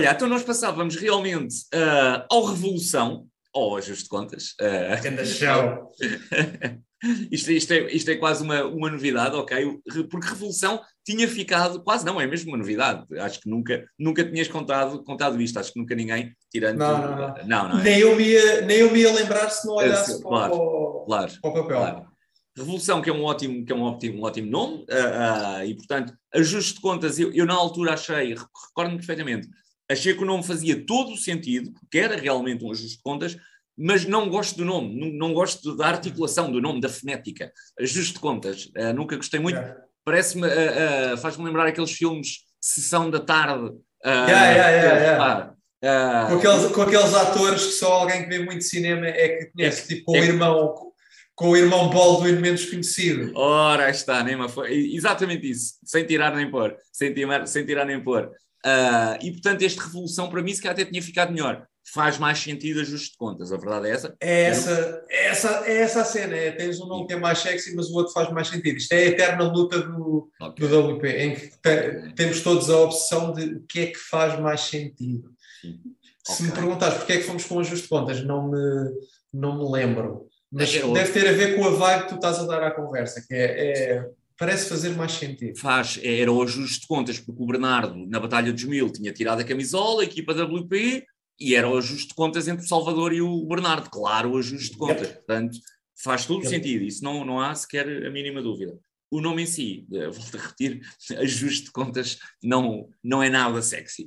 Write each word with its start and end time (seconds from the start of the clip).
Olha, 0.00 0.12
então 0.12 0.28
nós 0.28 0.42
passávamos 0.42 0.96
realmente 0.96 1.56
uh, 1.74 2.24
ao 2.30 2.46
Revolução, 2.46 3.26
ou 3.52 3.76
ajuste 3.76 4.04
de 4.04 4.08
contas. 4.08 4.54
Uh, 4.58 5.26
show. 5.26 5.92
isto, 7.30 7.52
isto, 7.52 7.72
é, 7.72 7.92
isto 7.92 8.10
é 8.10 8.16
quase 8.16 8.42
uma, 8.42 8.64
uma 8.64 8.90
novidade, 8.90 9.36
ok? 9.36 9.78
Porque 10.10 10.28
Revolução 10.28 10.80
tinha 11.04 11.28
ficado, 11.28 11.82
quase 11.82 12.04
não, 12.06 12.18
é 12.18 12.26
mesmo 12.26 12.50
uma 12.50 12.56
novidade. 12.56 13.04
Acho 13.18 13.40
que 13.40 13.50
nunca, 13.50 13.84
nunca 13.98 14.24
tinhas 14.24 14.48
contado, 14.48 15.04
contado 15.04 15.40
isto, 15.40 15.58
acho 15.58 15.72
que 15.72 15.78
nunca 15.78 15.94
ninguém, 15.94 16.34
tirando. 16.50 16.78
Não, 16.78 16.98
não, 16.98 17.16
não. 17.16 17.34
não, 17.46 17.68
não 17.68 17.80
é. 17.80 17.82
nem, 17.82 17.98
eu 17.98 18.18
ia, 18.18 18.62
nem 18.62 18.78
eu 18.78 18.96
ia 18.96 19.12
lembrar 19.12 19.50
se 19.50 19.66
não 19.66 19.74
olhasse 19.74 20.22
para, 20.22 20.30
claro, 20.30 20.54
o, 20.54 21.04
claro, 21.06 21.32
para 21.42 21.50
o 21.50 21.54
papel. 21.54 21.76
Claro. 21.76 22.10
Revolução, 22.56 23.00
que 23.00 23.08
é 23.08 23.12
um 23.12 23.22
ótimo, 23.22 23.64
que 23.64 23.72
é 23.72 23.74
um 23.74 23.82
ótimo, 23.82 24.20
um 24.20 24.24
ótimo 24.24 24.50
nome, 24.50 24.84
uh, 24.84 25.60
uh, 25.60 25.64
e 25.64 25.74
portanto, 25.74 26.12
ajuste 26.34 26.74
de 26.74 26.80
contas, 26.80 27.18
eu, 27.18 27.32
eu 27.32 27.46
na 27.46 27.54
altura 27.54 27.94
achei, 27.94 28.34
recordo-me 28.34 28.96
perfeitamente, 28.96 29.48
achei 29.90 30.14
que 30.14 30.22
o 30.22 30.26
nome 30.26 30.44
fazia 30.44 30.84
todo 30.86 31.12
o 31.12 31.16
sentido, 31.16 31.72
porque 31.72 31.98
era 31.98 32.16
realmente 32.16 32.64
um 32.64 32.70
ajuste 32.70 32.96
de 32.96 33.02
contas, 33.02 33.36
mas 33.76 34.04
não 34.04 34.28
gosto 34.28 34.56
do 34.56 34.64
nome, 34.64 34.94
não, 34.94 35.28
não 35.28 35.34
gosto 35.34 35.76
da 35.76 35.86
articulação 35.86 36.52
do 36.52 36.60
nome, 36.60 36.80
da 36.80 36.88
fonética. 36.88 37.52
Ajuste 37.78 38.14
de 38.14 38.20
contas, 38.20 38.70
uh, 38.76 38.92
nunca 38.94 39.16
gostei 39.16 39.40
muito. 39.40 39.58
É. 39.58 39.76
Parece-me, 40.04 40.46
uh, 40.46 41.14
uh, 41.14 41.18
faz-me 41.18 41.44
lembrar 41.44 41.66
aqueles 41.66 41.92
filmes 41.92 42.44
Sessão 42.60 43.10
da 43.10 43.20
Tarde. 43.20 43.70
Yeah, 44.04 44.50
yeah, 44.50 44.70
yeah, 44.70 45.54
yeah. 45.82 46.30
com, 46.30 46.38
aqueles, 46.38 46.72
com 46.72 46.82
aqueles 46.82 47.14
atores 47.14 47.66
que 47.66 47.72
só 47.72 47.92
alguém 47.92 48.22
que 48.22 48.28
vê 48.28 48.38
muito 48.38 48.64
cinema 48.64 49.06
é 49.06 49.28
que 49.28 49.46
conhece, 49.52 49.92
é, 49.92 49.96
tipo 49.96 50.16
é, 50.16 50.20
o 50.20 50.24
irmão 50.24 50.90
com 51.34 51.48
o 51.48 51.56
irmão 51.56 51.88
Baldwin 51.88 52.32
menos 52.32 52.66
conhecido. 52.66 53.32
Ora, 53.34 53.88
está, 53.88 54.22
nem 54.22 54.46
foi. 54.46 54.94
Exatamente 54.94 55.50
isso, 55.50 55.76
sem 55.82 56.04
tirar 56.04 56.36
nem 56.36 56.50
pôr, 56.50 56.76
sem 56.92 57.14
tirar, 57.14 57.46
sem 57.46 57.64
tirar 57.64 57.86
nem 57.86 57.98
pôr. 57.98 58.30
Uh, 58.64 59.16
e 59.22 59.32
portanto, 59.32 59.62
esta 59.62 59.82
revolução 59.82 60.28
para 60.28 60.42
mim 60.42 60.52
se 60.52 60.60
calhar 60.60 60.74
até 60.74 60.84
tinha 60.84 61.02
ficado 61.02 61.32
melhor 61.32 61.66
faz 61.92 62.18
mais 62.18 62.38
sentido 62.38 62.80
ajuste 62.80 63.12
de 63.12 63.16
contas, 63.16 63.52
a 63.52 63.56
verdade 63.56 63.88
é 63.88 63.90
essa. 63.90 64.16
É 64.20 64.42
essa, 64.42 65.04
é 65.08 65.26
essa, 65.26 65.62
é 65.66 65.76
essa 65.78 66.00
a 66.02 66.04
cena, 66.04 66.36
é, 66.36 66.52
tens 66.52 66.80
um 66.80 66.86
nome 66.86 67.06
que 67.06 67.12
é 67.12 67.16
mais 67.16 67.38
sexy, 67.38 67.74
mas 67.74 67.88
o 67.88 67.94
outro 67.94 68.12
faz 68.12 68.30
mais 68.30 68.48
sentido. 68.48 68.76
Isto 68.76 68.92
é 68.92 68.98
a 68.98 69.06
eterna 69.06 69.44
luta 69.44 69.80
do, 69.80 70.30
okay. 70.40 70.68
do 70.68 70.96
WP, 70.96 71.08
em 71.08 71.34
que 71.34 71.48
te, 71.48 72.14
temos 72.14 72.42
todos 72.42 72.70
a 72.70 72.78
opção 72.80 73.32
de 73.32 73.44
o 73.54 73.62
que 73.62 73.80
é 73.80 73.86
que 73.86 73.98
faz 73.98 74.38
mais 74.38 74.60
sentido. 74.60 75.30
Sim. 75.60 75.80
Se 76.24 76.34
okay. 76.34 76.46
me 76.46 76.52
perguntares 76.52 76.98
porque 76.98 77.12
é 77.14 77.16
que 77.16 77.24
fomos 77.24 77.44
com 77.44 77.58
ajuste 77.58 77.84
de 77.84 77.88
contas, 77.88 78.24
não 78.24 78.50
me, 78.50 78.90
não 79.32 79.58
me 79.58 79.72
lembro. 79.72 80.28
Mas 80.52 80.74
é, 80.74 80.80
deve 80.80 81.12
ter 81.12 81.28
a 81.28 81.32
ver 81.32 81.56
com 81.56 81.64
a 81.64 81.70
vibe 81.70 82.02
que 82.02 82.08
tu 82.10 82.14
estás 82.16 82.38
a 82.38 82.46
dar 82.46 82.62
à 82.62 82.70
conversa, 82.70 83.24
que 83.26 83.34
é, 83.34 83.94
é 83.96 84.08
parece 84.40 84.70
fazer 84.70 84.96
mais 84.96 85.12
sentido. 85.12 85.58
Faz, 85.58 86.00
era 86.02 86.32
o 86.32 86.42
ajuste 86.42 86.80
de 86.80 86.86
contas, 86.86 87.18
porque 87.20 87.42
o 87.42 87.46
Bernardo, 87.46 87.94
na 88.06 88.18
Batalha 88.18 88.50
dos 88.50 88.64
Mil, 88.64 88.90
tinha 88.90 89.12
tirado 89.12 89.40
a 89.40 89.44
camisola, 89.44 90.00
a 90.00 90.06
equipa 90.06 90.32
da 90.32 90.44
WP, 90.44 91.04
e 91.38 91.54
era 91.54 91.68
o 91.68 91.76
ajuste 91.76 92.08
de 92.08 92.14
contas 92.14 92.48
entre 92.48 92.64
o 92.64 92.68
Salvador 92.68 93.12
e 93.12 93.20
o 93.20 93.46
Bernardo, 93.46 93.90
claro, 93.90 94.32
o 94.32 94.38
ajuste 94.38 94.70
de 94.70 94.78
contas. 94.78 95.08
Yep. 95.08 95.14
Portanto, 95.18 95.58
faz 96.02 96.24
todo 96.24 96.42
yep. 96.42 96.48
sentido, 96.48 96.84
isso 96.84 97.04
não, 97.04 97.22
não 97.22 97.38
há 97.38 97.54
sequer 97.54 97.86
a 98.06 98.10
mínima 98.10 98.40
dúvida. 98.40 98.78
O 99.10 99.20
nome 99.20 99.42
em 99.42 99.46
si, 99.46 99.86
volto 100.10 100.38
a 100.38 100.40
repetir, 100.40 100.80
ajuste 101.18 101.66
de 101.66 101.72
contas 101.72 102.18
não, 102.42 102.88
não 103.04 103.22
é 103.22 103.28
nada 103.28 103.60
sexy. 103.60 104.06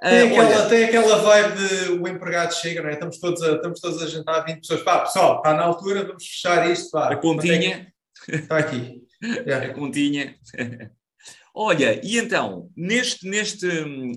Tem, 0.00 0.22
uh, 0.22 0.26
aquela, 0.26 0.60
olha, 0.60 0.68
tem 0.68 0.84
aquela 0.84 1.16
vibe 1.22 1.58
de 1.58 1.88
o 1.92 2.08
empregado 2.08 2.54
chega, 2.54 2.82
não 2.82 2.88
é? 2.88 2.92
Estamos 2.92 3.18
todos 3.18 3.42
a, 3.42 3.56
estamos 3.56 3.80
todos 3.80 4.00
a 4.00 4.06
jantar 4.06 4.44
20 4.44 4.60
pessoas. 4.60 4.82
Pá, 4.82 5.00
pessoal, 5.00 5.38
está 5.38 5.54
na 5.54 5.62
altura, 5.62 6.04
vamos 6.04 6.24
fechar 6.24 6.70
isto. 6.70 6.90
Pá. 6.92 7.12
A 7.12 7.16
continha. 7.16 7.92
Está 8.28 8.58
aqui. 8.58 9.01
Yeah. 9.22 9.66
A 9.70 9.74
continha. 9.74 10.36
Olha, 11.54 12.00
e 12.04 12.18
então, 12.18 12.70
neste, 12.76 13.28
neste, 13.28 13.66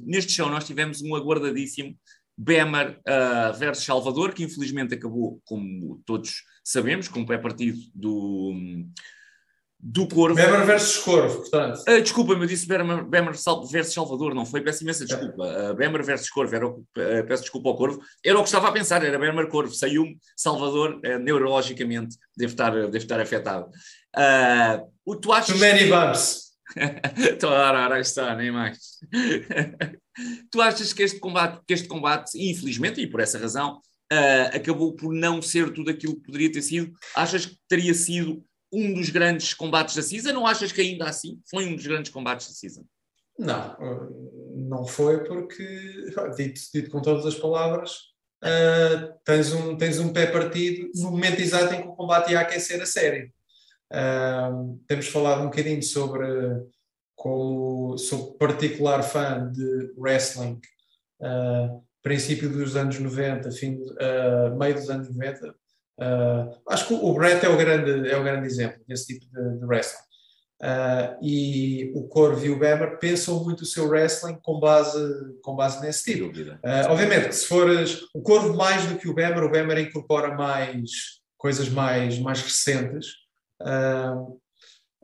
neste 0.05 0.31
show 0.31 0.49
nós 0.49 0.65
tivemos 0.65 1.01
um 1.01 1.15
aguardadíssimo 1.15 1.95
Bemer 2.37 2.99
uh, 2.99 3.57
versus 3.57 3.85
Salvador, 3.85 4.33
que 4.33 4.43
infelizmente 4.43 4.93
acabou, 4.93 5.41
como 5.45 6.01
todos 6.05 6.43
sabemos, 6.63 7.07
com 7.07 7.21
o 7.21 7.25
pé 7.25 7.37
partido 7.37 7.77
do, 7.93 8.53
do 9.79 10.07
Corvo. 10.07 10.35
Bemer 10.35 10.65
versus 10.65 10.97
Corvo, 10.97 11.41
portanto. 11.41 11.81
Uh, 11.87 12.01
desculpa, 12.01 12.33
eu 12.33 12.45
disse 12.45 12.67
Bemer, 12.67 13.05
Bemer 13.05 13.33
versus 13.71 13.93
Salvador, 13.93 14.33
não 14.33 14.45
foi? 14.45 14.61
Peço 14.61 14.83
imensa 14.83 15.05
desculpa. 15.05 15.43
Uh, 15.43 15.75
Bemer 15.75 16.03
versus 16.03 16.29
Corvo, 16.29 16.55
era 16.55 16.67
o, 16.67 16.79
uh, 16.79 17.27
peço 17.27 17.43
desculpa 17.43 17.69
ao 17.69 17.77
Corvo. 17.77 18.01
Era 18.23 18.37
o 18.37 18.41
que 18.41 18.49
estava 18.49 18.67
a 18.67 18.71
pensar, 18.71 19.03
era 19.03 19.17
Bemer 19.17 19.47
Corvo. 19.47 19.73
Saiu-me 19.73 20.17
Salvador, 20.35 20.99
uh, 21.05 21.19
neurologicamente, 21.19 22.17
deve 22.35 22.51
estar, 22.51 22.71
deve 22.71 22.97
estar 22.97 23.19
afetado. 23.19 23.69
Uh, 24.17 25.15
tu 25.17 25.31
achas 25.31 25.47
Too 25.47 25.59
many 25.59 25.89
bumps. 25.89 26.45
ora, 27.43 27.85
ora, 27.85 27.99
está, 27.99 28.35
nem 28.35 28.51
mais. 28.51 28.99
tu 30.51 30.61
achas 30.61 30.93
que 30.93 31.03
este 31.03 31.19
combate, 31.19 31.61
que 31.67 31.73
este 31.73 31.87
combate, 31.87 32.31
infelizmente, 32.35 33.01
e 33.01 33.07
por 33.07 33.19
essa 33.19 33.37
razão, 33.37 33.79
uh, 34.11 34.55
acabou 34.55 34.93
por 34.93 35.13
não 35.13 35.41
ser 35.41 35.73
tudo 35.73 35.91
aquilo 35.91 36.15
que 36.15 36.23
poderia 36.23 36.51
ter 36.51 36.61
sido? 36.61 36.93
Achas 37.15 37.45
que 37.45 37.57
teria 37.67 37.93
sido 37.93 38.43
um 38.71 38.93
dos 38.93 39.09
grandes 39.09 39.53
combates 39.53 39.95
da 39.95 40.01
season 40.01 40.37
ou 40.37 40.45
achas 40.45 40.71
que 40.71 40.81
ainda 40.81 41.05
assim 41.05 41.39
foi 41.49 41.65
um 41.65 41.75
dos 41.75 41.85
grandes 41.85 42.11
combates 42.11 42.47
da 42.47 42.53
season? 42.53 42.85
Não, 43.37 43.75
não 44.55 44.85
foi 44.85 45.23
porque, 45.23 45.65
dito, 46.37 46.61
dito 46.73 46.89
com 46.89 47.01
todas 47.01 47.25
as 47.25 47.35
palavras, 47.35 47.91
uh, 48.43 49.13
tens, 49.25 49.53
um, 49.53 49.77
tens 49.77 49.99
um 49.99 50.11
pé 50.13 50.27
partido 50.27 50.89
no 50.95 51.11
momento 51.11 51.41
exato 51.41 51.73
em 51.73 51.81
que 51.81 51.87
o 51.87 51.95
combate 51.95 52.31
ia 52.31 52.39
aquecer 52.39 52.81
a 52.81 52.85
série. 52.85 53.33
Uh, 53.95 54.77
temos 54.87 55.07
falado 55.07 55.41
um 55.41 55.45
bocadinho 55.45 55.81
sobre 55.81 56.27
como 57.15 57.97
sou 57.97 58.33
particular 58.33 59.01
fã 59.01 59.49
de 59.51 59.93
wrestling, 59.97 60.59
uh, 61.21 61.81
princípio 62.03 62.49
dos 62.49 62.75
anos 62.75 62.99
90, 62.99 63.49
fim, 63.51 63.75
uh, 63.75 64.55
meio 64.57 64.75
dos 64.75 64.89
anos 64.89 65.09
90. 65.09 65.47
Uh, 65.47 66.59
acho 66.69 66.87
que 66.87 66.93
o 66.93 67.13
Brett 67.13 67.45
é 67.45 67.49
o 67.49 67.57
grande, 67.57 68.09
é 68.09 68.17
o 68.17 68.23
grande 68.23 68.45
exemplo 68.45 68.81
desse 68.87 69.07
tipo 69.07 69.25
de, 69.33 69.59
de 69.59 69.65
wrestling. 69.65 70.03
e 71.21 71.91
o 71.95 72.07
Corvo 72.07 72.45
e 72.45 72.49
o 72.49 72.59
Bemer 72.59 72.99
pensam 72.99 73.43
muito 73.43 73.61
o 73.61 73.65
seu 73.65 73.87
wrestling 73.87 74.37
com 74.43 74.59
base, 74.59 74.99
com 75.41 75.55
base 75.55 75.81
nesse 75.81 76.03
tipo. 76.03 76.25
obviamente, 76.89 77.33
se 77.33 77.47
fores 77.47 78.01
o 78.13 78.21
Corvo 78.21 78.53
mais 78.55 78.85
do 78.85 78.97
que 78.97 79.07
o 79.07 79.13
Bemer, 79.13 79.43
o 79.43 79.51
Bemer 79.51 79.79
incorpora 79.79 80.35
mais 80.35 80.91
coisas 81.37 81.69
mais, 81.69 82.19
mais 82.19 82.41
recentes. 82.41 83.24
Uh, 83.61 84.39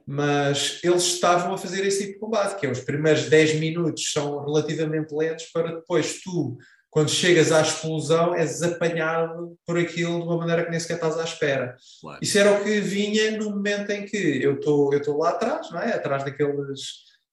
mas 0.06 0.80
eles 0.84 1.04
estavam 1.04 1.54
a 1.54 1.58
fazer 1.58 1.86
esse 1.86 2.00
tipo 2.00 2.14
de 2.14 2.20
combate, 2.20 2.60
que 2.60 2.66
é 2.66 2.72
os 2.72 2.82
primeiros 2.82 3.30
10 3.30 3.60
minutos 3.60 4.12
são 4.12 4.44
relativamente 4.44 5.14
lentos 5.14 5.46
para 5.46 5.76
depois 5.76 6.22
tu, 6.22 6.58
quando 6.90 7.10
chegas 7.10 7.52
à 7.52 7.62
explosão, 7.62 8.36
és 8.36 8.62
apanhado 8.62 9.58
por 9.66 9.78
aquilo 9.78 10.20
de 10.20 10.28
uma 10.28 10.38
maneira 10.38 10.66
que 10.66 10.72
nem 10.72 10.80
sequer 10.80 10.96
estás 10.96 11.18
à 11.18 11.24
espera. 11.24 11.78
Claro. 12.02 12.20
Isso 12.22 12.38
era 12.38 12.52
o 12.52 12.64
que 12.64 12.82
vinha 12.82 13.38
no 13.38 13.52
momento 13.52 13.92
em 13.92 14.06
que 14.06 14.44
eu 14.44 14.56
estou 14.56 15.18
lá 15.18 15.30
atrás, 15.30 15.72
não 15.72 15.80
é? 15.80 15.94
Atrás 15.94 16.26
daqueles, 16.26 16.82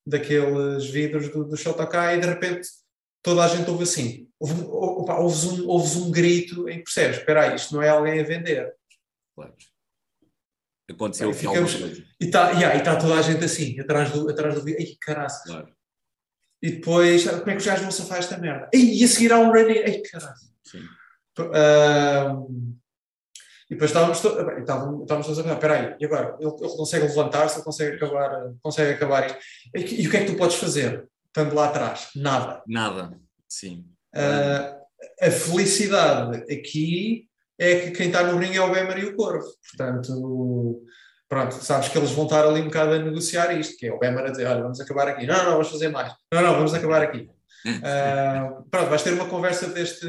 daqueles 0.07 0.87
vidros 0.89 1.28
do, 1.31 1.45
do 1.45 1.57
Shotokai 1.57 2.17
e 2.17 2.21
de 2.21 2.27
repente 2.27 2.69
toda 3.23 3.45
a 3.45 3.49
gente 3.49 3.69
ouve 3.69 3.83
assim, 3.83 4.28
ouve, 4.39 4.62
ouve, 4.69 5.11
ouves, 5.11 5.45
um, 5.45 5.69
ouves 5.69 5.97
um 5.97 6.11
grito 6.11 6.69
em 6.69 6.78
que 6.78 6.84
percebes, 6.84 7.19
espera 7.19 7.43
aí, 7.43 7.57
isto 7.57 7.75
não 7.75 7.83
é 7.83 7.89
alguém 7.89 8.21
a 8.21 8.25
vender. 8.25 8.73
Claro. 9.34 9.55
Aconteceu 10.91 11.31
Bem, 11.31 11.38
ficamos, 11.38 11.75
E 12.21 12.25
está 12.25 12.50
yeah, 12.53 12.81
tá 12.81 12.97
toda 12.97 13.15
a 13.15 13.22
gente 13.22 13.44
assim, 13.44 13.78
atrás 13.78 14.10
do, 14.10 14.28
atrás 14.31 14.54
do 14.54 14.65
vídeo. 14.65 14.78
Ai, 14.81 14.97
caralho. 15.00 15.28
Claro. 15.44 15.69
E 16.62 16.71
depois, 16.72 17.24
como 17.28 17.51
é 17.51 17.53
que 17.53 17.59
os 17.59 17.66
gajos 17.66 17.83
vão 17.83 17.91
safar 17.91 18.18
esta 18.18 18.39
merda? 18.39 18.68
e 18.72 19.04
a 19.04 19.09
seguir 19.09 19.33
há 19.33 19.39
um 19.39 19.53
running. 19.53 19.78
Ai, 19.78 20.01
caralho. 20.01 20.34
Sim. 20.65 20.83
Uh, 21.39 22.74
e 23.71 23.74
depois 23.74 23.91
estávamos, 23.91 24.16
estávamos, 24.16 25.03
estávamos 25.03 25.27
todos 25.27 25.39
a 25.39 25.42
pensar, 25.42 25.54
espera 25.54 25.74
aí, 25.74 25.97
e 26.01 26.07
agora? 26.07 26.36
Ele, 26.41 26.51
ele 26.51 26.77
consegue 26.77 27.07
levantar-se, 27.07 27.57
ele 27.57 27.65
consegue 27.65 27.97
acabar, 27.97 28.54
consegue 28.63 28.92
acabar 28.92 29.27
isto. 29.27 29.39
E, 29.74 30.03
e, 30.03 30.09
o 30.09 30.10
que 30.10 30.16
é 30.16 30.21
que 30.24 30.33
tu 30.33 30.39
podes 30.39 30.57
fazer? 30.57 31.07
Estando 31.27 31.54
lá 31.54 31.68
atrás? 31.68 32.09
Nada. 32.16 32.63
Nada, 32.66 33.21
sim. 33.47 33.84
Uh, 34.15 34.78
a 35.21 35.30
felicidade 35.30 36.51
aqui 36.53 37.28
é 37.59 37.81
que 37.81 37.91
quem 37.91 38.07
está 38.07 38.22
no 38.22 38.39
ringue 38.39 38.59
é 38.59 38.63
o 38.63 38.71
Bemer 38.71 38.99
e 38.99 39.07
o 39.07 39.16
Corvo. 39.16 39.47
Portanto, 39.69 40.83
pronto, 41.28 41.55
sabes 41.57 41.89
que 41.89 41.99
eles 41.99 42.10
vão 42.13 42.25
estar 42.25 42.47
ali 42.47 42.60
um 42.60 42.66
bocado 42.66 42.93
a 42.93 42.99
negociar 42.99 43.59
isto, 43.59 43.77
que 43.77 43.87
é 43.87 43.93
o 43.93 43.99
Bemer 43.99 44.27
a 44.27 44.31
dizer, 44.31 44.47
olha, 44.47 44.63
vamos 44.63 44.81
acabar 44.81 45.09
aqui. 45.09 45.27
Não, 45.27 45.45
não, 45.45 45.53
vamos 45.53 45.71
fazer 45.71 45.89
mais. 45.89 46.13
Não, 46.33 46.43
não, 46.43 46.55
vamos 46.55 46.72
acabar 46.72 47.03
aqui. 47.03 47.28
Uh, 47.66 48.63
pronto, 48.71 48.89
vais 48.89 49.03
ter 49.03 49.13
uma 49.13 49.28
conversa 49.28 49.69
deste, 49.69 50.07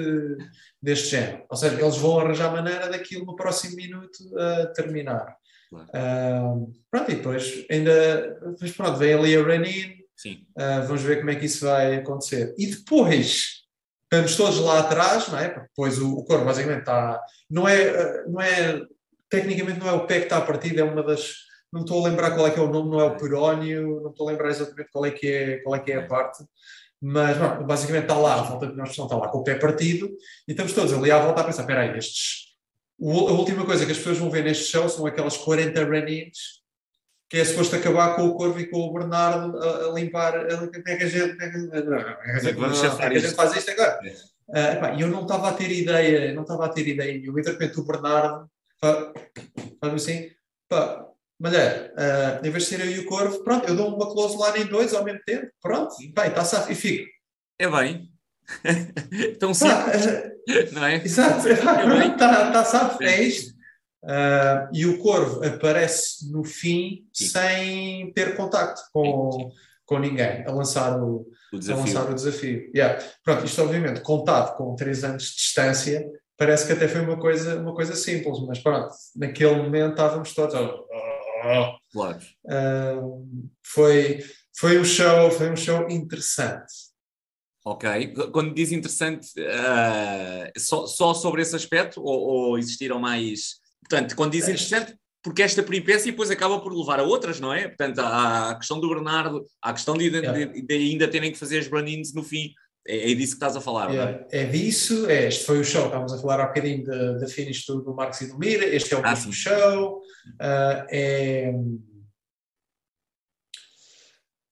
deste 0.82 1.10
género. 1.10 1.44
Ou 1.50 1.58
seja, 1.58 1.82
eles 1.82 1.98
vão 1.98 2.20
arranjar 2.20 2.52
maneira 2.52 2.88
daquilo 2.88 3.26
no 3.26 3.36
próximo 3.36 3.76
minuto 3.76 4.18
a 4.38 4.68
terminar. 4.68 5.36
Uh, 5.72 6.72
pronto, 6.90 7.12
e 7.12 7.16
depois 7.16 7.66
ainda 7.70 8.40
depois, 8.52 8.72
pronto, 8.72 8.98
vem 8.98 9.14
ali 9.14 9.36
a 9.36 9.44
Renin. 9.44 10.00
Uh, 10.28 10.86
vamos 10.86 11.02
ver 11.02 11.20
como 11.20 11.32
é 11.32 11.36
que 11.36 11.46
isso 11.46 11.66
vai 11.66 11.96
acontecer. 11.96 12.54
E 12.58 12.68
depois 12.68 13.59
estamos 14.12 14.36
todos 14.36 14.60
lá 14.60 14.80
atrás, 14.80 15.28
não 15.30 15.38
é? 15.38 15.50
Porque 15.50 15.68
depois 15.68 16.00
o, 16.00 16.18
o 16.18 16.26
corpo 16.26 16.46
basicamente 16.46 16.80
está. 16.80 17.22
Não 17.50 17.68
é, 17.68 17.82
eh, 17.82 18.24
não 18.28 18.42
é. 18.42 18.82
Tecnicamente 19.30 19.80
não 19.80 19.88
é 19.88 19.92
o 19.94 20.08
pé 20.08 20.18
que 20.18 20.24
está 20.24 20.38
a 20.38 20.42
partir, 20.42 20.78
é 20.78 20.84
uma 20.84 21.04
das. 21.04 21.48
Não 21.72 21.82
estou 21.82 22.04
a 22.04 22.10
lembrar 22.10 22.32
qual 22.32 22.48
é 22.48 22.52
que 22.52 22.60
é 22.60 22.64
o 22.64 22.72
nome, 22.72 22.90
não 22.90 23.00
é 23.00 23.04
o 23.04 23.16
perónio, 23.16 24.02
não 24.02 24.10
estou 24.10 24.28
a 24.28 24.32
lembrar 24.32 24.50
exatamente 24.50 24.90
qual 24.92 25.06
é 25.06 25.12
que 25.12 25.28
é, 25.28 25.58
qual 25.60 25.76
é, 25.76 25.80
que 25.80 25.92
é 25.92 25.98
a 25.98 26.08
parte. 26.08 26.44
Mas, 27.00 27.38
bom, 27.38 27.64
basicamente 27.64 28.04
está 28.04 28.18
lá, 28.18 28.40
a 28.40 28.42
volta 28.42 28.68
de 28.68 28.76
nós 28.76 28.90
está 28.90 29.16
lá 29.16 29.28
com 29.30 29.38
o 29.38 29.44
pé 29.44 29.56
partido 29.56 30.10
e 30.48 30.52
estamos 30.52 30.74
todos 30.74 30.92
ali 30.92 31.12
à 31.12 31.20
volta 31.20 31.42
a 31.42 31.44
pensar, 31.44 31.62
espera 31.62 31.82
aí, 31.82 31.98
estes... 31.98 32.56
a 33.02 33.32
última 33.32 33.66
coisa 33.66 33.86
que 33.86 33.92
as 33.92 33.98
pessoas 34.00 34.18
vão 34.18 34.30
ver 34.30 34.44
neste 34.44 34.66
show 34.66 34.90
são 34.90 35.06
aquelas 35.06 35.38
40 35.38 35.82
run-ins 35.86 36.59
que 37.30 37.38
é 37.38 37.46
suposto 37.46 37.76
acabar 37.76 38.16
com 38.16 38.28
o 38.28 38.34
Corvo 38.34 38.60
e 38.60 38.66
com 38.66 38.80
o 38.80 38.94
Bernardo 38.94 39.56
a, 39.60 39.90
a 39.90 39.94
limpar. 39.94 40.48
Como 40.48 40.72
é 40.88 40.96
que 40.96 41.04
a 41.04 41.08
gente, 41.08 41.38
vamos 42.56 42.80
chafar 42.80 43.16
isto? 43.16 43.36
faz 43.36 43.56
isto 43.56 43.70
agora? 43.70 44.00
Uh, 44.50 45.00
eu 45.00 45.08
não 45.08 45.22
estava 45.22 45.50
a 45.50 45.54
ter 45.54 45.72
ideia, 45.72 46.34
não 46.34 46.42
estava 46.42 46.66
a 46.66 46.70
ter 46.70 46.88
ideia 46.88 47.14
nenhuma. 47.14 47.40
E 47.40 47.44
de 47.44 47.52
repente 47.52 47.80
o 47.80 47.86
Bernardo 47.86 48.50
faz 48.82 49.94
assim, 49.94 50.32
pá, 50.68 51.06
mulher, 51.40 51.94
uh, 51.94 52.46
em 52.46 52.50
vez 52.50 52.64
de 52.64 52.70
ser 52.70 52.80
eu 52.80 52.90
e 52.90 53.00
o 53.00 53.06
Corvo, 53.06 53.44
pronto, 53.44 53.68
eu 53.68 53.76
dou 53.76 53.96
uma 53.96 54.12
close 54.12 54.36
lá 54.36 54.58
em 54.58 54.66
dois 54.66 54.94
ao 54.96 55.04
mesmo 55.04 55.22
tempo, 55.24 55.48
pronto, 55.62 55.96
bem, 56.00 56.28
está 56.28 56.44
safo 56.44 56.72
e 56.72 56.76
fico. 56.76 57.08
É 57.60 57.70
bem. 57.70 58.10
Tão 59.40 59.54
simples, 59.54 60.06
uh, 60.08 60.74
não 60.74 60.84
é? 60.84 60.96
Exato, 60.96 61.48
está 61.48 62.52
tá 62.52 62.66
safo, 62.66 63.04
é 63.04 63.22
isto. 63.22 63.59
Uh, 64.04 64.70
e 64.74 64.86
o 64.86 64.98
corvo 65.00 65.46
aparece 65.46 66.32
no 66.32 66.44
fim 66.44 67.06
Sim. 67.14 67.26
sem 67.26 68.14
ter 68.14 68.36
contacto 68.36 68.82
com, 68.94 69.52
com 69.86 70.00
ninguém 70.00 70.46
a 70.48 70.52
lançar 70.52 71.02
o, 71.02 71.28
o 71.52 71.60
desafio. 71.60 71.84
A 71.84 71.86
lançar 71.86 72.10
o 72.10 72.14
desafio. 72.14 72.72
Yeah. 72.74 73.04
Pronto, 73.24 73.46
isto 73.46 73.62
obviamente 73.62 74.02
contado 74.02 74.56
com 74.56 74.76
três 74.76 75.04
anos 75.04 75.24
de 75.24 75.36
distância 75.36 76.10
parece 76.40 76.66
que 76.66 76.72
até 76.72 76.88
foi 76.88 77.02
uma 77.02 77.20
coisa, 77.20 77.60
uma 77.60 77.76
coisa 77.76 77.94
simples, 77.94 78.40
mas 78.48 78.60
pronto, 78.60 78.96
naquele 79.18 79.56
momento 79.58 79.92
estávamos 79.92 80.34
todos. 80.34 80.56
Oh, 80.56 80.86
oh, 81.44 81.78
Claro. 81.92 82.20
Uh, 82.46 83.28
foi, 83.62 84.24
foi, 84.58 84.80
um 84.80 84.86
show, 84.86 85.30
foi 85.32 85.52
um 85.52 85.58
show 85.58 85.90
interessante. 85.90 86.74
Ok. 87.66 88.14
Quando 88.32 88.54
diz 88.54 88.72
interessante, 88.72 89.28
uh, 89.38 90.60
só, 90.60 90.88
só 90.88 91.14
sobre 91.14 91.42
esse 91.42 91.56
aspecto 91.56 92.02
ou, 92.02 92.20
ou 92.20 92.58
existiram 92.58 93.00
mais 93.00 93.60
Portanto, 93.82 94.16
quando 94.16 94.32
diz 94.32 94.44
interessante, 94.44 94.96
porque 95.22 95.42
esta 95.42 95.62
peripécia 95.62 96.12
depois 96.12 96.32
acaba 96.32 96.60
por 96.60 96.74
levar 96.74 97.00
a 97.00 97.04
outras, 97.04 97.40
não 97.40 97.54
é? 97.54 97.68
Portanto, 97.68 98.00
há 98.00 98.52
a 98.52 98.56
questão 98.56 98.80
do 98.80 98.90
Bernardo, 98.90 99.46
há 99.62 99.72
a 99.72 99.74
questão 99.74 99.98
de, 99.98 100.10
de, 100.10 100.62
de 100.62 100.74
ainda 100.74 101.08
terem 101.08 101.32
que 101.32 101.38
fazer 101.38 101.60
as 101.60 101.68
run-ins 101.68 102.14
no 102.14 102.24
fim. 102.24 102.54
É, 102.88 103.12
é, 103.12 103.14
disso 103.14 103.34
que 103.34 103.36
estás 103.36 103.56
a 103.56 103.62
falar, 103.62 103.94
é, 103.94 103.98
não 103.98 104.04
é? 104.04 104.28
É 104.32 104.46
disso, 104.46 105.08
é, 105.10 105.28
este 105.28 105.46
foi 105.46 105.60
o 105.60 105.66
show, 105.66 105.86
estávamos 105.86 106.14
a 106.14 106.18
falar 106.18 106.40
há 106.40 106.48
bocadinho 106.48 106.84
da 107.20 107.28
finish 107.28 107.66
do, 107.66 107.82
do 107.82 107.94
Marcos 107.94 108.22
e 108.22 108.28
do 108.28 108.40
Mira, 108.40 108.66
este 108.66 108.94
é 108.94 108.98
o 108.98 109.06
ah, 109.06 109.10
mesmo 109.10 109.34
show, 109.34 109.98
uh, 109.98 110.86
é... 110.90 111.54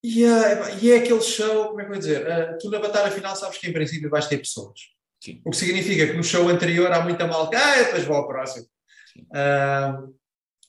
E, 0.03 0.23
uh, 0.25 0.79
e, 0.81 0.91
é 0.91 0.97
aquele 0.97 1.21
show, 1.21 1.69
como 1.69 1.81
é 1.81 1.85
que 1.85 1.89
eu 1.89 1.93
vou 1.93 1.99
dizer? 1.99 2.21
Uh, 2.27 2.57
tu 2.59 2.69
na 2.69 2.79
batalha 2.79 3.09
final 3.09 3.35
sabes 3.35 3.57
que 3.57 3.67
em 3.67 3.73
princípio 3.73 4.09
vais 4.09 4.27
ter 4.27 4.37
pessoas. 4.37 4.79
Sim. 5.23 5.41
O 5.43 5.49
que 5.49 5.57
significa 5.57 6.05
que 6.05 6.13
no 6.13 6.23
show 6.23 6.47
anterior 6.47 6.91
há 6.91 7.01
muita 7.01 7.25
mal 7.25 7.49
ah, 7.53 7.75
depois 7.77 8.05
vou 8.05 8.17
ao 8.17 8.27
próximo. 8.27 8.67
Uh, 9.23 10.15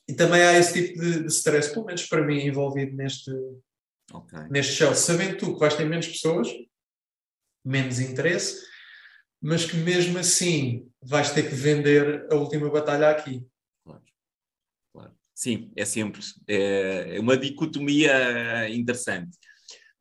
e 0.07 0.13
também 0.13 0.41
há 0.41 0.57
esse 0.57 0.73
tipo 0.73 0.99
de, 0.99 1.19
de, 1.21 1.27
stress, 1.27 1.71
pelo 1.71 1.85
menos 1.85 2.05
para 2.05 2.25
mim, 2.25 2.39
envolvido 2.39 2.95
neste, 2.95 3.31
okay. 4.11 4.39
neste 4.49 4.73
show. 4.73 4.93
Sabendo 4.95 5.37
tu 5.37 5.53
que 5.53 5.59
vais 5.59 5.75
ter 5.75 5.85
menos 5.85 6.07
pessoas, 6.07 6.47
menos 7.63 7.99
interesse, 7.99 8.65
mas 9.41 9.65
que 9.65 9.77
mesmo 9.77 10.17
assim 10.17 10.89
vais 11.01 11.31
ter 11.31 11.47
que 11.47 11.55
vender 11.55 12.27
a 12.31 12.35
última 12.35 12.69
batalha 12.69 13.09
aqui. 13.09 13.45
Claro. 13.83 14.03
claro. 14.91 15.13
Sim, 15.35 15.71
é 15.75 15.85
simples. 15.85 16.33
É 16.47 17.17
uma 17.19 17.37
dicotomia 17.37 18.67
interessante. 18.69 19.37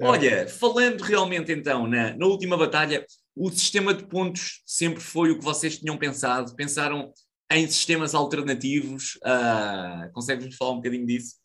É. 0.00 0.06
Olha, 0.06 0.48
falando 0.48 1.02
realmente 1.02 1.52
então 1.52 1.86
na, 1.86 2.16
na 2.16 2.26
última 2.26 2.56
batalha, 2.56 3.04
o 3.36 3.50
sistema 3.50 3.92
de 3.92 4.06
pontos 4.06 4.62
sempre 4.64 5.00
foi 5.00 5.30
o 5.30 5.38
que 5.38 5.44
vocês 5.44 5.78
tinham 5.78 5.98
pensado? 5.98 6.54
Pensaram 6.54 7.12
em 7.50 7.66
sistemas 7.66 8.14
alternativos. 8.14 9.16
Uh, 9.16 10.12
Consegues-nos 10.12 10.56
falar 10.56 10.72
um 10.72 10.76
bocadinho 10.76 11.06
disso? 11.06 11.36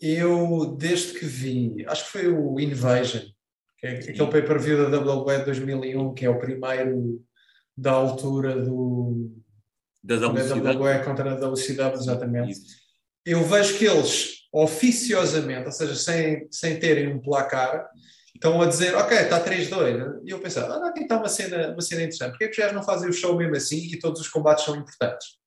Eu, 0.00 0.76
desde 0.78 1.18
que 1.18 1.26
vi, 1.26 1.84
acho 1.86 2.06
que 2.06 2.12
foi 2.12 2.28
o 2.28 2.58
Invasion, 2.58 3.22
que 3.78 3.86
é 3.86 3.90
aquele 3.90 4.26
pay-per-view 4.30 4.90
da 4.90 4.98
WWE 4.98 5.38
de 5.38 5.44
2001, 5.44 6.14
que 6.14 6.24
é 6.24 6.30
o 6.30 6.38
primeiro 6.38 7.22
da 7.76 7.92
altura 7.92 8.60
do 8.62 9.30
da 10.02 10.16
WWE 10.16 11.04
contra 11.04 11.32
a 11.32 11.34
WCW, 11.34 11.94
exatamente. 11.94 12.52
Isso. 12.52 12.80
Eu 13.24 13.44
vejo 13.44 13.76
que 13.76 13.84
eles, 13.84 14.48
oficiosamente, 14.50 15.66
ou 15.66 15.72
seja, 15.72 15.94
sem, 15.94 16.48
sem 16.50 16.78
terem 16.78 17.08
um 17.08 17.20
placar, 17.20 17.86
estão 18.34 18.60
a 18.60 18.66
dizer, 18.66 18.94
ok, 18.94 19.16
está 19.16 19.42
3-2. 19.44 20.20
E 20.24 20.30
eu 20.30 20.38
pensava, 20.38 20.74
ah, 20.74 20.88
aqui 20.88 21.02
está 21.02 21.18
uma 21.18 21.28
cena, 21.28 21.72
uma 21.72 21.80
cena 21.80 22.02
interessante. 22.02 22.30
Porquê 22.30 22.44
é 22.44 22.48
que 22.48 22.52
os 22.52 22.58
gajos 22.58 22.74
não 22.74 22.82
fazem 22.82 23.08
o 23.08 23.12
show 23.12 23.36
mesmo 23.36 23.56
assim 23.56 23.78
e 23.92 23.98
todos 23.98 24.20
os 24.20 24.28
combates 24.28 24.64
são 24.64 24.76
importantes? 24.76 25.40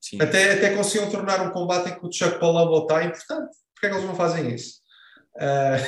Sim. 0.00 0.20
Até, 0.20 0.52
até 0.54 0.74
conseguiam 0.74 1.10
tornar 1.10 1.42
um 1.42 1.50
combate 1.50 1.90
em 1.90 1.98
que 1.98 2.06
o 2.06 2.12
Chuck 2.12 2.38
Palumbo 2.40 2.82
está 2.82 3.04
importante. 3.04 3.56
Porquê 3.74 3.86
é 3.86 3.90
que 3.90 3.96
eles 3.96 4.06
não 4.06 4.16
fazem 4.16 4.54
isso? 4.54 4.80
Uh, 5.36 5.78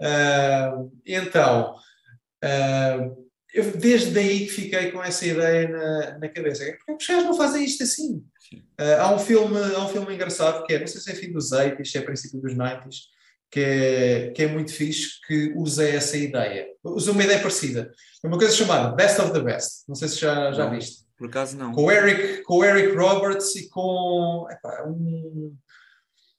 uh, 0.00 0.92
então, 1.06 1.74
uh, 2.44 3.26
eu 3.54 3.76
desde 3.76 4.18
aí 4.18 4.46
que 4.46 4.52
fiquei 4.52 4.90
com 4.90 5.02
essa 5.02 5.26
ideia 5.26 5.68
na, 5.68 6.18
na 6.18 6.28
cabeça. 6.28 6.64
Porquê 6.64 6.92
é 6.92 6.94
que 6.94 7.02
os 7.02 7.06
gajos 7.06 7.24
não 7.24 7.36
fazem 7.36 7.64
isto 7.64 7.82
assim? 7.82 8.24
há, 9.00 9.12
um 9.12 9.18
filme, 9.18 9.58
há 9.74 9.84
um 9.84 9.88
filme 9.88 10.14
engraçado 10.14 10.64
que 10.64 10.74
é, 10.74 10.78
não 10.78 10.86
sei 10.86 11.00
se 11.00 11.10
é 11.10 11.14
fim 11.14 11.32
dos 11.32 11.50
80s, 11.50 11.84
se 11.84 11.98
é 11.98 12.02
princípio 12.02 12.40
dos 12.40 12.54
90s, 12.54 12.94
que 13.56 13.60
é, 13.60 14.30
que 14.32 14.42
é 14.42 14.48
muito 14.48 14.70
fixe, 14.70 15.18
que 15.26 15.54
usa 15.56 15.88
essa 15.88 16.14
ideia. 16.14 16.66
Usa 16.84 17.10
uma 17.10 17.24
ideia 17.24 17.38
parecida. 17.38 17.90
É 18.22 18.28
uma 18.28 18.36
coisa 18.36 18.54
chamada 18.54 18.94
Best 18.94 19.18
of 19.18 19.32
the 19.32 19.40
Best. 19.40 19.84
Não 19.88 19.94
sei 19.94 20.08
se 20.08 20.20
já, 20.20 20.52
já 20.52 20.68
viste. 20.68 21.06
Por 21.16 21.28
acaso 21.28 21.56
não. 21.56 21.72
Com 21.72 21.84
o 21.84 21.90
Eric, 21.90 22.42
com 22.42 22.58
o 22.58 22.64
Eric 22.64 22.94
Roberts 22.94 23.56
e 23.56 23.70
com 23.70 24.46
epá, 24.50 24.84
um, 24.86 25.56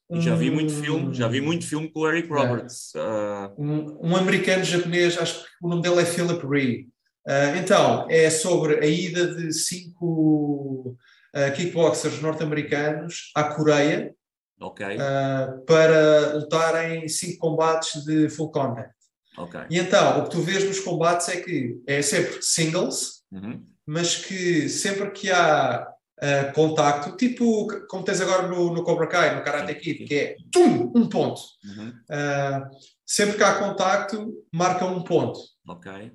um, 0.08 0.20
já 0.20 0.36
vi 0.36 0.48
muito 0.48 0.72
filme, 0.72 1.12
já 1.12 1.26
vi 1.26 1.40
muito 1.40 1.66
filme 1.66 1.90
com 1.90 1.98
o 1.98 2.08
Eric 2.08 2.28
Roberts. 2.28 2.92
É, 2.94 3.00
uh... 3.00 3.54
um, 3.58 4.10
um, 4.10 4.16
americano 4.16 4.62
japonês, 4.62 5.18
acho 5.18 5.42
que 5.42 5.48
o 5.60 5.68
nome 5.68 5.82
dele 5.82 6.00
é 6.00 6.04
Philip 6.04 6.46
Ree. 6.46 6.88
Uh, 7.26 7.58
então, 7.60 8.06
é 8.08 8.30
sobre 8.30 8.78
a 8.78 8.86
ida 8.86 9.34
de 9.34 9.52
cinco 9.52 10.96
uh, 11.34 11.52
kickboxers 11.56 12.22
norte-americanos 12.22 13.32
à 13.34 13.42
Coreia 13.42 14.14
Okay. 14.60 14.96
Uh, 14.96 15.64
para 15.64 16.34
lutar 16.34 16.90
em 16.90 17.08
cinco 17.08 17.38
combates 17.38 18.04
de 18.04 18.28
full 18.28 18.50
contact. 18.50 18.92
Okay. 19.36 19.60
E 19.70 19.78
então, 19.78 20.18
o 20.18 20.24
que 20.24 20.30
tu 20.30 20.40
vês 20.40 20.64
nos 20.64 20.80
combates 20.80 21.28
é 21.28 21.40
que 21.40 21.80
é 21.86 22.02
sempre 22.02 22.42
singles, 22.42 23.22
uhum. 23.30 23.64
mas 23.86 24.16
que 24.16 24.68
sempre 24.68 25.10
que 25.12 25.30
há 25.30 25.86
uh, 26.18 26.52
contacto, 26.54 27.16
tipo 27.16 27.68
como 27.86 28.02
tens 28.02 28.20
agora 28.20 28.48
no, 28.48 28.74
no 28.74 28.82
Cobra 28.82 29.06
Kai, 29.06 29.36
no 29.36 29.44
Karate 29.44 29.74
Kid, 29.76 30.04
que 30.04 30.14
é 30.14 30.36
tum, 30.50 30.92
um 30.94 31.08
ponto. 31.08 31.40
Uhum. 31.64 31.88
Uh, 31.88 32.68
sempre 33.06 33.36
que 33.36 33.44
há 33.44 33.54
contacto, 33.60 34.34
marca 34.52 34.84
um 34.84 35.04
ponto. 35.04 35.38
Ok. 35.68 36.12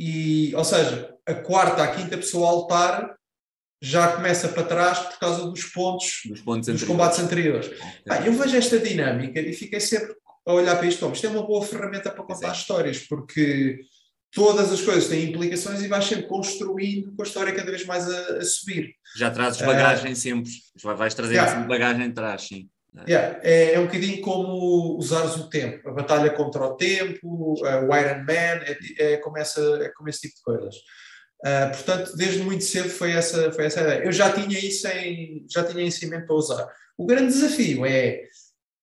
E, 0.00 0.54
ou 0.56 0.64
seja, 0.64 1.14
a 1.26 1.34
quarta, 1.34 1.82
a 1.82 1.94
quinta 1.94 2.16
pessoa 2.16 2.48
a 2.48 2.52
lutar 2.52 3.19
já 3.80 4.08
começa 4.12 4.48
para 4.48 4.62
trás 4.62 4.98
por 4.98 5.18
causa 5.18 5.46
dos 5.46 5.64
pontos 5.64 6.20
dos, 6.26 6.40
pontos 6.42 6.68
dos 6.68 6.84
combates 6.84 7.18
anteriores. 7.18 7.66
Okay. 7.66 8.28
eu 8.28 8.32
vejo 8.32 8.56
esta 8.56 8.78
dinâmica 8.78 9.40
e 9.40 9.52
fiquei 9.52 9.80
sempre 9.80 10.14
a 10.46 10.52
olhar 10.52 10.76
para 10.76 10.86
isto. 10.86 11.10
Isto 11.10 11.26
é 11.26 11.30
uma 11.30 11.46
boa 11.46 11.64
ferramenta 11.64 12.10
para 12.10 12.24
contar 12.24 12.52
histórias, 12.52 12.98
porque 12.98 13.80
todas 14.32 14.72
as 14.72 14.80
coisas 14.82 15.08
têm 15.08 15.30
implicações 15.30 15.82
e 15.82 15.88
vais 15.88 16.04
sempre 16.04 16.26
construindo 16.26 17.14
com 17.14 17.22
a 17.22 17.26
história 17.26 17.54
cada 17.54 17.70
vez 17.70 17.84
mais 17.86 18.08
a, 18.08 18.36
a 18.36 18.44
subir. 18.44 18.94
Já 19.16 19.30
trazes 19.30 19.60
bagagem 19.62 20.12
uh, 20.12 20.16
sempre, 20.16 20.50
vais 20.82 21.14
trazer 21.14 21.34
yeah. 21.34 21.52
sempre 21.52 21.68
bagagem 21.68 22.06
atrás, 22.06 22.42
sim. 22.42 22.68
Yeah. 23.06 23.38
É, 23.42 23.74
é, 23.74 23.80
um 23.80 23.86
bocadinho 23.86 24.20
como 24.20 24.98
usares 24.98 25.36
o 25.36 25.48
tempo, 25.48 25.88
a 25.88 25.92
batalha 25.92 26.30
contra 26.30 26.64
o 26.64 26.74
tempo, 26.74 27.54
uh, 27.54 27.88
o 27.88 27.96
Iron 27.96 28.24
Man, 28.24 28.64
é, 28.64 28.78
é, 28.98 29.16
como 29.18 29.38
essa, 29.38 29.60
é 29.82 29.88
como 29.90 30.08
esse 30.08 30.22
tipo 30.22 30.36
de 30.36 30.42
coisas. 30.42 30.74
Uh, 31.40 31.70
portanto, 31.70 32.14
desde 32.16 32.42
muito 32.42 32.62
cedo 32.64 32.90
foi 32.90 33.12
essa, 33.12 33.50
foi 33.52 33.64
essa 33.64 33.80
ideia. 33.80 34.04
Eu 34.04 34.12
já 34.12 34.30
tinha 34.30 34.58
isso 34.58 34.86
em, 34.88 35.46
já 35.48 35.64
tinha 35.64 35.82
isso 35.82 36.04
em 36.04 36.08
mente 36.08 36.26
para 36.26 36.36
usar. 36.36 36.68
O 36.98 37.06
grande 37.06 37.32
desafio 37.32 37.86
é 37.86 38.24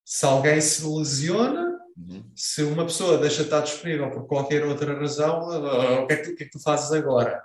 se 0.04 0.26
alguém 0.26 0.60
se 0.60 0.84
lesiona, 0.84 1.78
uhum. 1.96 2.24
se 2.36 2.64
uma 2.64 2.86
pessoa 2.86 3.20
deixa 3.20 3.38
de 3.38 3.44
estar 3.44 3.62
disponível 3.62 4.10
por 4.10 4.26
qualquer 4.26 4.66
outra 4.66 4.98
razão, 4.98 5.48
uh, 5.50 6.02
o, 6.02 6.08
que 6.08 6.14
é 6.14 6.18
que, 6.18 6.32
o, 6.32 6.36
que 6.36 6.44
é 6.44 6.46
que, 6.48 6.52
tu 6.52 6.60
fazes 6.60 6.92
agora? 6.92 7.44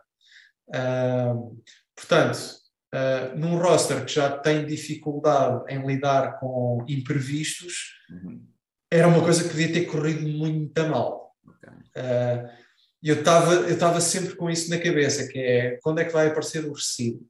Uh, 0.69 1.63
portanto, 1.95 2.63
num 3.37 3.57
roster 3.57 4.05
que 4.05 4.13
já 4.13 4.31
tem 4.39 4.67
dificuldade 4.67 5.65
em 5.73 5.87
lidar 5.87 6.39
com 6.39 6.85
imprevistos, 6.87 7.95
uhum. 8.11 8.47
era 8.91 9.09
uma 9.09 9.23
coisa 9.23 9.43
que 9.43 9.51
podia 9.51 9.73
ter 9.73 9.87
corrido 9.87 10.27
muito 10.27 10.89
mal. 10.89 11.35
Okay. 11.47 11.73
E 13.03 13.09
eu 13.09 13.17
estava 13.17 13.55
eu 13.55 13.75
estava 13.75 14.01
sempre 14.01 14.37
com 14.37 14.49
isso 14.49 14.71
na 14.71 14.79
cabeça, 14.79 15.27
que 15.27 15.39
é 15.39 15.79
quando 15.83 16.01
é 16.01 16.05
que 16.05 16.13
vai 16.13 16.29
aparecer 16.29 16.65
o 16.65 16.73
recibo? 16.73 17.27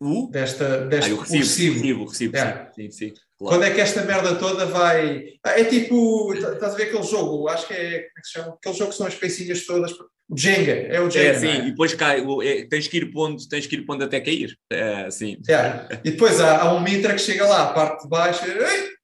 O? 0.00 0.28
Desta, 0.30 0.86
desta, 0.86 1.10
ah, 1.10 1.14
o 1.14 1.20
recibo. 1.20 1.36
O 1.36 1.74
recibo, 1.74 2.02
o 2.02 2.06
recibo, 2.06 2.36
é. 2.36 2.70
sim, 2.74 2.90
sim. 2.90 3.14
Claro. 3.38 3.56
Quando 3.56 3.64
é 3.64 3.74
que 3.74 3.80
esta 3.80 4.02
merda 4.02 4.36
toda 4.36 4.66
vai. 4.66 5.24
Ah, 5.44 5.58
é 5.58 5.64
tipo. 5.64 6.32
Estás 6.34 6.74
a 6.74 6.76
ver 6.76 6.84
aquele 6.84 7.02
jogo? 7.02 7.48
Acho 7.48 7.66
que 7.66 7.74
é. 7.74 7.90
Como 7.90 8.18
é 8.18 8.20
que 8.20 8.26
se 8.26 8.32
chama? 8.32 8.54
Aquele 8.54 8.74
jogo 8.74 8.90
que 8.90 8.96
são 8.96 9.06
as 9.06 9.14
pecinhas 9.14 9.66
todas. 9.66 9.92
O 10.28 10.36
Jenga, 10.36 10.72
é 10.72 11.00
o 11.00 11.10
Jenga. 11.10 11.28
É, 11.28 11.38
sim, 11.38 11.48
é? 11.48 11.58
e 11.58 11.70
depois 11.70 11.94
cai. 11.94 12.24
É, 12.42 12.66
tens, 12.66 12.88
que 12.88 12.96
ir 12.96 13.10
pondo, 13.12 13.46
tens 13.48 13.66
que 13.66 13.76
ir 13.76 13.84
pondo 13.84 14.04
até 14.04 14.20
cair. 14.20 14.56
É, 14.70 15.10
sim. 15.10 15.36
É. 15.48 16.00
E 16.04 16.12
depois 16.12 16.40
há, 16.40 16.62
há, 16.62 16.74
um 16.74 16.80
Mitra 16.80 17.12
que 17.12 17.20
chega 17.20 17.46
lá, 17.46 17.70
a 17.70 17.72
parte 17.72 18.04
de 18.04 18.08
baixo, 18.08 18.44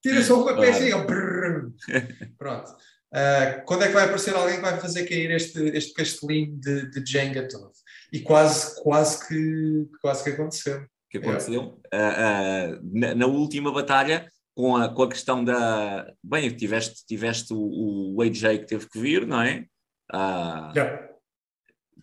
tira 0.03 0.23
só 0.23 0.37
uma 0.37 0.55
claro. 0.55 0.61
pecinha. 0.61 0.97
Pronto. 2.39 2.71
Uh, 3.13 3.65
quando 3.65 3.85
é 3.85 3.89
que 3.89 3.95
vai 3.95 4.05
aparecer 4.05 4.35
alguém 4.35 4.57
que 4.57 4.63
vai 4.63 4.81
fazer 4.81 5.07
cair 5.07 5.31
este, 5.33 5.61
este 5.77 5.93
castelinho 5.95 6.57
de, 6.59 6.91
de 6.91 7.11
Jenga 7.11 7.49
todo? 7.49 7.73
E 8.13 8.21
quase, 8.21 8.81
quase, 8.83 9.27
que, 9.27 9.89
quase 10.01 10.25
que 10.25 10.31
aconteceu 10.31 10.87
que 11.11 11.19
aconteceu. 11.19 11.81
É. 11.93 11.99
Uh, 11.99 12.77
uh, 12.77 12.81
na, 12.93 13.15
na, 13.17 13.27
última 13.27 13.73
batalha, 13.73 14.31
com 14.55 14.77
a, 14.77 14.89
com 14.89 15.03
a 15.03 15.09
questão 15.09 15.45
da. 15.45 16.07
Bem, 16.23 16.49
tiveste, 16.51 17.05
tiveste 17.05 17.53
o, 17.53 18.15
o 18.15 18.23
AJ 18.23 18.61
que 18.61 18.67
teve 18.67 18.89
que 18.89 18.99
vir, 18.99 19.27
não 19.27 19.43
é? 19.43 19.67
Yeah. 20.13 21.09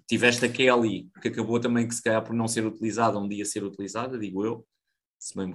Tiveste 0.08 0.46
a 0.46 0.50
Kelly, 0.50 1.10
que 1.22 1.30
acabou 1.30 1.60
também 1.60 1.88
que 1.88 1.96
se 1.96 2.04
calhar 2.04 2.24
por 2.24 2.34
não 2.34 2.48
ser 2.48 2.66
utilizada, 2.66 3.18
um 3.18 3.28
dia 3.28 3.46
ser 3.46 3.64
utilizada, 3.64 4.18
digo 4.18 4.46
eu. 4.46 4.66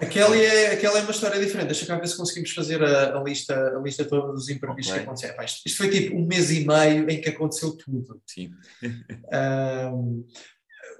A 0.00 0.06
Kelly, 0.06 0.42
é, 0.42 0.72
aquela 0.72 0.98
é 0.98 1.02
uma 1.02 1.10
história 1.12 1.40
diferente. 1.40 1.68
Deixa 1.68 1.86
cá 1.86 1.96
ver 1.96 2.08
se 2.08 2.16
conseguimos 2.16 2.50
fazer 2.50 2.82
a, 2.82 3.16
a 3.16 3.22
lista, 3.22 3.54
a 3.54 3.80
lista 3.80 4.04
toda 4.04 4.32
dos 4.32 4.48
imprevistos 4.48 4.92
okay. 4.92 5.00
que 5.00 5.08
aconteceram. 5.08 5.44
Isto, 5.44 5.62
isto, 5.64 5.78
foi 5.78 5.88
tipo 5.88 6.16
um 6.16 6.26
mês 6.26 6.50
e 6.50 6.66
meio 6.66 7.08
em 7.08 7.20
que 7.20 7.28
aconteceu 7.28 7.76
tudo. 7.76 8.20
Sim. 8.26 8.50
um, 9.94 10.26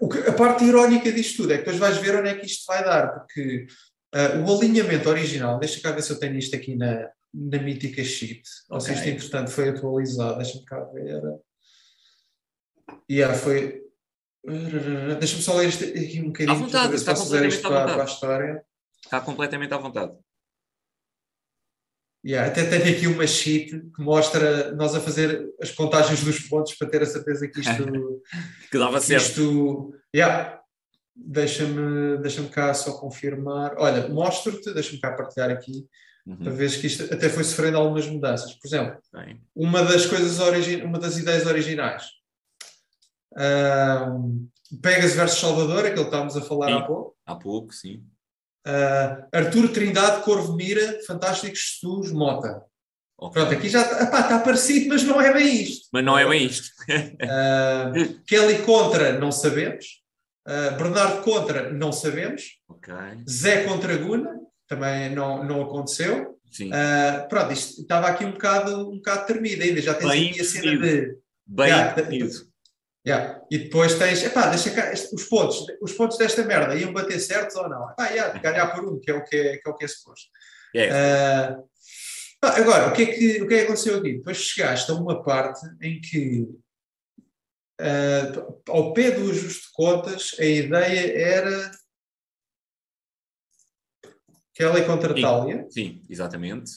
que, 0.09 0.19
a 0.28 0.33
parte 0.33 0.64
irónica 0.64 1.12
disto 1.12 1.42
tudo 1.42 1.52
é 1.52 1.59
que 1.59 1.64
depois 1.64 1.78
vais 1.78 1.99
ver 1.99 2.16
onde 2.16 2.28
é 2.28 2.35
que 2.35 2.47
isto 2.47 2.64
vai 2.66 2.85
dar, 2.85 3.12
porque 3.12 3.66
uh, 4.14 4.45
o 4.45 4.57
alinhamento 4.57 5.09
original, 5.09 5.59
deixa 5.59 5.81
cá 5.81 5.92
ver 5.92 6.02
se 6.02 6.11
eu 6.11 6.19
tenho 6.19 6.38
isto 6.38 6.54
aqui 6.57 6.76
na, 6.76 7.09
na 7.33 7.59
mítica 7.59 8.02
sheet, 8.02 8.42
ou 8.71 8.78
okay. 8.78 8.95
se 8.95 9.00
isto 9.00 9.09
entretanto 9.09 9.50
foi 9.50 9.69
atualizado, 9.69 10.38
deixa-me 10.38 10.64
cá 10.64 10.81
ver. 10.85 11.23
E 13.09 13.16
yeah, 13.16 13.37
foi. 13.37 13.83
Deixa-me 14.44 15.42
só 15.42 15.56
ler 15.56 15.68
isto 15.68 15.84
aqui 15.84 16.20
um 16.20 16.26
bocadinho. 16.26 16.52
À 16.52 16.54
vontade, 16.54 16.94
está 16.94 17.14
completamente 17.14 17.66
à 17.66 17.68
vontade. 17.68 17.92
Para 17.92 18.02
a 18.02 18.06
história. 18.06 18.64
Está 19.04 19.20
completamente 19.20 19.75
à 19.75 19.76
vontade. 19.76 20.12
Yeah, 22.25 22.49
até 22.49 22.64
tenho 22.64 22.96
aqui 22.96 23.06
uma 23.08 23.26
sheet 23.26 23.70
que 23.94 24.00
mostra 24.00 24.72
nós 24.72 24.94
a 24.94 25.00
fazer 25.00 25.52
as 25.61 25.72
contagens 25.72 26.22
dos 26.22 26.38
pontos 26.40 26.72
para 26.75 26.88
ter 26.88 27.02
a 27.02 27.06
certeza 27.06 27.49
que 27.49 27.61
isto. 27.61 28.22
que 28.70 28.78
dava 28.78 29.00
que 29.00 29.06
certo. 29.06 29.25
Isto, 29.25 29.94
yeah, 30.14 30.61
deixa-me 31.16 32.18
deixa 32.18 32.44
cá 32.49 32.72
só 32.75 32.92
confirmar. 32.92 33.75
Olha, 33.76 34.08
mostro-te, 34.08 34.72
deixa-me 34.72 35.00
cá 35.00 35.12
partilhar 35.12 35.50
aqui, 35.50 35.84
uhum. 36.25 36.37
para 36.37 36.52
ver 36.52 36.70
que 36.80 36.87
isto 36.87 37.12
até 37.12 37.28
foi 37.28 37.42
sofrendo 37.42 37.78
algumas 37.78 38.06
mudanças. 38.06 38.52
Por 38.54 38.68
exemplo, 38.68 39.00
Bem. 39.12 39.42
uma 39.54 39.82
das 39.82 40.06
coisas 40.06 40.38
origi 40.38 40.76
uma 40.76 41.00
das 41.00 41.18
ideias 41.18 41.44
originais. 41.44 42.04
Um, 43.36 44.48
Pegas 44.80 45.14
versus 45.14 45.38
Salvador, 45.38 45.80
aquele 45.80 45.94
que 45.94 46.02
estávamos 46.02 46.36
a 46.36 46.40
falar 46.40 46.66
sim, 46.68 46.72
há 46.72 46.82
pouco. 46.82 47.16
Há 47.26 47.34
pouco, 47.36 47.72
sim. 47.74 48.02
Uh, 48.66 49.26
Artur 49.32 49.68
Trindade, 49.70 50.22
Corvo 50.22 50.54
Mira, 50.54 51.00
Fantásticos 51.06 51.80
Jesus, 51.80 52.12
Mota. 52.12 52.62
Okay. 53.18 53.42
Pronto, 53.42 53.56
aqui 53.56 53.68
já 53.68 53.82
está 53.82 54.38
parecido, 54.40 54.88
mas 54.88 55.02
não 55.04 55.20
é 55.20 55.32
bem 55.32 55.62
isto. 55.62 55.88
Mas 55.92 56.04
não 56.04 56.18
é 56.18 56.28
bem 56.28 56.46
isto. 56.46 56.68
uh, 56.88 58.22
Kelly 58.26 58.62
contra, 58.62 59.18
não 59.18 59.30
sabemos. 59.30 60.02
Uh, 60.46 60.76
Bernardo 60.76 61.22
contra, 61.22 61.72
não 61.72 61.92
sabemos. 61.92 62.58
Okay. 62.68 62.94
Zé 63.28 63.64
contra 63.64 63.96
Guna, 63.96 64.40
também 64.66 65.14
não, 65.14 65.44
não 65.44 65.62
aconteceu. 65.62 66.38
Uh, 66.60 67.28
pronto, 67.28 67.52
isto 67.52 67.82
estava 67.82 68.08
aqui 68.08 68.24
um 68.24 68.32
bocado, 68.32 68.90
um 68.90 68.96
bocado 68.96 69.26
termido 69.26 69.62
ainda. 69.62 69.80
Já 69.80 69.94
tens 69.94 70.10
bem 70.10 70.30
aqui 70.30 70.40
a 70.40 70.44
cena 70.44 70.78
de. 70.78 71.16
Bem 71.46 71.72
definido. 71.94 72.51
Yeah. 73.06 73.44
E 73.50 73.59
depois 73.59 73.99
tens, 73.99 74.23
epá, 74.23 74.49
deixa 74.49 74.71
cá, 74.71 74.92
os 74.92 75.25
pontos, 75.25 75.66
os 75.80 75.92
pontos 75.92 76.16
desta 76.16 76.44
merda 76.44 76.76
iam 76.76 76.92
bater 76.92 77.18
certos 77.18 77.56
ou 77.56 77.68
não? 77.68 77.90
Epá, 77.90 78.09
yeah, 78.11 78.38
ganhar 78.38 78.68
por 78.68 78.85
um, 78.88 79.00
que 79.00 79.11
é 79.11 79.14
o 79.14 79.25
que 79.25 79.37
é, 79.37 79.56
que 79.56 79.68
é, 79.68 79.71
o 79.71 79.75
que 79.75 79.85
é 79.85 79.88
suposto. 79.88 80.28
Yeah. 80.75 81.59
Uh, 81.59 81.68
agora, 82.47 82.88
o 82.88 82.92
que, 82.92 83.02
é 83.02 83.06
que, 83.06 83.42
o 83.42 83.49
que 83.49 83.54
é 83.54 83.59
que 83.59 83.64
aconteceu 83.64 83.99
aqui? 83.99 84.18
Depois 84.18 84.37
chegaste 84.37 84.90
a 84.90 84.94
uma 84.94 85.23
parte 85.23 85.61
em 85.80 86.00
que, 86.00 86.42
uh, 87.80 88.62
ao 88.68 88.92
pé 88.92 89.11
do 89.11 89.30
ajuste 89.30 89.66
de 89.66 89.73
contas, 89.73 90.37
a 90.38 90.44
ideia 90.44 91.18
era 91.18 91.73
Kelly 94.54 94.87
contra 94.87 95.14
sim, 95.14 95.23
Tália. 95.23 95.66
Sim, 95.71 96.02
exatamente. 96.09 96.71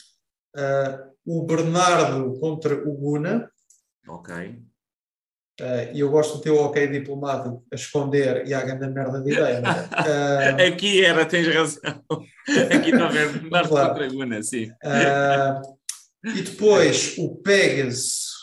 Uh, 0.55 1.13
o 1.23 1.45
Bernardo 1.45 2.39
contra 2.39 2.73
o 2.73 2.93
Guna. 2.93 3.51
Ok. 4.07 4.59
Uh, 5.61 5.87
e 5.93 6.01
eu 6.01 6.11
gosto 6.11 6.35
do 6.35 6.41
teu 6.41 6.57
ok 6.57 6.85
diplomado 6.87 7.63
a 7.71 7.75
esconder 7.75 8.45
e 8.45 8.53
a 8.53 8.61
grande 8.61 8.87
merda 8.87 9.21
de 9.21 9.31
ideia. 9.31 9.61
Uh, 9.61 10.67
Aqui 10.67 11.03
era, 11.03 11.25
tens 11.25 11.47
razão. 11.47 12.01
Aqui 12.75 12.89
está 12.89 13.05
a 13.05 13.09
ver, 13.09 13.41
Marco 13.49 13.69
claro. 13.69 13.93
Draguna, 13.93 14.43
sim. 14.43 14.69
Uh, 14.83 15.75
e 16.25 16.41
depois 16.41 17.15
o 17.17 17.37
Pegasus 17.37 18.35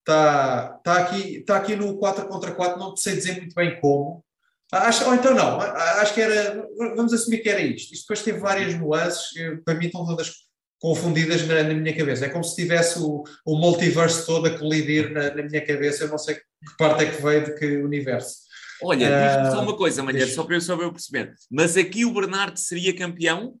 está 0.00 0.80
tá 0.84 0.98
aqui, 1.02 1.40
tá 1.44 1.56
aqui 1.56 1.76
no 1.76 1.98
4 1.98 2.26
contra 2.26 2.52
4, 2.52 2.78
não 2.78 2.96
sei 2.96 3.14
dizer 3.14 3.36
muito 3.36 3.54
bem 3.54 3.80
como. 3.80 4.24
Acho, 4.72 5.06
ou 5.06 5.14
então 5.14 5.34
não, 5.34 5.60
acho 5.60 6.14
que 6.14 6.20
era, 6.20 6.66
vamos 6.96 7.12
assumir 7.12 7.38
que 7.38 7.48
era 7.48 7.60
isto. 7.60 7.94
Isto 7.94 8.02
depois 8.02 8.22
teve 8.22 8.38
várias 8.38 8.74
nuances, 8.74 9.30
para 9.64 9.74
mim 9.74 9.86
estão 9.86 10.04
todas 10.04 10.43
confundidas 10.84 11.46
na, 11.46 11.62
na, 11.62 11.72
minha 11.72 11.96
cabeça. 11.96 12.26
É 12.26 12.28
como 12.28 12.44
se 12.44 12.56
tivesse 12.56 12.98
o, 12.98 13.24
o 13.46 13.56
multiverso 13.56 14.26
todo 14.26 14.46
a 14.48 14.58
colidir 14.58 15.10
na, 15.10 15.34
na, 15.34 15.42
minha 15.42 15.64
cabeça. 15.64 16.04
Eu 16.04 16.08
não 16.08 16.18
sei 16.18 16.34
que 16.34 16.42
parte 16.76 17.04
é 17.04 17.10
que 17.10 17.22
veio 17.22 17.42
de 17.42 17.54
que 17.54 17.78
universo. 17.78 18.40
Olha, 18.82 19.08
uh, 19.08 19.50
só 19.50 19.62
uma 19.62 19.74
coisa, 19.78 20.02
Malheiro, 20.02 20.30
só 20.30 20.44
para 20.44 20.56
eu, 20.56 20.60
só 20.60 20.76
para 20.76 20.84
eu 20.84 20.92
perceber. 20.92 21.32
Mas 21.50 21.78
aqui 21.78 22.04
o 22.04 22.12
Bernardo 22.12 22.58
seria 22.58 22.94
campeão? 22.94 23.54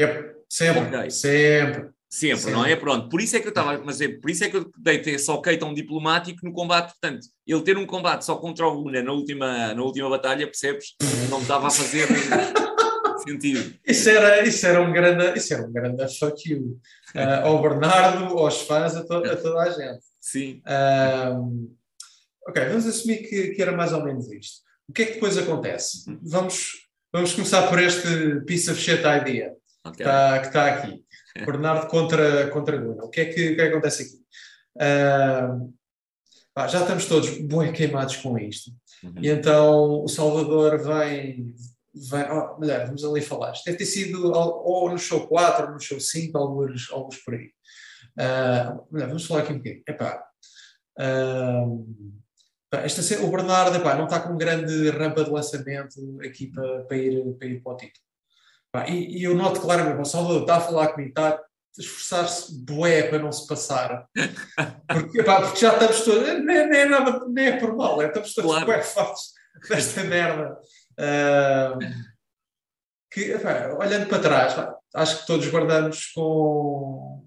Yep, 0.00 0.34
sempre, 0.50 0.98
okay. 0.98 1.10
sempre. 1.12 1.90
Sempre, 2.10 2.40
Sim. 2.40 2.50
não 2.50 2.64
é? 2.64 2.74
Pronto, 2.74 3.08
por 3.08 3.20
isso 3.20 3.36
é 3.36 3.40
que 3.40 3.46
eu 3.46 3.50
estava, 3.50 3.78
mas 3.84 4.00
é, 4.00 4.08
por 4.08 4.30
isso 4.30 4.42
é 4.42 4.48
que 4.48 4.56
eu 4.56 4.68
dei 4.78 4.96
esse 4.98 5.30
ok 5.30 5.56
tão 5.58 5.72
diplomático 5.72 6.40
no 6.42 6.52
combate, 6.52 6.88
portanto, 6.88 7.26
ele 7.46 7.60
ter 7.60 7.76
um 7.76 7.86
combate 7.86 8.24
só 8.24 8.34
contra 8.34 8.66
o 8.66 8.72
Luna 8.72 9.02
na 9.02 9.12
última, 9.12 9.74
na 9.74 9.82
última 9.82 10.08
batalha, 10.08 10.46
percebes? 10.46 10.96
Não 11.30 11.40
estava 11.40 11.68
a 11.68 11.70
fazer 11.70 12.08
sentido. 13.28 13.74
Isso 13.86 14.08
era, 14.08 14.46
isso 14.46 14.66
era 14.66 14.80
um 14.80 14.92
grande, 14.92 15.38
isso 15.38 15.54
era 15.54 15.62
um 15.64 15.72
grande 15.72 16.18
fuck 16.18 16.48
you. 16.48 16.80
Uh, 17.14 17.46
ao 17.46 17.62
Bernardo, 17.62 18.38
aos 18.38 18.62
fãs, 18.62 18.94
a, 18.96 19.04
to, 19.04 19.14
a 19.14 19.36
toda 19.36 19.60
a 19.60 19.70
gente. 19.70 20.04
Sim. 20.20 20.62
Uh, 20.66 21.76
ok, 22.48 22.64
vamos 22.66 22.86
assumir 22.86 23.18
que, 23.28 23.48
que, 23.48 23.62
era 23.62 23.72
mais 23.72 23.92
ou 23.92 24.04
menos 24.04 24.30
isto. 24.30 24.62
O 24.88 24.92
que 24.92 25.02
é 25.02 25.06
que 25.06 25.14
depois 25.14 25.36
acontece? 25.36 26.04
Vamos, 26.22 26.88
vamos 27.12 27.32
começar 27.34 27.68
por 27.68 27.78
este 27.78 28.40
piece 28.46 28.70
of 28.70 28.80
shit 28.80 29.00
idea 29.00 29.54
okay. 29.84 29.92
que, 29.96 30.02
está, 30.02 30.38
que 30.40 30.46
está 30.46 30.66
aqui. 30.66 31.04
Bernardo 31.46 31.86
contra, 31.86 32.48
contra 32.48 32.76
Guna. 32.76 33.04
O 33.04 33.10
que 33.10 33.20
é 33.20 33.24
que, 33.26 33.54
que, 33.54 33.60
é 33.60 33.68
que 33.68 33.72
acontece 33.72 34.02
aqui? 34.02 34.18
Uh, 34.76 35.72
já 36.66 36.80
estamos 36.80 37.06
todos 37.06 37.30
bem 37.38 37.72
queimados 37.72 38.16
com 38.16 38.36
isto. 38.38 38.70
Uhum. 39.02 39.14
E 39.22 39.28
então 39.28 40.02
o 40.02 40.08
Salvador 40.08 40.78
vem, 40.78 41.54
oh, 42.30 42.58
mulher, 42.58 42.86
vamos 42.86 43.04
ali 43.04 43.20
falar. 43.20 43.52
Isto 43.52 43.64
deve 43.66 43.78
ter 43.78 43.86
sido 43.86 44.32
ou 44.32 44.90
no 44.90 44.98
show 44.98 45.26
4 45.26 45.66
ou 45.66 45.72
no 45.72 45.80
show 45.80 45.98
5, 45.98 46.36
alguns, 46.36 46.90
alguns 46.90 47.16
por 47.18 47.34
aí. 47.34 47.50
Uh, 48.18 48.86
mulher, 48.90 49.06
vamos 49.06 49.26
falar 49.26 49.42
aqui 49.42 49.52
um 49.52 49.58
bocadinho. 49.58 49.82
Epá, 49.86 50.24
uh, 51.00 51.86
esta, 52.72 53.22
o 53.22 53.30
Bernardo 53.30 53.76
epá, 53.76 53.94
não 53.94 54.04
está 54.04 54.20
com 54.20 54.36
grande 54.36 54.90
rampa 54.90 55.24
de 55.24 55.30
lançamento 55.30 55.94
aqui 56.24 56.48
para, 56.48 56.84
para, 56.84 56.96
ir, 56.96 57.34
para 57.38 57.48
ir 57.48 57.62
para 57.62 57.72
o 57.72 57.76
título. 57.76 58.04
Epá, 58.68 58.88
e, 58.88 59.18
e, 59.18 59.24
eu 59.24 59.34
noto 59.34 59.60
claramente, 59.60 60.00
o 60.00 60.04
Salvador 60.04 60.42
está 60.42 60.56
a 60.56 60.60
falar 60.60 60.88
comigo, 60.88 61.10
está 61.10 61.28
a 61.30 61.40
esforçar-se 61.78 62.64
bué 62.64 63.04
para 63.04 63.20
não 63.20 63.32
se 63.32 63.46
passar. 63.46 64.06
Porque, 64.88 65.22
porque 65.22 65.60
já 65.60 65.72
estamos 65.72 66.00
todos, 66.02 66.26
nem, 66.44 66.68
nem, 66.68 66.80
é 66.80 66.84
nada, 66.86 67.24
nem 67.28 67.46
é 67.46 67.56
por 67.58 67.74
mal, 67.76 68.02
é, 68.02 68.06
estamos 68.06 68.34
todos 68.34 68.50
claro. 68.50 68.66
bué 68.66 68.82
fartos 68.82 69.32
desta 69.68 70.04
merda. 70.04 70.58
Uh, 70.98 71.78
que, 73.10 73.34
olhando 73.78 74.06
para 74.08 74.18
trás, 74.18 74.54
acho 74.94 75.20
que 75.20 75.26
todos 75.26 75.48
guardamos 75.48 76.06
com, 76.12 77.24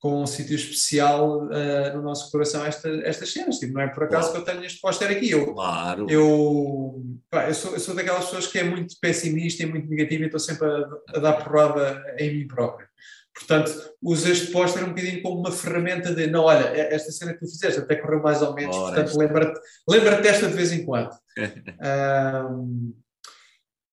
com 0.00 0.22
um 0.22 0.26
sítio 0.26 0.56
especial 0.56 1.44
uh, 1.46 1.96
no 1.96 2.02
nosso 2.02 2.30
coração 2.30 2.64
esta, 2.66 2.88
estas 3.04 3.32
cenas. 3.32 3.58
Tipo, 3.58 3.74
não 3.74 3.82
é 3.82 3.88
por 3.88 4.04
acaso 4.04 4.30
claro. 4.30 4.44
que 4.44 4.50
eu 4.50 4.54
tenho 4.54 4.66
este 4.66 4.80
póster 4.80 5.10
aqui. 5.10 5.30
Eu, 5.30 5.54
claro. 5.54 6.06
eu, 6.10 7.02
pá, 7.30 7.48
eu, 7.48 7.54
sou, 7.54 7.72
eu 7.72 7.80
sou 7.80 7.94
daquelas 7.94 8.24
pessoas 8.24 8.46
que 8.46 8.58
é 8.58 8.64
muito 8.64 8.96
pessimista 9.00 9.62
e 9.62 9.66
muito 9.66 9.88
negativa 9.88 10.24
e 10.24 10.26
estou 10.26 10.40
sempre 10.40 10.66
a, 10.66 11.16
a 11.16 11.20
dar 11.20 11.44
porrada 11.44 12.02
em 12.18 12.34
mim 12.34 12.48
próprio. 12.48 12.88
Portanto, 13.34 13.72
uso 14.02 14.30
este 14.30 14.50
póster 14.50 14.84
um 14.84 14.88
bocadinho 14.88 15.22
como 15.22 15.40
uma 15.40 15.52
ferramenta 15.52 16.14
de, 16.14 16.26
não, 16.26 16.44
olha, 16.44 16.66
é, 16.68 16.94
esta 16.94 17.12
cena 17.12 17.32
que 17.32 17.40
tu 17.40 17.46
fizeste 17.46 17.80
até 17.80 17.96
correu 17.96 18.22
mais 18.22 18.42
ou 18.42 18.54
menos, 18.54 18.76
Ora, 18.76 18.94
portanto, 18.94 19.18
lembra-te 19.18 19.60
lembra 19.88 20.20
desta 20.20 20.48
de 20.48 20.54
vez 20.54 20.72
em 20.72 20.84
quando. 20.84 21.10
um, 22.50 22.94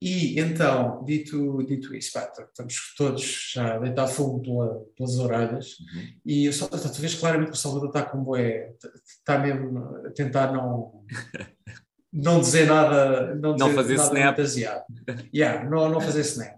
E 0.02 0.40
então, 0.40 1.04
dito, 1.06 1.64
dito 1.66 1.96
isso, 1.96 2.14
pá, 2.14 2.32
estamos 2.38 2.94
todos 2.96 3.52
já 3.54 3.76
a 3.76 3.80
deitar 3.80 4.08
fogo 4.08 4.42
pela, 4.42 4.86
pelas 4.96 5.18
orelhas 5.18 5.80
uhum. 5.80 6.08
e 6.24 6.54
só, 6.54 6.68
tu 6.68 7.02
vês 7.02 7.16
claramente 7.16 7.50
que 7.50 7.58
o 7.58 7.60
Salvador 7.60 7.88
está 7.88 8.04
como 8.04 8.36
é, 8.36 8.74
está 9.08 9.40
mesmo 9.40 9.80
a 10.06 10.12
tentar 10.12 10.52
não, 10.54 11.04
não 12.14 12.40
dizer 12.40 12.68
nada, 12.68 13.34
não, 13.36 13.56
dizer 13.56 13.68
não 13.68 13.76
fazer 13.76 13.98
nada 13.98 14.10
snap. 14.10 14.36
fantasiado. 14.36 14.84
Yeah, 15.34 15.68
não, 15.68 15.90
não 15.90 16.00
fazer 16.00 16.22
snap. 16.22 16.58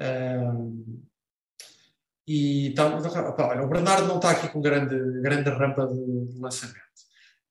Um, 0.00 1.02
e 2.30 2.74
pá, 2.74 3.48
olha, 3.48 3.62
o 3.62 3.68
Bernardo 3.68 4.06
não 4.06 4.16
está 4.16 4.30
aqui 4.30 4.48
com 4.48 4.60
grande, 4.60 4.96
grande 5.20 5.50
rampa 5.50 5.86
de, 5.86 6.26
de 6.26 6.38
lançamento. 6.38 6.78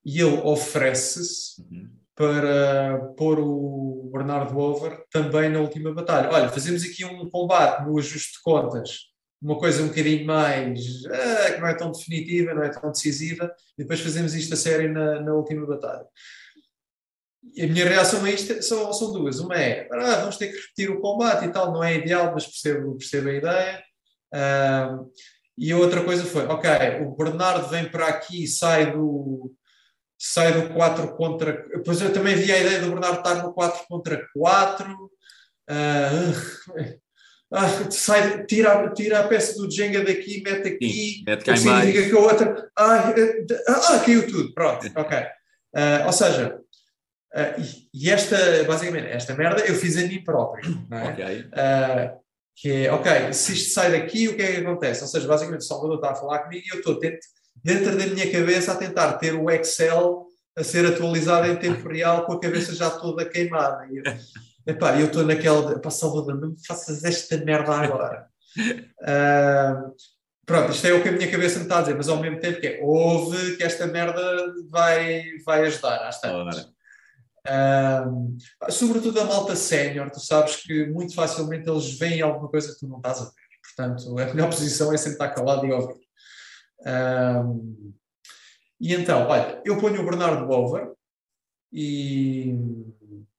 E 0.06 0.22
ele 0.22 0.42
oferece-se 0.44 1.62
uhum 1.62 2.00
para 2.20 3.14
pôr 3.16 3.40
o 3.40 4.10
Bernardo 4.12 4.60
Over 4.60 5.06
também 5.10 5.50
na 5.50 5.62
última 5.62 5.94
batalha. 5.94 6.30
Olha, 6.30 6.50
fazemos 6.50 6.84
aqui 6.84 7.06
um 7.06 7.30
combate 7.30 7.86
no 7.86 7.98
ajuste 7.98 8.34
de 8.34 8.42
contas, 8.42 9.04
uma 9.42 9.58
coisa 9.58 9.82
um 9.82 9.88
bocadinho 9.88 10.26
mais 10.26 11.06
ah, 11.06 11.54
que 11.54 11.62
não 11.62 11.68
é 11.70 11.74
tão 11.74 11.94
definitiva, 11.94 12.54
não 12.54 12.64
é 12.64 12.68
tão 12.68 12.92
decisiva, 12.92 13.50
e 13.78 13.84
depois 13.84 14.02
fazemos 14.02 14.36
isto 14.36 14.54
a 14.54 14.58
sério 14.58 14.92
na, 14.92 15.22
na 15.22 15.34
última 15.34 15.66
batalha. 15.66 16.06
E 17.56 17.62
a 17.62 17.68
minha 17.68 17.88
reação 17.88 18.26
a 18.26 18.30
isto 18.30 18.62
são, 18.62 18.92
são 18.92 19.14
duas. 19.14 19.40
Uma 19.40 19.56
é, 19.56 19.88
ah, 19.90 20.18
vamos 20.18 20.36
ter 20.36 20.48
que 20.48 20.60
repetir 20.60 20.92
o 20.92 21.00
combate 21.00 21.46
e 21.46 21.52
tal, 21.54 21.72
não 21.72 21.82
é 21.82 21.96
ideal, 21.96 22.34
mas 22.34 22.46
percebo, 22.46 22.98
percebo 22.98 23.30
a 23.30 23.34
ideia. 23.34 23.84
Uh, 24.34 25.10
e 25.58 25.74
outra 25.74 26.04
coisa 26.04 26.24
foi, 26.24 26.46
ok, 26.46 26.70
o 27.02 27.16
Bernardo 27.16 27.68
vem 27.68 27.90
para 27.90 28.08
aqui, 28.08 28.48
sai 28.48 28.94
do, 28.94 29.54
sai 30.18 30.54
do 30.54 30.74
4 30.74 31.16
contra. 31.16 31.68
Depois 31.76 32.02
eu 32.02 32.14
também 32.14 32.36
vi 32.36 32.52
a 32.52 32.60
ideia 32.60 32.80
do 32.80 32.92
Bernardo 32.92 33.18
estar 33.18 33.44
no 33.44 33.54
4 33.54 33.86
contra 33.88 34.26
4. 34.34 34.94
Uh, 35.70 37.00
ah, 37.52 37.92
sai, 37.92 38.46
tira, 38.46 38.90
tira 38.94 39.20
a 39.20 39.28
peça 39.28 39.56
do 39.56 39.70
Jenga 39.70 40.04
daqui, 40.04 40.42
mete 40.44 40.68
aqui. 40.68 40.90
Sim, 40.92 41.24
mete 41.26 41.44
cá 41.44 41.58
significa 41.58 42.10
que 42.10 42.16
a 42.16 42.20
outra. 42.20 42.70
Ah, 42.78 43.14
ah, 43.68 44.00
caiu 44.06 44.28
tudo. 44.28 44.54
Pronto, 44.54 44.88
ok. 44.96 45.18
Uh, 45.76 46.06
ou 46.06 46.14
seja, 46.14 46.60
uh, 47.36 47.62
e, 47.62 48.06
e, 48.06 48.10
esta, 48.10 48.64
basicamente, 48.66 49.08
esta 49.08 49.36
merda 49.36 49.66
eu 49.66 49.76
fiz 49.76 49.98
a 49.98 50.02
mim 50.02 50.24
próprio. 50.24 50.88
Não 50.90 50.98
é? 51.00 51.12
Okay. 51.12 51.40
Uh, 51.42 52.29
que 52.62 52.86
é, 52.86 52.92
ok, 52.92 53.32
se 53.34 53.54
isto 53.54 53.74
sai 53.74 53.92
daqui, 53.92 54.28
o 54.28 54.36
que 54.36 54.42
é 54.42 54.52
que 54.52 54.58
acontece? 54.58 55.02
Ou 55.02 55.08
seja, 55.08 55.28
basicamente 55.28 55.62
o 55.62 55.66
Salvador 55.66 55.96
está 55.96 56.12
a 56.12 56.16
falar 56.16 56.40
comigo 56.40 56.64
e 56.66 56.74
eu 56.74 56.80
estou 56.80 57.00
tento 57.00 57.26
dentro 57.64 57.98
da 57.98 58.06
minha 58.06 58.30
cabeça 58.30 58.74
a 58.74 58.76
tentar 58.76 59.14
ter 59.14 59.34
o 59.34 59.50
Excel 59.50 60.28
a 60.58 60.64
ser 60.64 60.86
atualizado 60.86 61.48
em 61.48 61.56
tempo 61.56 61.88
real 61.88 62.26
com 62.26 62.34
a 62.34 62.40
cabeça 62.40 62.76
já 62.76 62.90
toda 62.90 63.24
queimada. 63.24 63.88
E 63.90 63.98
eu, 63.98 64.04
epá, 64.68 65.00
eu 65.00 65.06
estou 65.06 65.24
naquela, 65.24 65.80
pá, 65.80 65.90
Salvador, 65.90 66.40
não 66.40 66.50
me 66.50 66.68
faças 66.68 67.04
esta 67.06 67.38
merda 67.38 67.72
agora. 67.72 68.28
Uh, 68.58 69.94
pronto, 70.46 70.74
isto 70.74 70.86
é 70.86 70.94
o 70.94 71.02
que 71.02 71.10
a 71.10 71.14
minha 71.14 71.32
cabeça 71.32 71.60
me 71.60 71.64
está 71.64 71.78
a 71.78 71.82
dizer, 71.82 71.96
mas 71.96 72.10
ao 72.10 72.18
mesmo 72.18 72.42
tempo 72.42 72.60
que 72.60 72.68
é, 72.68 72.80
ouve 72.82 73.56
que 73.56 73.64
esta 73.64 73.88
merda 73.88 74.22
vai, 74.70 75.24
vai 75.46 75.62
ajudar 75.62 76.06
às 76.06 76.20
tantas. 76.20 76.68
Uh, 77.48 78.38
sobretudo 78.72 79.20
a 79.22 79.26
malta 79.26 79.56
sénior, 79.56 80.10
tu 80.12 80.20
sabes 80.20 80.58
que 80.58 80.88
muito 80.88 81.16
facilmente 81.16 81.70
eles 81.70 81.98
veem 81.98 82.22
alguma 82.22 82.50
coisa 82.50 82.74
que 82.74 82.80
tu 82.80 82.88
não 82.88 82.98
estás 82.98 83.20
a 83.22 83.26
ver. 83.26 83.50
Portanto, 83.76 84.20
a 84.20 84.26
melhor 84.34 84.50
posição 84.50 84.94
é 84.94 84.98
sempre 84.98 85.14
estar 85.14 85.30
calado 85.30 85.66
e 85.66 85.72
ouvir. 85.72 86.00
E 88.80 88.94
então, 88.94 89.28
olha, 89.28 89.62
eu 89.66 89.78
ponho 89.78 90.02
o 90.02 90.06
Bernardo 90.06 90.50
over 90.50 90.92
e 91.72 92.56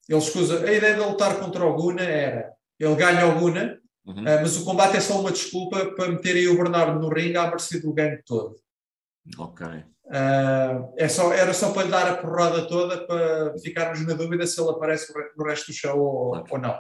ele 0.09 0.19
escusa. 0.19 0.65
A 0.65 0.73
ideia 0.73 0.95
de 0.95 1.01
lutar 1.01 1.39
contra 1.39 1.65
o 1.65 1.75
Guna 1.75 2.03
era 2.03 2.53
ele 2.79 2.95
ganha 2.95 3.27
o 3.27 3.39
Guna, 3.39 3.79
uhum. 4.07 4.21
uh, 4.21 4.25
mas 4.25 4.57
o 4.57 4.65
combate 4.65 4.97
é 4.97 5.01
só 5.01 5.21
uma 5.21 5.31
desculpa 5.31 5.95
para 5.95 6.11
meterem 6.11 6.49
o 6.49 6.57
Bernardo 6.57 6.99
no 6.99 7.09
ringue 7.09 7.37
à 7.37 7.49
mercê 7.49 7.81
do 7.81 7.93
ganho 7.93 8.21
todo. 8.25 8.57
Ok. 9.39 9.67
Uh, 10.11 10.93
é 10.99 11.09
só, 11.09 11.33
era 11.33 11.55
só 11.55 11.73
para 11.73 11.85
lhe 11.85 11.91
dar 11.91 12.09
a 12.09 12.17
porrada 12.17 12.67
toda 12.67 13.07
para 13.07 13.57
ficarmos 13.61 14.05
na 14.05 14.15
dúvida 14.15 14.45
se 14.45 14.61
ele 14.61 14.71
aparece 14.71 15.13
no 15.37 15.45
resto 15.45 15.69
do 15.69 15.73
show 15.73 16.01
ou, 16.01 16.37
okay. 16.37 16.53
ou 16.53 16.61
não. 16.61 16.75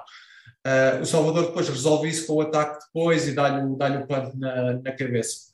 Uh, 0.66 1.00
o 1.00 1.06
Salvador 1.06 1.46
depois 1.46 1.68
resolve 1.68 2.08
isso 2.08 2.26
com 2.26 2.34
o 2.34 2.40
ataque 2.40 2.84
depois 2.86 3.28
e 3.28 3.32
dá-lhe 3.32 3.76
dá 3.76 3.88
o 4.00 4.06
punch 4.08 4.36
na, 4.36 4.72
na 4.74 4.96
cabeça. 4.96 5.52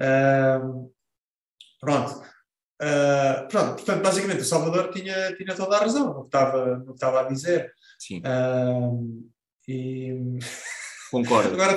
Uh, 0.00 0.92
pronto. 1.80 2.28
Pronto, 3.50 3.74
portanto, 3.74 4.02
basicamente 4.04 4.42
o 4.42 4.44
Salvador 4.44 4.92
tinha, 4.92 5.34
tinha 5.34 5.56
toda 5.56 5.76
a 5.76 5.80
razão 5.80 6.14
no 6.14 6.20
que 6.20 6.28
estava, 6.28 6.76
no 6.76 6.86
que 6.86 6.92
estava 6.92 7.20
a 7.22 7.24
dizer. 7.24 7.72
Sim. 7.98 8.22
E... 9.66 10.38
Concordo. 11.10 11.54
Agora 11.54 11.72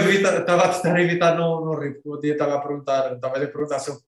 evitar, 0.00 0.40
estava 0.40 0.64
a 0.64 0.68
tentar 0.68 1.00
evitar 1.00 1.36
não, 1.36 1.64
não 1.64 1.78
rir, 1.78 1.94
porque 1.94 2.08
o 2.08 2.16
dia 2.16 2.32
estava 2.32 2.56
a 2.56 2.60
perguntar, 2.60 3.12
estava 3.12 3.36
a 3.36 3.46
perguntar 3.46 3.78
se 3.78 3.90
ele, 3.90 4.00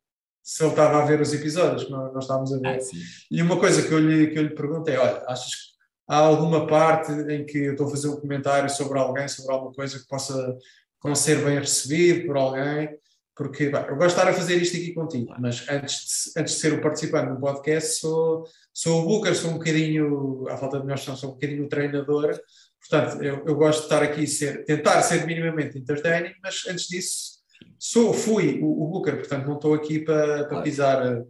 se 0.43 0.63
ele 0.63 0.71
estava 0.71 1.03
a 1.03 1.07
ver 1.07 1.21
os 1.21 1.33
episódios 1.33 1.85
que 1.85 1.91
nós, 1.91 2.13
nós 2.13 2.25
estávamos 2.25 2.53
a 2.53 2.59
ver. 2.59 2.79
Ah, 2.79 2.97
e 3.31 3.43
uma 3.43 3.59
coisa 3.59 3.87
que 3.87 3.93
eu 3.93 3.99
lhe, 3.99 4.29
que 4.29 4.39
eu 4.39 4.43
lhe 4.43 4.55
perguntei, 4.55 4.97
olha, 4.97 5.23
achas 5.27 5.55
que 5.55 5.73
há 6.09 6.17
alguma 6.17 6.67
parte 6.67 7.13
em 7.13 7.45
que 7.47 7.59
eu 7.59 7.73
estou 7.73 7.87
a 7.87 7.91
fazer 7.91 8.09
um 8.09 8.21
comentário 8.21 8.69
sobre 8.69 8.99
alguém, 8.99 9.29
sobre 9.29 9.53
alguma 9.53 9.73
coisa 9.73 9.99
que 9.99 10.07
possa 10.07 10.57
não 11.05 11.15
ser 11.15 11.45
bem 11.45 11.59
recebido 11.59 12.27
por 12.27 12.37
alguém? 12.37 12.89
porque 13.35 13.65
eu 13.65 13.97
gosto 13.97 13.99
de 13.99 14.07
estar 14.07 14.29
a 14.29 14.33
fazer 14.33 14.57
isto 14.57 14.77
aqui 14.77 14.93
contigo, 14.93 15.35
mas 15.39 15.67
antes 15.69 16.33
de, 16.35 16.41
antes 16.41 16.55
de 16.55 16.61
ser 16.61 16.75
o 16.75 16.83
participante 16.83 17.33
do 17.33 17.41
podcast, 17.41 18.01
sou, 18.01 18.45
sou 18.73 19.03
o 19.03 19.07
Booker, 19.07 19.35
sou 19.35 19.51
um 19.51 19.55
bocadinho, 19.55 20.47
à 20.49 20.57
falta 20.57 20.79
de 20.79 20.85
melhor 20.85 20.99
sou 20.99 21.31
um 21.31 21.33
bocadinho 21.33 21.65
o 21.65 21.69
treinador, 21.69 22.39
portanto, 22.81 23.23
eu, 23.23 23.43
eu 23.47 23.55
gosto 23.55 23.81
de 23.81 23.85
estar 23.87 24.03
aqui, 24.03 24.27
ser, 24.27 24.65
tentar 24.65 25.01
ser 25.03 25.27
minimamente 25.27 25.79
entertaining, 25.79 26.35
mas 26.43 26.63
antes 26.69 26.87
disso, 26.87 27.42
sou, 27.85 28.15
fui 28.15 28.61
o, 28.63 28.85
o 28.85 28.89
Booker, 28.89 29.17
portanto, 29.17 29.45
não 29.45 29.57
estou 29.57 29.75
aqui 29.75 29.99
para, 29.99 30.45
para 30.45 30.63
pisar 30.63 31.25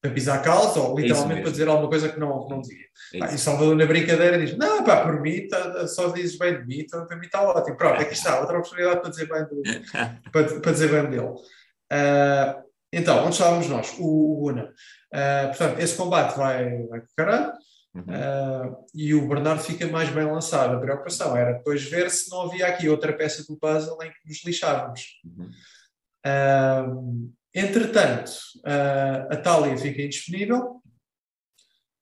para 0.00 0.10
pisar 0.10 0.42
calça 0.42 0.80
ou 0.80 0.98
é 0.98 1.02
literalmente 1.02 1.40
é 1.40 1.42
para 1.42 1.50
dizer 1.52 1.68
alguma 1.68 1.88
coisa 1.88 2.08
que 2.08 2.18
não, 2.18 2.48
não 2.48 2.60
dizia. 2.60 2.86
É 3.14 3.22
ah, 3.22 3.32
e 3.32 3.38
Salvador 3.38 3.76
na 3.76 3.86
brincadeira 3.86 4.36
diz, 4.36 4.56
não, 4.56 4.82
pá, 4.82 5.02
por 5.02 5.20
mim 5.20 5.46
tá, 5.46 5.86
só 5.86 6.08
dizes 6.08 6.36
bem 6.36 6.60
de 6.60 6.66
mim, 6.66 6.80
então 6.80 7.06
para 7.06 7.16
mim 7.16 7.26
está 7.26 7.42
ótimo. 7.42 7.76
Pronto, 7.76 8.00
aqui 8.00 8.14
está, 8.14 8.40
outra 8.40 8.58
oportunidade 8.58 9.00
para 9.00 9.10
dizer 9.10 9.28
bem, 9.28 9.44
de, 9.44 9.80
para, 10.32 10.60
para, 10.60 10.72
dizer 10.72 10.90
bem 10.90 11.08
dele. 11.08 11.28
Uh, 11.28 12.62
então, 12.92 13.24
onde 13.24 13.34
estávamos 13.34 13.68
nós? 13.68 13.94
O, 13.98 14.32
o 14.32 14.40
Guna. 14.40 14.72
Uh, 15.14 15.48
portanto, 15.48 15.78
esse 15.78 15.96
combate 15.96 16.36
vai, 16.36 16.82
vai 16.88 17.02
caralho. 17.16 17.52
Uhum. 17.94 18.02
Uh, 18.02 18.86
e 18.94 19.14
o 19.14 19.28
Bernardo 19.28 19.62
fica 19.62 19.86
mais 19.86 20.08
bem 20.08 20.24
lançado. 20.24 20.74
A 20.74 20.80
preocupação 20.80 21.36
era 21.36 21.52
depois 21.52 21.84
ver 21.84 22.10
se 22.10 22.28
não 22.30 22.42
havia 22.42 22.66
aqui 22.66 22.88
outra 22.88 23.12
peça 23.12 23.44
do 23.46 23.56
puzzle 23.56 24.02
em 24.02 24.10
que 24.10 24.28
nos 24.28 24.44
lixávamos. 24.44 25.20
Uhum. 25.24 25.50
Uh, 26.26 27.32
Entretanto, 27.54 28.32
a 29.30 29.36
Thalia 29.36 29.76
fica 29.76 30.02
indisponível 30.02 30.80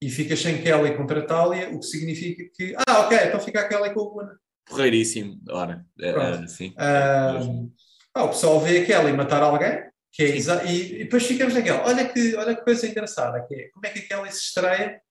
e 0.01 0.09
fica 0.09 0.37
sem 0.37 0.63
Kelly 0.63 0.97
contra 0.97 1.21
a 1.21 1.27
Thalia, 1.27 1.71
o 1.71 1.81
que 1.81 1.87
significa 1.87 2.45
que, 2.55 2.75
ah, 2.87 3.01
ok, 3.01 3.19
então 3.27 3.41
fica 3.41 3.61
a 3.61 3.69
Kelly 3.69 3.93
com 3.93 4.01
o 4.01 4.11
Guna. 4.11 4.39
Porreiríssimo, 4.67 5.41
ora, 5.51 5.85
uh, 5.99 6.49
sim. 6.49 6.69
Uh, 6.71 7.71
ah, 8.15 8.25
o 8.25 8.29
pessoal 8.29 8.61
vê 8.61 8.79
a 8.79 8.87
Kelly 8.87 9.13
matar 9.13 9.43
alguém, 9.43 9.83
que 10.13 10.23
é 10.23 10.37
e, 10.37 11.01
e, 11.01 11.05
depois 11.05 11.27
ficamos 11.27 11.53
naquela, 11.53 11.85
olha 11.85 12.09
que, 12.09 12.37
olha 12.37 12.55
que 12.55 12.63
coisa 12.63 12.87
engraçada, 12.87 13.45
que 13.47 13.55
é 13.55 13.69
como 13.71 13.85
é 13.85 13.91
que 13.91 13.99
a 13.99 14.09
Kelly 14.09 14.33
se 14.33 14.43
estreia 14.43 15.03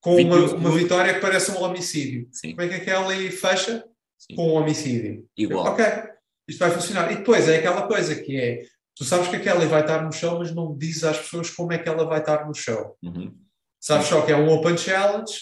com 0.00 0.16
uma, 0.16 0.36
uma 0.54 0.70
vitória 0.72 1.14
que 1.14 1.20
parece 1.20 1.52
um 1.52 1.62
homicídio. 1.62 2.28
Sim. 2.32 2.50
Como 2.50 2.62
é 2.62 2.68
que 2.68 2.74
a 2.74 2.84
Kelly 2.84 3.30
fecha 3.30 3.84
sim. 4.18 4.34
com 4.34 4.48
um 4.48 4.54
homicídio? 4.54 5.26
Igual. 5.36 5.66
Ok, 5.68 5.84
isto 6.48 6.58
vai 6.58 6.70
funcionar. 6.70 7.10
E 7.12 7.16
depois 7.16 7.48
é 7.48 7.58
aquela 7.58 7.86
coisa 7.86 8.14
que 8.14 8.40
é 8.40 8.62
Tu 8.96 9.04
sabes 9.04 9.28
que 9.28 9.36
a 9.36 9.40
Kelly 9.40 9.66
vai 9.66 9.80
estar 9.80 10.04
no 10.04 10.12
show, 10.12 10.38
mas 10.38 10.54
não 10.54 10.76
dizes 10.76 11.02
às 11.02 11.18
pessoas 11.18 11.50
como 11.50 11.72
é 11.72 11.78
que 11.78 11.88
ela 11.88 12.06
vai 12.06 12.20
estar 12.20 12.46
no 12.46 12.54
show. 12.54 12.96
Uhum. 13.02 13.36
Sabes 13.80 14.06
só 14.06 14.22
que 14.22 14.32
é 14.32 14.36
um 14.36 14.48
Open 14.48 14.78
Challenge 14.78 15.32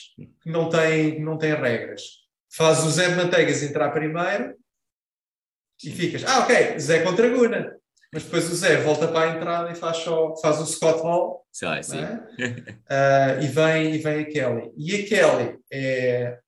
que 0.43 0.51
não 0.51 0.69
tem, 0.69 1.21
não 1.21 1.37
tem 1.37 1.55
regras. 1.55 2.03
Faz 2.51 2.83
o 2.85 2.91
Zé 2.91 3.11
de 3.11 3.17
Manteigas 3.17 3.63
entrar 3.63 3.91
primeiro 3.91 4.57
e 5.85 5.91
ficas, 5.91 6.25
ah, 6.25 6.41
ok, 6.41 6.79
Zé 6.79 7.03
contra 7.03 7.29
Guna. 7.29 7.77
Mas 8.13 8.25
depois 8.25 8.51
o 8.51 8.55
Zé 8.55 8.79
volta 8.79 9.09
para 9.09 9.33
a 9.33 9.37
entrada 9.37 9.71
e 9.71 9.75
faz, 9.75 9.99
só, 9.99 10.35
faz 10.37 10.59
o 10.61 10.67
Scott 10.67 11.03
Hall. 11.03 11.47
Sim, 11.53 11.83
sim. 11.83 12.03
uh, 12.05 13.43
e, 13.43 13.47
vem, 13.49 13.95
e 13.95 13.99
vem 13.99 14.21
a 14.21 14.25
Kelly. 14.25 14.73
E 14.77 14.97
a 14.97 15.07
Kelly 15.07 15.59
é 15.71 16.39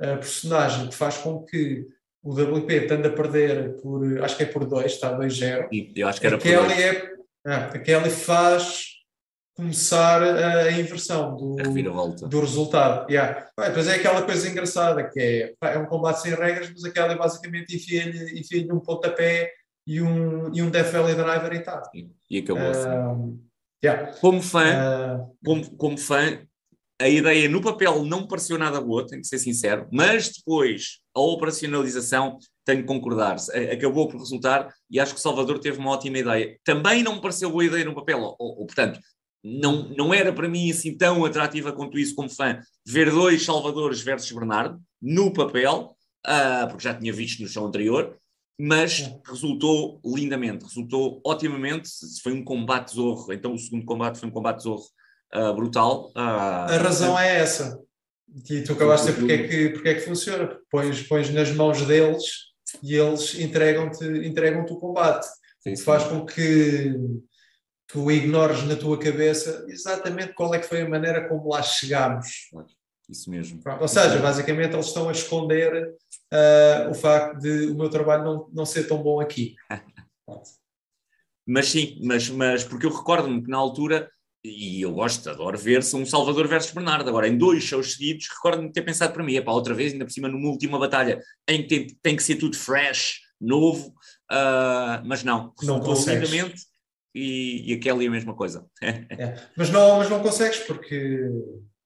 a 0.00 0.16
personagem 0.16 0.88
que 0.88 0.94
faz 0.94 1.18
com 1.18 1.44
que 1.44 1.86
o 2.24 2.32
WP 2.32 2.86
tende 2.88 3.06
a 3.06 3.12
perder 3.12 3.76
por, 3.82 4.22
acho 4.22 4.36
que 4.36 4.44
é 4.44 4.46
por 4.46 4.64
2, 4.64 4.86
está 4.86 5.16
2-0. 5.16 5.92
Eu 5.94 6.08
acho 6.08 6.18
que 6.18 6.26
era 6.26 6.36
a 6.36 6.38
Kelly 6.38 6.56
por 6.56 6.70
é, 6.72 7.14
ah, 7.46 7.66
A 7.66 7.78
Kelly 7.78 8.08
faz 8.08 8.94
começar 9.54 10.22
a 10.22 10.72
inversão 10.72 11.36
do, 11.36 11.56
do 12.26 12.40
resultado. 12.40 13.08
Yeah. 13.10 13.46
Bem, 13.56 13.68
depois 13.68 13.86
é 13.86 13.96
aquela 13.96 14.22
coisa 14.22 14.48
engraçada 14.48 15.08
que 15.08 15.20
é, 15.20 15.54
é 15.74 15.78
um 15.78 15.84
combate 15.84 16.22
sem 16.22 16.34
regras, 16.34 16.70
mas 16.70 16.84
a 16.84 16.90
Kelly 16.90 17.14
basicamente 17.14 17.76
enfia-lhe 17.76 18.40
enfia 18.40 18.74
um 18.74 18.80
pontapé 18.80 19.52
e 19.86 20.00
um, 20.00 20.52
e 20.52 20.62
um 20.62 20.70
Death 20.70 20.92
Valley 20.92 21.14
Driver 21.14 21.52
e 21.52 21.60
tal. 21.60 21.82
E, 21.94 22.08
e 22.30 22.38
acabou 22.38 22.68
assim. 22.70 22.88
Uh, 22.88 23.38
yeah. 23.84 24.12
Como 24.14 24.40
fã, 24.40 24.64
uh, 24.64 25.36
como, 25.44 25.76
como 25.76 25.98
fã, 25.98 26.40
a 26.98 27.08
ideia 27.08 27.50
no 27.50 27.60
papel 27.60 28.02
não 28.02 28.26
pareceu 28.26 28.56
nada 28.56 28.80
boa, 28.80 29.06
tenho 29.06 29.20
que 29.20 29.28
ser 29.28 29.38
sincero, 29.38 29.86
mas 29.92 30.30
depois 30.30 31.03
a 31.14 31.20
operacionalização, 31.20 32.38
tenho 32.64 32.80
que 32.80 32.88
concordar, 32.88 33.36
acabou 33.72 34.08
por 34.08 34.18
resultar 34.18 34.72
e 34.90 34.98
acho 34.98 35.14
que 35.14 35.20
Salvador 35.20 35.58
teve 35.58 35.78
uma 35.78 35.90
ótima 35.90 36.18
ideia. 36.18 36.58
Também 36.64 37.02
não 37.02 37.16
me 37.16 37.20
pareceu 37.20 37.50
boa 37.50 37.64
ideia 37.64 37.84
no 37.84 37.94
papel, 37.94 38.20
ou, 38.20 38.36
ou 38.38 38.66
portanto, 38.66 38.98
não, 39.44 39.88
não 39.90 40.14
era 40.14 40.32
para 40.32 40.48
mim 40.48 40.70
assim 40.70 40.96
tão 40.96 41.24
atrativa 41.24 41.72
quanto 41.72 41.98
isso 41.98 42.14
como 42.14 42.30
fã, 42.30 42.58
ver 42.86 43.10
dois 43.10 43.44
Salvadores 43.44 44.00
versus 44.00 44.32
Bernardo 44.32 44.80
no 45.00 45.32
papel, 45.32 45.94
uh, 46.26 46.66
porque 46.68 46.82
já 46.84 46.94
tinha 46.94 47.12
visto 47.12 47.42
no 47.42 47.48
show 47.48 47.66
anterior, 47.66 48.16
mas 48.58 49.12
resultou 49.26 50.00
lindamente, 50.04 50.64
resultou 50.64 51.20
otimamente, 51.24 51.90
foi 52.22 52.32
um 52.32 52.42
combate 52.42 52.94
zorro, 52.94 53.32
então 53.32 53.52
o 53.52 53.58
segundo 53.58 53.84
combate 53.84 54.18
foi 54.18 54.28
um 54.28 54.32
combate 54.32 54.62
zorro 54.62 54.86
uh, 55.34 55.52
brutal. 55.54 56.10
Uh, 56.16 56.20
a 56.20 56.76
razão 56.78 57.18
é 57.18 57.40
essa, 57.40 57.78
e 58.50 58.62
tu 58.62 58.72
acabaste 58.72 59.12
de 59.12 59.12
dizer 59.12 59.20
porque 59.20 59.32
é 59.32 59.48
que, 59.48 59.68
porque 59.70 59.88
é 59.88 59.94
que 59.94 60.00
funciona, 60.00 60.58
pões, 60.70 61.02
pões 61.02 61.30
nas 61.30 61.52
mãos 61.52 61.82
deles 61.82 62.24
e 62.82 62.94
eles 62.94 63.38
entregam-te 63.38 64.04
entregam 64.26 64.62
o 64.62 64.80
combate, 64.80 65.26
sim, 65.60 65.76
sim. 65.76 65.84
faz 65.84 66.04
com 66.04 66.26
que 66.26 66.94
tu 67.86 68.10
ignores 68.10 68.64
na 68.64 68.74
tua 68.74 68.98
cabeça 68.98 69.64
exatamente 69.68 70.32
qual 70.32 70.52
é 70.54 70.58
que 70.58 70.66
foi 70.66 70.82
a 70.82 70.88
maneira 70.88 71.28
como 71.28 71.48
lá 71.48 71.62
chegámos. 71.62 72.50
Isso 73.08 73.30
mesmo. 73.30 73.62
Pronto, 73.62 73.82
ou 73.82 73.88
seja, 73.88 74.18
basicamente 74.18 74.72
eles 74.72 74.86
estão 74.86 75.08
a 75.08 75.12
esconder 75.12 75.94
uh, 76.32 76.90
o 76.90 76.94
facto 76.94 77.38
de 77.38 77.66
o 77.66 77.74
meu 77.74 77.90
trabalho 77.90 78.24
não, 78.24 78.48
não 78.52 78.66
ser 78.66 78.88
tão 78.88 79.02
bom 79.02 79.20
aqui. 79.20 79.54
mas 81.46 81.68
sim, 81.68 82.00
mas, 82.02 82.28
mas 82.30 82.64
porque 82.64 82.86
eu 82.86 82.94
recordo-me 82.94 83.42
que 83.42 83.50
na 83.50 83.58
altura, 83.58 84.10
e 84.44 84.82
eu 84.82 84.92
gosto, 84.92 85.30
adoro 85.30 85.56
ver, 85.56 85.82
são 85.82 86.02
um 86.02 86.06
Salvador 86.06 86.46
versus 86.46 86.70
Bernardo. 86.70 87.08
Agora, 87.08 87.26
em 87.26 87.38
dois 87.38 87.64
shows 87.64 87.92
seguidos, 87.92 88.28
recordo-me 88.28 88.70
ter 88.70 88.82
pensado 88.82 89.12
para 89.14 89.24
mim, 89.24 89.36
é 89.36 89.40
para 89.40 89.54
outra 89.54 89.72
vez, 89.72 89.92
ainda 89.92 90.04
por 90.04 90.12
cima 90.12 90.28
numa 90.28 90.50
última 90.50 90.78
batalha, 90.78 91.18
em 91.48 91.62
que 91.62 91.68
tem, 91.68 91.86
tem 92.02 92.16
que 92.16 92.22
ser 92.22 92.36
tudo 92.36 92.54
fresh, 92.54 93.20
novo, 93.40 93.88
uh, 94.30 95.00
mas 95.04 95.24
não, 95.24 95.52
não 95.62 95.78
lindamente. 95.78 96.62
E, 97.14 97.70
e 97.70 97.74
a 97.74 97.80
Kelly 97.80 98.06
a 98.06 98.10
mesma 98.10 98.34
coisa. 98.34 98.66
é, 98.82 99.36
mas, 99.56 99.70
não, 99.70 99.98
mas 99.98 100.10
não 100.10 100.20
consegues 100.20 100.58
porque 100.58 101.20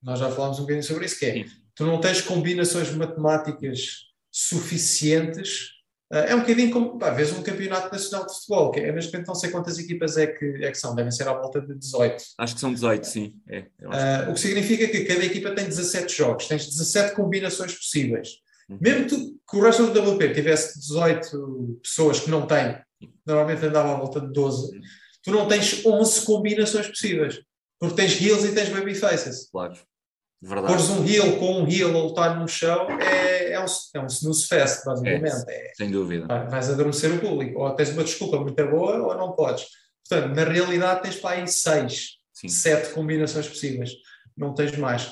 nós 0.02 0.18
já 0.18 0.30
falámos 0.30 0.58
um 0.58 0.62
bocadinho 0.62 0.82
sobre 0.82 1.04
isso, 1.04 1.18
que 1.18 1.26
é, 1.26 1.32
Sim. 1.34 1.44
tu 1.74 1.84
não 1.84 2.00
tens 2.00 2.22
combinações 2.22 2.90
matemáticas 2.90 4.06
suficientes. 4.32 5.77
Uh, 6.10 6.24
é 6.26 6.34
um 6.34 6.40
bocadinho 6.40 6.70
como, 6.70 6.98
pá, 6.98 7.10
vês 7.10 7.32
um 7.32 7.42
campeonato 7.42 7.92
nacional 7.92 8.26
de 8.26 8.32
futebol, 8.32 8.70
que 8.70 8.80
é, 8.80 8.90
neste 8.92 9.12
momento 9.12 9.28
não 9.28 9.34
sei 9.34 9.50
quantas 9.50 9.78
equipas 9.78 10.16
é 10.16 10.26
que, 10.26 10.64
é 10.64 10.70
que 10.70 10.78
são, 10.78 10.94
devem 10.94 11.10
ser 11.10 11.28
à 11.28 11.34
volta 11.34 11.60
de 11.60 11.74
18. 11.74 12.24
Acho 12.38 12.54
que 12.54 12.60
são 12.60 12.72
18, 12.72 13.06
sim. 13.06 13.34
É, 13.46 13.58
uh, 13.82 14.30
o 14.30 14.34
que 14.34 14.40
significa 14.40 14.88
que 14.88 15.04
cada 15.04 15.24
equipa 15.24 15.54
tem 15.54 15.66
17 15.66 16.16
jogos, 16.16 16.46
tens 16.46 16.66
17 16.66 17.14
combinações 17.14 17.74
possíveis. 17.74 18.38
Uhum. 18.70 18.78
Mesmo 18.80 19.06
tu, 19.06 19.16
que 19.50 19.56
o 19.56 19.60
resto 19.60 19.86
do 19.86 20.12
WP 20.14 20.32
tivesse 20.32 20.78
18 20.78 21.80
pessoas 21.82 22.20
que 22.20 22.30
não 22.30 22.46
têm, 22.46 22.78
normalmente 23.26 23.66
andava 23.66 23.92
à 23.92 23.96
volta 23.96 24.20
de 24.20 24.32
12, 24.32 24.74
uhum. 24.74 24.80
tu 25.22 25.30
não 25.30 25.46
tens 25.46 25.84
11 25.84 26.24
combinações 26.24 26.88
possíveis. 26.88 27.40
Porque 27.78 27.94
tens 27.94 28.20
heels 28.20 28.44
e 28.44 28.54
tens 28.54 28.70
babyfaces. 28.70 29.48
Claro. 29.50 29.74
Verdade. 30.40 30.68
Pôres 30.68 30.88
um 30.90 31.04
heel 31.04 31.36
com 31.38 31.62
um 31.62 31.68
heel 31.68 31.96
a 31.96 32.02
lutar 32.02 32.38
num 32.38 32.46
show 32.46 32.88
é, 33.00 33.52
é, 33.52 33.60
um, 33.60 33.66
é 33.94 34.00
um 34.00 34.06
snooze 34.06 34.46
fest, 34.46 34.84
basicamente. 34.84 35.44
É, 35.48 35.70
é, 35.70 35.72
sem 35.74 35.90
dúvida. 35.90 36.26
Vais 36.48 36.70
adormecer 36.70 37.12
o 37.12 37.18
público. 37.18 37.60
Ou 37.60 37.74
tens 37.74 37.90
uma 37.90 38.04
desculpa 38.04 38.38
muito 38.38 38.66
boa 38.68 39.02
ou 39.02 39.16
não 39.16 39.32
podes. 39.32 39.66
Portanto, 40.08 40.34
na 40.34 40.44
realidade 40.44 41.02
tens 41.02 41.16
para 41.16 41.36
aí 41.36 41.48
seis, 41.48 42.18
Sim. 42.32 42.48
sete 42.48 42.90
combinações 42.90 43.48
possíveis. 43.48 43.90
Não 44.36 44.54
tens 44.54 44.76
mais. 44.76 45.06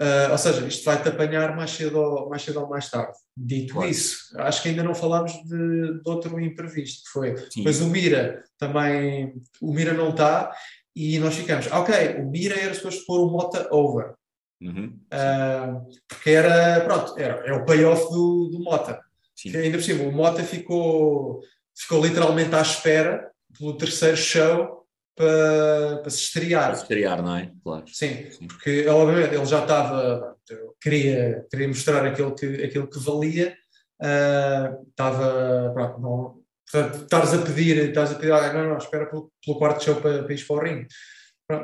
Uh, 0.00 0.32
ou 0.32 0.38
seja, 0.38 0.66
isto 0.66 0.84
vai-te 0.84 1.08
apanhar 1.10 1.54
mais 1.54 1.70
cedo, 1.72 2.00
ou, 2.00 2.28
mais 2.28 2.42
cedo 2.42 2.60
ou 2.60 2.68
mais 2.68 2.90
tarde. 2.90 3.12
Dito 3.36 3.74
claro. 3.74 3.88
isso, 3.88 4.16
acho 4.38 4.62
que 4.62 4.70
ainda 4.70 4.82
não 4.82 4.94
falámos 4.94 5.32
de, 5.44 6.00
de 6.00 6.10
outro 6.10 6.40
imprevisto, 6.40 7.04
que 7.04 7.10
foi. 7.10 7.36
Sim. 7.50 7.62
Pois 7.62 7.80
o 7.82 7.86
Mira 7.86 8.42
também. 8.58 9.34
O 9.60 9.72
Mira 9.72 9.92
não 9.92 10.08
está 10.08 10.52
e 10.96 11.18
nós 11.18 11.34
ficamos, 11.34 11.66
ok, 11.70 12.16
o 12.18 12.30
Mira 12.30 12.58
era 12.58 12.74
suposto 12.74 13.04
pôr 13.06 13.20
o 13.20 13.30
Mota 13.30 13.68
over. 13.70 14.14
Uhum. 14.60 14.98
Uh, 15.12 15.88
porque 16.06 16.30
era, 16.30 16.80
pronto, 16.84 17.18
era, 17.18 17.46
é 17.46 17.52
o 17.52 17.64
payoff 17.64 18.10
do, 18.10 18.50
do 18.52 18.58
Mota. 18.60 19.00
Sim. 19.34 19.56
Ainda 19.56 19.78
por 19.78 19.84
cima, 19.84 20.04
o 20.04 20.12
Mota 20.12 20.42
ficou, 20.42 21.40
ficou 21.74 22.04
literalmente 22.04 22.54
à 22.54 22.60
espera 22.60 23.30
pelo 23.58 23.76
terceiro 23.76 24.16
show 24.16 24.86
para, 25.16 25.98
para 26.02 26.10
se 26.10 26.18
estrear. 26.18 26.66
Para 26.66 26.76
se 26.76 26.82
estrear, 26.82 27.22
não 27.22 27.36
é? 27.36 27.50
Claro. 27.62 27.84
Sim, 27.88 28.30
Sim. 28.30 28.46
porque 28.46 28.86
obviamente 28.88 29.34
ele 29.34 29.46
já 29.46 29.62
estava, 29.62 30.36
queria, 30.80 31.46
queria 31.50 31.68
mostrar 31.68 32.06
aquilo 32.06 32.34
que, 32.34 32.64
aquilo 32.64 32.88
que 32.88 32.98
valia, 32.98 33.56
uh, 34.02 34.88
estava, 34.88 35.72
pronto, 35.72 36.00
não, 36.00 36.42
portanto, 36.70 37.02
estás 37.04 37.34
a 37.34 37.38
pedir, 37.38 37.88
estás 37.88 38.12
a 38.12 38.14
pedir, 38.16 38.32
ah, 38.32 38.52
não, 38.52 38.68
não, 38.70 38.78
espera 38.78 39.06
pelo, 39.06 39.32
pelo 39.44 39.58
quarto 39.58 39.84
show 39.84 39.96
para, 39.96 40.22
para 40.22 40.34
ir 40.34 40.46
para 40.46 40.56
o 40.56 40.60
ringue. 40.60 40.86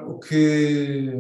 O 0.09 0.19
que 0.19 1.15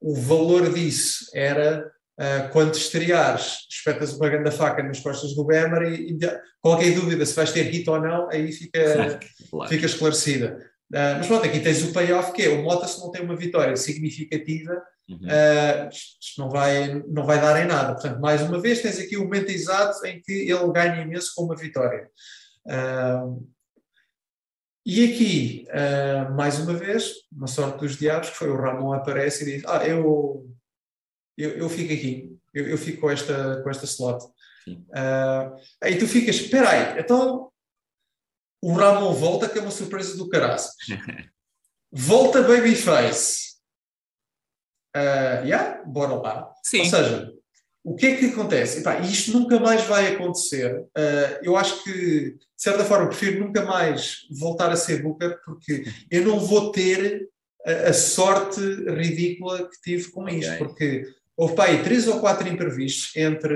o 0.00 0.14
valor 0.14 0.72
disso 0.72 1.26
era 1.34 1.90
uh, 2.18 2.52
quando 2.52 2.74
estreares, 2.74 3.66
espetas 3.68 4.14
uma 4.14 4.28
grande 4.28 4.50
faca 4.50 4.82
nas 4.82 5.00
costas 5.00 5.34
do 5.34 5.44
Bemer 5.44 5.92
e, 5.92 6.12
e, 6.12 6.18
qualquer 6.60 6.94
dúvida 6.94 7.24
se 7.26 7.34
vais 7.34 7.52
ter 7.52 7.62
hit 7.64 7.88
ou 7.88 8.00
não, 8.00 8.28
aí 8.30 8.50
fica, 8.52 9.20
claro. 9.50 9.70
fica 9.70 9.86
esclarecida. 9.86 10.58
Uh, 10.92 11.18
mas 11.18 11.26
pronto, 11.26 11.46
aqui 11.46 11.60
tens 11.60 11.82
o 11.82 11.92
payoff 11.92 12.32
que 12.32 12.42
é, 12.42 12.48
o 12.48 12.62
Mota 12.62 12.86
se 12.88 12.98
não 12.98 13.10
tem 13.10 13.22
uma 13.22 13.36
vitória 13.36 13.76
significativa, 13.76 14.82
uhum. 15.08 15.18
uh, 15.18 15.88
isto 15.90 16.40
não 16.40 16.50
vai, 16.50 17.02
não 17.08 17.24
vai 17.24 17.40
dar 17.40 17.62
em 17.62 17.66
nada. 17.66 17.94
Portanto, 17.94 18.20
mais 18.20 18.42
uma 18.42 18.60
vez 18.60 18.82
tens 18.82 18.98
aqui 18.98 19.16
o 19.16 19.24
momento 19.24 19.50
exato 19.50 20.04
em 20.06 20.20
que 20.20 20.32
ele 20.32 20.72
ganha 20.72 21.02
imenso 21.02 21.32
com 21.34 21.44
uma 21.44 21.56
vitória. 21.56 22.08
Uh, 22.66 23.46
e 24.84 25.12
aqui, 25.12 25.66
uh, 25.68 26.34
mais 26.34 26.58
uma 26.58 26.72
vez, 26.72 27.12
uma 27.30 27.46
sorte 27.46 27.78
dos 27.80 27.96
diabos, 27.96 28.30
que 28.30 28.36
foi 28.36 28.48
o 28.48 28.56
Ramon 28.56 28.92
aparece 28.92 29.42
e 29.42 29.56
diz: 29.56 29.64
Ah, 29.66 29.86
eu, 29.86 30.48
eu, 31.36 31.50
eu 31.50 31.68
fico 31.68 31.92
aqui, 31.92 32.36
eu, 32.54 32.68
eu 32.68 32.78
fico 32.78 33.02
com 33.02 33.10
esta, 33.10 33.62
com 33.62 33.70
esta 33.70 33.84
slot. 33.84 34.24
Uh, 34.66 35.56
aí 35.82 35.98
tu 35.98 36.06
ficas: 36.06 36.36
Espera 36.36 36.70
aí, 36.70 37.00
então 37.00 37.50
o 38.62 38.72
Ramon 38.72 39.12
volta, 39.12 39.48
que 39.48 39.58
é 39.58 39.62
uma 39.62 39.70
surpresa 39.70 40.16
do 40.16 40.28
caraças. 40.28 40.74
volta 41.92 42.42
Babyface. 42.42 43.50
Uh, 44.96 45.44
yeah, 45.44 45.82
bora 45.84 46.14
lá. 46.14 46.54
Sim. 46.62 46.80
Ou 46.80 46.86
seja, 46.86 47.32
o 47.82 47.94
que 47.94 48.06
é 48.06 48.16
que 48.16 48.26
acontece? 48.26 48.80
Epá, 48.80 49.00
isto 49.00 49.32
nunca 49.32 49.58
mais 49.58 49.82
vai 49.84 50.14
acontecer. 50.14 50.80
Uh, 50.80 51.38
eu 51.42 51.56
acho 51.56 51.82
que, 51.82 51.90
de 52.32 52.38
certa 52.56 52.84
forma, 52.84 53.08
prefiro 53.08 53.44
nunca 53.44 53.64
mais 53.64 54.26
voltar 54.38 54.70
a 54.70 54.76
ser 54.76 55.02
Booker, 55.02 55.38
porque 55.44 55.84
eu 56.10 56.26
não 56.26 56.38
vou 56.38 56.70
ter 56.72 57.28
a, 57.64 57.88
a 57.88 57.92
sorte 57.92 58.60
ridícula 58.60 59.68
que 59.68 59.80
tive 59.82 60.10
com 60.10 60.28
isto. 60.28 60.52
Okay. 60.52 60.58
Porque 60.58 61.04
houve 61.36 61.54
pá, 61.54 61.66
aí 61.66 61.82
três 61.82 62.06
ou 62.06 62.20
quatro 62.20 62.46
imprevistos 62.48 63.16
entre 63.16 63.54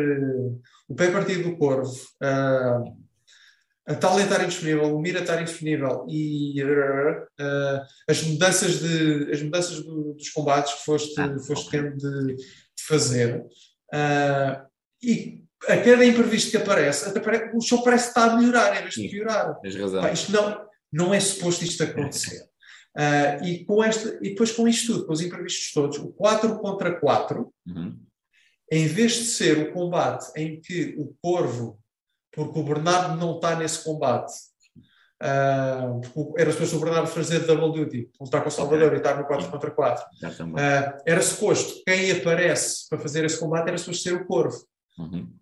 o 0.89 0.95
pé 0.95 1.11
partido 1.11 1.51
do 1.51 1.57
Corvo, 1.57 1.93
uh, 2.23 3.05
a 3.87 3.95
tal 3.95 4.19
estar 4.19 4.43
indisponível, 4.43 4.97
o 4.97 5.01
Mira 5.01 5.21
estar 5.21 5.41
indisponível 5.41 6.07
e 6.09 6.63
uh, 6.63 7.83
as 8.09 8.23
mudanças, 8.23 8.81
de, 8.81 9.31
as 9.31 9.43
mudanças 9.43 9.83
do, 9.83 10.15
dos 10.15 10.31
combates 10.31 10.73
que 10.73 10.85
foste, 10.85 11.21
ah, 11.21 11.39
foste 11.39 11.69
okay. 11.69 11.83
tendo 11.83 11.99
de 11.99 12.37
fazer. 12.87 13.45
Uh, 13.93 14.67
e 15.03 15.45
a 15.69 15.77
cada 15.79 16.05
imprevisto 16.05 16.51
que 16.51 16.57
aparece, 16.57 17.13
o 17.55 17.61
show 17.61 17.83
parece 17.83 18.09
estar 18.09 18.31
a 18.31 18.37
melhorar 18.37 18.77
em 18.77 18.83
vez 18.83 18.95
de 18.95 19.09
piorar. 19.09 19.59
Tens 19.61 19.77
razão. 19.77 20.03
Pá, 20.03 20.13
isto 20.13 20.33
não, 20.33 20.67
não 20.93 21.15
é 21.15 21.21
suposto 21.21 21.65
isto 21.65 21.83
acontecer. 21.83 22.43
Uh, 22.97 23.45
e, 23.45 23.65
com 23.65 23.83
esta, 23.83 24.19
e 24.23 24.31
depois 24.31 24.53
com 24.53 24.69
isto 24.69 24.93
tudo, 24.93 25.07
com 25.07 25.13
os 25.13 25.21
imprevistos 25.21 25.73
todos, 25.73 25.99
o 25.99 26.09
4 26.13 26.59
contra 26.59 26.99
4, 26.99 27.53
uhum. 27.67 27.99
em 28.71 28.87
vez 28.87 29.13
de 29.15 29.25
ser 29.25 29.59
o 29.59 29.73
combate 29.73 30.31
em 30.37 30.61
que 30.61 30.95
o 30.99 31.15
Corvo, 31.23 31.79
porque 32.33 32.59
o 32.59 32.65
Bernardo 32.65 33.17
não 33.17 33.37
está 33.37 33.57
nesse 33.57 33.85
combate, 33.85 34.33
uh, 35.25 36.01
porque 36.13 36.41
era 36.41 36.53
suposto 36.53 36.77
o 36.77 36.81
Bernardo 36.81 37.09
fazer 37.09 37.41
double 37.41 37.85
duty, 37.85 38.11
lutar 38.21 38.43
com 38.43 38.49
o 38.49 38.53
Salvador 38.53 38.89
okay. 38.89 38.99
e 38.99 39.01
estar 39.01 39.17
no 39.17 39.27
4 39.27 39.49
contra 39.49 39.71
4. 39.71 40.05
Uh, 40.05 40.57
era 41.07 41.23
suposto, 41.23 41.83
quem 41.87 42.13
aparece 42.13 42.89
para 42.89 42.99
fazer 42.99 43.25
esse 43.25 43.39
combate 43.39 43.69
era 43.69 43.79
suposto 43.79 44.03
ser 44.03 44.15
o 44.15 44.27
Corvo. 44.27 44.59
Uhum. 44.99 45.33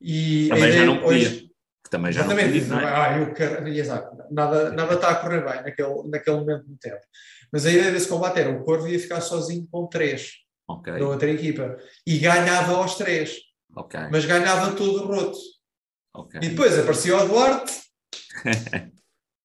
E 0.00 0.48
também 0.48 0.72
já 0.72 0.84
não 0.84 1.00
podia. 1.00 1.28
Hoje, 1.28 1.50
também 1.90 2.12
já 2.12 2.24
não 2.24 2.36
podia, 2.36 2.64
não 2.66 2.80
é? 2.80 2.84
ah, 2.84 3.18
eu 3.18 3.34
quero, 3.34 3.68
exato, 3.68 4.16
nada, 4.30 4.70
nada 4.72 4.94
está 4.94 5.10
a 5.10 5.14
correr 5.16 5.44
bem 5.44 5.62
naquele, 5.62 6.08
naquele 6.08 6.36
momento 6.36 6.64
do 6.64 6.76
tempo. 6.76 7.00
Mas 7.52 7.66
a 7.66 7.70
ideia 7.70 7.92
desse 7.92 8.08
combate 8.08 8.40
era 8.40 8.50
o 8.50 8.64
Corvo 8.64 8.88
ia 8.88 8.98
ficar 8.98 9.20
sozinho 9.20 9.66
com 9.70 9.86
três 9.86 10.32
okay. 10.66 10.98
da 10.98 11.06
outra 11.06 11.30
equipa 11.30 11.76
e 12.06 12.18
ganhava 12.18 12.72
aos 12.72 12.94
três. 12.94 13.36
Okay. 13.76 14.08
Mas 14.10 14.24
ganhava 14.24 14.74
todo 14.74 15.04
o 15.04 15.06
roto. 15.06 15.38
Okay. 16.14 16.40
E 16.42 16.48
depois 16.50 16.78
aparecia 16.78 17.16
o 17.16 17.26
Duarte 17.26 17.82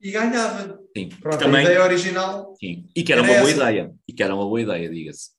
e 0.01 0.11
ganhava. 0.11 0.79
Sim. 0.95 1.09
Pronto, 1.21 1.37
também, 1.37 1.61
a 1.61 1.63
ideia 1.63 1.83
original. 1.83 2.55
Sim. 2.59 2.87
E 2.95 3.03
que 3.03 3.11
era, 3.11 3.21
era 3.21 3.31
uma 3.31 3.39
boa 3.39 3.51
essa. 3.51 3.61
ideia. 3.61 3.93
E 4.07 4.13
que 4.13 4.23
era 4.23 4.35
uma 4.35 4.45
boa 4.45 4.61
ideia, 4.61 4.89
diga-se. 4.89 5.29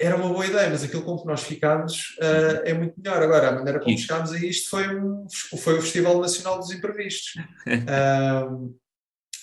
era 0.00 0.16
uma 0.16 0.28
boa 0.28 0.46
ideia, 0.46 0.70
mas 0.70 0.82
aquilo 0.82 1.02
com 1.02 1.18
que 1.18 1.26
nós 1.26 1.42
ficámos 1.42 2.16
uh, 2.18 2.62
é 2.64 2.74
muito 2.74 2.94
melhor. 3.00 3.22
Agora, 3.22 3.48
a 3.48 3.52
maneira 3.52 3.80
como 3.80 3.98
chegámos 3.98 4.32
a 4.32 4.38
isto 4.38 4.70
foi, 4.70 4.88
um, 4.94 5.26
foi 5.58 5.78
o 5.78 5.82
Festival 5.82 6.20
Nacional 6.20 6.58
dos 6.58 6.70
Imprevistos. 6.70 7.34
Uh, 7.68 8.74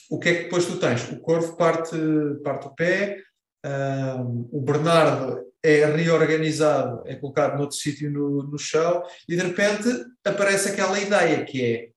o 0.10 0.20
que 0.20 0.30
é 0.30 0.36
que 0.36 0.44
depois 0.44 0.66
tu 0.66 0.78
tens? 0.78 1.10
O 1.12 1.20
Corvo 1.20 1.58
parte, 1.58 1.98
parte 2.44 2.68
o 2.68 2.76
pé, 2.76 3.18
uh, 3.66 4.50
o 4.52 4.62
Bernardo 4.62 5.44
é 5.64 5.86
reorganizado, 5.86 7.02
é 7.08 7.16
colocado 7.16 7.58
noutro 7.58 7.76
sítio 7.76 8.12
no, 8.12 8.44
no 8.44 8.58
show, 8.58 9.04
e 9.28 9.36
de 9.36 9.42
repente 9.42 9.90
aparece 10.24 10.70
aquela 10.70 11.00
ideia 11.00 11.44
que 11.44 11.64
é 11.64 11.90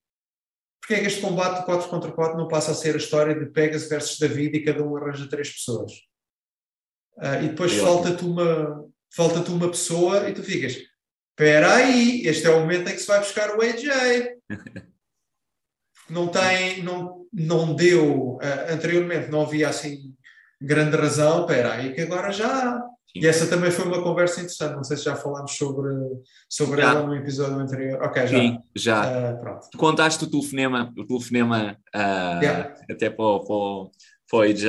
porque 0.81 0.95
é 0.95 1.01
que 1.01 1.07
este 1.07 1.21
combate 1.21 1.61
de 1.61 1.64
4 1.67 1.88
contra 1.88 2.12
4 2.12 2.38
não 2.38 2.49
passa 2.49 2.71
a 2.71 2.75
ser 2.75 2.95
a 2.95 2.99
história 2.99 3.35
de 3.35 3.47
Pegas 3.47 3.88
versus 3.88 4.19
David 4.19 4.57
e 4.57 4.64
cada 4.64 4.83
um 4.83 4.97
arranja 4.97 5.29
três 5.29 5.51
pessoas? 5.51 5.93
Uh, 7.17 7.45
e 7.45 7.49
depois 7.49 7.75
falta-te 7.75 8.25
uma, 8.25 8.88
falta 9.14 9.51
uma 9.51 9.69
pessoa 9.69 10.29
e 10.29 10.35
tu 10.35 10.43
ficas, 10.43 10.77
espera 11.31 11.75
aí, 11.75 12.23
este 12.27 12.47
é 12.47 12.51
o 12.51 12.61
momento 12.61 12.88
em 12.88 12.93
que 12.93 13.01
se 13.01 13.07
vai 13.07 13.19
buscar 13.19 13.57
o 13.57 13.61
AJ. 13.61 14.37
não 16.09 16.29
tem, 16.29 16.83
não, 16.83 17.27
não 17.33 17.75
deu, 17.75 18.37
uh, 18.37 18.73
anteriormente 18.73 19.31
não 19.31 19.43
havia 19.43 19.69
assim 19.69 20.14
grande 20.61 20.97
razão, 20.97 21.43
espera 21.43 21.75
aí 21.75 21.93
que 21.93 22.01
agora 22.01 22.33
já 22.33 22.83
E 23.14 23.27
essa 23.27 23.47
também 23.47 23.71
foi 23.71 23.87
uma 23.87 24.03
conversa 24.03 24.40
interessante, 24.40 24.77
não 24.77 24.85
sei 24.85 24.97
se 24.97 25.05
já 25.05 25.16
falámos 25.16 25.53
sobre, 25.57 25.88
sobre 26.49 26.83
ela 26.83 27.07
no 27.07 27.14
episódio 27.14 27.59
anterior. 27.59 28.03
Ok, 28.03 28.27
já. 28.27 28.38
Sim, 28.38 28.59
já. 28.77 29.33
Uh, 29.33 29.40
pronto. 29.40 29.68
Contaste 29.77 30.25
o 30.25 30.31
telefonema, 30.31 30.92
o 30.97 31.07
telefonema 31.07 31.77
uh, 31.94 32.42
yeah. 32.42 32.75
até 32.90 33.09
para 33.09 33.25
o, 33.25 33.40
para, 33.40 33.55
o, 33.55 33.90
para 34.31 34.38
o 34.38 34.42
AJ. 34.42 34.64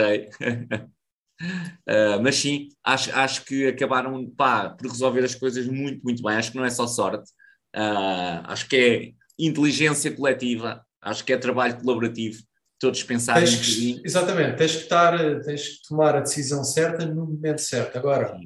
Uh, 1.41 2.19
mas 2.23 2.35
sim, 2.37 2.69
acho, 2.83 3.13
acho 3.13 3.45
que 3.45 3.67
acabaram 3.67 4.29
pá, 4.29 4.69
por 4.69 4.87
resolver 4.89 5.23
as 5.23 5.35
coisas 5.35 5.67
muito, 5.67 6.01
muito 6.03 6.23
bem. 6.23 6.35
Acho 6.35 6.51
que 6.51 6.57
não 6.57 6.65
é 6.65 6.69
só 6.69 6.87
sorte, 6.87 7.29
uh, 7.75 8.41
acho 8.45 8.67
que 8.69 8.75
é 8.75 9.11
inteligência 9.37 10.11
coletiva, 10.15 10.83
acho 11.01 11.23
que 11.23 11.33
é 11.33 11.37
trabalho 11.37 11.79
colaborativo, 11.79 12.41
todos 12.79 13.03
pensarem 13.03 13.43
tens 13.43 13.75
que, 13.75 14.01
Exatamente, 14.05 14.57
tens 14.57 14.75
que, 14.75 14.83
estar, 14.83 15.41
tens 15.41 15.67
que 15.67 15.87
tomar 15.87 16.15
a 16.15 16.21
decisão 16.21 16.63
certa 16.63 17.05
no 17.05 17.25
momento 17.25 17.61
certo. 17.61 17.97
Agora, 17.97 18.37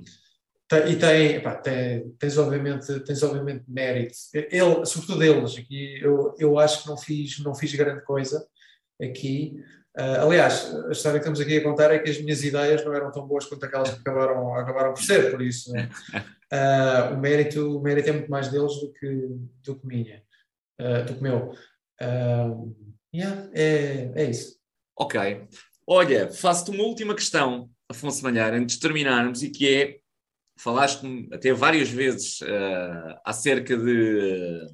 tem, 0.67 0.91
e 0.91 0.95
tem, 0.95 1.41
tem, 1.61 2.09
tens, 2.17 2.37
obviamente, 2.37 2.99
tens 3.01 3.21
obviamente 3.21 3.63
mérito. 3.67 4.15
Ele, 4.33 4.85
sobretudo 4.85 5.23
eles, 5.23 5.57
aqui 5.57 5.99
eu, 6.01 6.35
eu 6.39 6.57
acho 6.57 6.81
que 6.81 6.89
não 6.89 6.97
fiz, 6.97 7.39
não 7.39 7.53
fiz 7.53 7.73
grande 7.75 8.03
coisa 8.03 8.45
aqui. 9.01 9.55
Uh, 9.95 10.25
aliás, 10.25 10.73
a 10.87 10.91
história 10.91 11.19
que 11.19 11.29
estamos 11.29 11.39
aqui 11.39 11.57
a 11.57 11.63
contar 11.63 11.91
é 11.91 11.99
que 11.99 12.09
as 12.09 12.19
minhas 12.19 12.43
ideias 12.43 12.83
não 12.83 12.93
eram 12.95 13.11
tão 13.11 13.27
boas 13.27 13.45
quanto 13.45 13.63
aquelas 13.63 13.91
que 13.91 13.99
acabaram, 13.99 14.55
acabaram 14.55 14.91
por 14.91 15.03
ser, 15.03 15.29
por 15.29 15.39
isso 15.39 15.71
uh, 15.71 17.13
o, 17.13 17.17
mérito, 17.19 17.77
o 17.77 17.79
mérito 17.79 18.09
é 18.09 18.13
muito 18.13 18.31
mais 18.31 18.47
deles 18.47 18.73
do 18.81 18.91
que, 18.91 19.27
do 19.63 19.75
que 19.75 19.85
minha, 19.85 20.23
uh, 20.81 21.05
do 21.05 21.13
que 21.13 21.21
meu. 21.21 21.53
Yeah, 23.13 23.49
é, 23.53 24.11
é 24.15 24.29
isso. 24.29 24.57
Ok. 24.97 25.47
Olha, 25.85 26.31
faço-te 26.31 26.71
uma 26.71 26.83
última 26.83 27.13
questão, 27.13 27.69
Afonso 27.89 28.23
Malhar, 28.23 28.53
antes 28.53 28.75
de 28.75 28.81
terminarmos, 28.81 29.43
e 29.43 29.49
que 29.49 29.67
é, 29.67 29.99
falaste 30.57 31.05
até 31.31 31.53
várias 31.53 31.89
vezes 31.89 32.39
acerca 33.25 33.77
de 33.77 34.67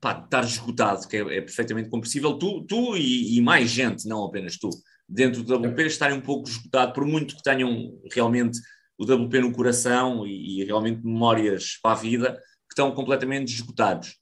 pá, 0.00 0.22
estar 0.24 0.44
esgotado, 0.44 1.06
que 1.08 1.16
é, 1.16 1.20
é 1.20 1.40
perfeitamente 1.40 1.90
compreensível, 1.90 2.38
tu, 2.38 2.64
tu 2.64 2.96
e, 2.96 3.36
e, 3.36 3.40
mais 3.40 3.68
gente, 3.70 4.06
não 4.06 4.24
apenas 4.24 4.56
tu, 4.56 4.70
dentro 5.08 5.42
do 5.42 5.56
WP 5.56 5.82
estarem 5.82 6.16
um 6.16 6.22
pouco 6.22 6.48
esgotado, 6.48 6.92
por 6.92 7.04
muito 7.04 7.36
que 7.36 7.42
tenham 7.42 8.00
realmente 8.12 8.58
o 8.98 9.04
WP 9.04 9.40
no 9.40 9.52
coração 9.52 10.26
e, 10.26 10.60
e 10.60 10.64
realmente 10.64 11.04
memórias 11.04 11.78
para 11.82 11.92
a 11.92 12.00
vida, 12.00 12.34
que 12.34 12.72
estão 12.72 12.92
completamente 12.94 13.52
esgotados. 13.52 14.16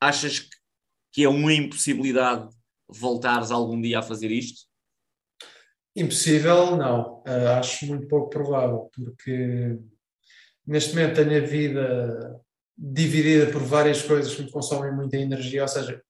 Achas 0.00 0.40
que, 0.40 0.56
que 1.12 1.24
é 1.24 1.28
uma 1.28 1.52
impossibilidade 1.52 2.48
voltares 2.88 3.50
algum 3.50 3.80
dia 3.80 3.98
a 3.98 4.02
fazer 4.02 4.30
isto? 4.30 4.66
Impossível, 5.94 6.76
não. 6.76 7.22
Uh, 7.26 7.58
acho 7.58 7.86
muito 7.86 8.06
pouco 8.06 8.30
provável, 8.30 8.90
porque 8.94 9.78
neste 10.66 10.94
momento 10.94 11.16
tenho 11.16 11.42
a 11.42 11.46
vida 11.46 12.40
dividida 12.76 13.50
por 13.50 13.62
várias 13.62 14.02
coisas 14.02 14.34
que 14.34 14.42
me 14.42 14.50
consomem 14.50 14.94
muita 14.94 15.16
energia, 15.16 15.62
ou 15.62 15.68
seja, 15.68 16.00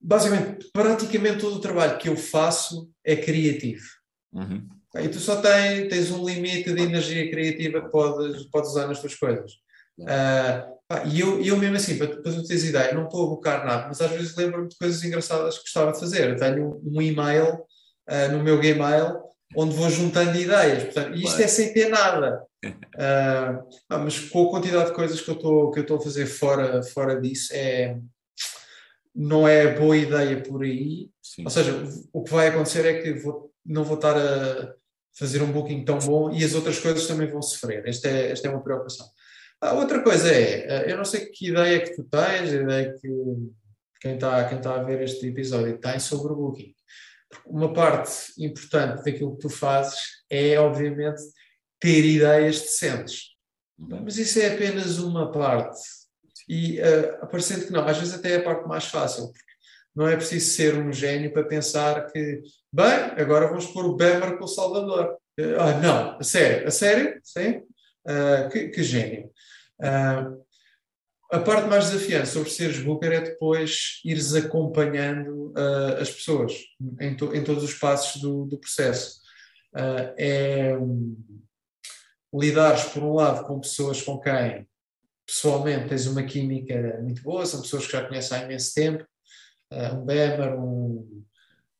basicamente, 0.00 0.70
praticamente 0.72 1.40
todo 1.40 1.56
o 1.56 1.60
trabalho 1.60 1.98
que 1.98 2.08
eu 2.08 2.16
faço 2.16 2.90
é 3.04 3.16
criativo. 3.16 3.86
Uhum. 4.32 4.68
E 4.96 5.08
tu 5.08 5.18
só 5.18 5.40
tens, 5.40 5.88
tens 5.88 6.10
um 6.10 6.24
limite 6.24 6.72
de 6.72 6.82
energia 6.82 7.30
criativa 7.30 7.80
que 7.80 7.90
podes, 7.90 8.44
podes 8.50 8.70
usar 8.70 8.86
nas 8.86 9.00
tuas 9.00 9.14
coisas. 9.14 9.52
Uh, 9.98 10.79
e 11.06 11.20
eu, 11.20 11.40
eu 11.42 11.56
mesmo 11.56 11.76
assim, 11.76 11.96
para, 11.96 12.08
para 12.08 12.32
tu 12.32 12.42
teres 12.44 12.64
ideia, 12.64 12.92
não 12.92 13.04
estou 13.04 13.22
a 13.22 13.26
abocar 13.26 13.64
nada, 13.64 13.86
mas 13.86 14.00
às 14.00 14.10
vezes 14.10 14.34
lembro-me 14.36 14.68
de 14.68 14.76
coisas 14.76 15.02
engraçadas 15.04 15.56
que 15.56 15.62
gostava 15.62 15.92
de 15.92 16.00
fazer. 16.00 16.30
Eu 16.30 16.36
tenho 16.36 16.80
um 16.84 17.00
e-mail 17.00 17.54
uh, 17.54 18.32
no 18.32 18.42
meu 18.42 18.58
Gmail 18.60 19.20
onde 19.56 19.74
vou 19.74 19.90
juntando 19.90 20.36
ideias. 20.38 20.84
Portanto, 20.84 21.14
isto 21.14 21.28
claro. 21.28 21.42
é 21.42 21.46
sem 21.48 21.72
ter 21.72 21.88
nada. 21.88 22.42
Uh, 23.00 23.64
mas 23.88 24.18
com 24.28 24.46
a 24.46 24.50
quantidade 24.50 24.90
de 24.90 24.94
coisas 24.94 25.18
que 25.18 25.30
eu 25.30 25.34
estou 25.34 25.70
que 25.70 25.78
eu 25.78 25.82
estou 25.82 25.96
a 25.96 26.02
fazer 26.02 26.26
fora 26.26 26.82
fora 26.82 27.18
disso 27.18 27.54
é 27.54 27.96
não 29.14 29.48
é 29.48 29.78
boa 29.78 29.96
ideia 29.96 30.42
por 30.42 30.62
aí. 30.62 31.08
Sim. 31.22 31.44
Ou 31.44 31.50
seja, 31.50 31.82
o 32.12 32.22
que 32.22 32.30
vai 32.30 32.48
acontecer 32.48 32.84
é 32.84 33.00
que 33.00 33.14
vou, 33.14 33.50
não 33.64 33.82
vou 33.82 33.96
estar 33.96 34.14
a 34.14 34.74
fazer 35.18 35.42
um 35.42 35.50
booking 35.50 35.84
tão 35.86 35.98
bom 36.00 36.30
e 36.30 36.44
as 36.44 36.54
outras 36.54 36.78
coisas 36.78 37.06
também 37.06 37.28
vão 37.28 37.40
sofrer. 37.40 37.86
Esta 37.86 38.08
é, 38.08 38.32
esta 38.32 38.48
é 38.48 38.50
uma 38.50 38.62
preocupação. 38.62 39.06
A 39.60 39.74
outra 39.74 40.02
coisa 40.02 40.30
é, 40.32 40.66
ah, 40.70 40.82
eu 40.88 40.96
não 40.96 41.04
sei 41.04 41.26
que 41.26 41.48
ideia 41.48 41.80
que 41.80 41.94
tu 41.94 42.04
tens, 42.04 42.52
a 42.52 42.62
ideia 42.62 42.94
que 42.98 43.08
quem 44.00 44.14
está, 44.14 44.48
quem 44.48 44.58
está 44.58 44.76
a 44.76 44.82
ver 44.82 45.02
este 45.02 45.26
episódio 45.26 45.78
tem 45.78 46.00
sobre 46.00 46.32
o 46.32 46.36
booking. 46.36 46.74
Uma 47.44 47.72
parte 47.72 48.32
importante 48.38 49.04
daquilo 49.04 49.36
que 49.36 49.42
tu 49.42 49.50
fazes 49.50 49.98
é, 50.30 50.58
obviamente, 50.58 51.20
ter 51.78 52.04
ideias 52.04 52.60
decentes. 52.60 53.30
Mas 53.78 54.16
isso 54.16 54.38
é 54.40 54.54
apenas 54.54 54.98
uma 54.98 55.30
parte. 55.30 55.78
E 56.48 56.80
uh, 56.80 57.22
aparecendo 57.22 57.66
que 57.66 57.72
não, 57.72 57.86
às 57.86 57.98
vezes 57.98 58.14
até 58.14 58.32
é 58.32 58.36
a 58.36 58.42
parte 58.42 58.66
mais 58.66 58.86
fácil, 58.86 59.30
porque 59.30 59.52
não 59.94 60.08
é 60.08 60.16
preciso 60.16 60.50
ser 60.50 60.76
um 60.76 60.92
gênio 60.92 61.32
para 61.32 61.44
pensar 61.44 62.06
que, 62.10 62.42
bem, 62.72 63.12
agora 63.16 63.48
vamos 63.48 63.66
pôr 63.66 63.84
o 63.84 63.96
Bemer 63.96 64.38
com 64.38 64.44
o 64.44 64.48
Salvador. 64.48 65.16
Uh, 65.38 65.60
ah, 65.60 65.78
não, 65.80 66.18
a 66.18 66.22
sério, 66.22 66.66
a 66.66 66.70
sério? 66.70 67.20
Sim? 67.22 67.62
Uh, 68.06 68.48
que, 68.50 68.68
que, 68.68 68.82
gênio. 68.82 69.30
Uh, 69.78 70.42
a 71.30 71.38
parte 71.38 71.68
mais 71.68 71.90
desafiante 71.90 72.28
sobre 72.28 72.50
seres 72.50 72.80
booker 72.80 73.12
é 73.12 73.20
depois 73.20 74.00
ires 74.04 74.34
acompanhando 74.34 75.52
uh, 75.52 76.00
as 76.00 76.10
pessoas 76.10 76.54
em, 77.00 77.14
to, 77.14 77.34
em, 77.34 77.44
todos 77.44 77.62
os 77.62 77.74
passos 77.74 78.20
do, 78.20 78.46
do 78.46 78.58
processo. 78.58 79.20
É, 80.16 80.76
lidares, 82.34 82.84
por 82.84 83.04
um 83.04 83.14
lado, 83.14 83.46
com 83.46 83.60
pessoas 83.60 84.02
com 84.02 84.18
quem 84.18 84.66
pessoalmente 85.24 85.88
tens 85.88 86.08
uma 86.08 86.24
química 86.24 86.98
muito 87.00 87.22
boa, 87.22 87.46
são 87.46 87.60
pessoas 87.60 87.86
que 87.86 87.92
já 87.92 88.04
conheces 88.04 88.32
há 88.32 88.42
imenso 88.42 88.74
tempo, 88.74 89.06
um 89.72 90.04
Bemer, 90.04 90.58
um, 90.58 91.24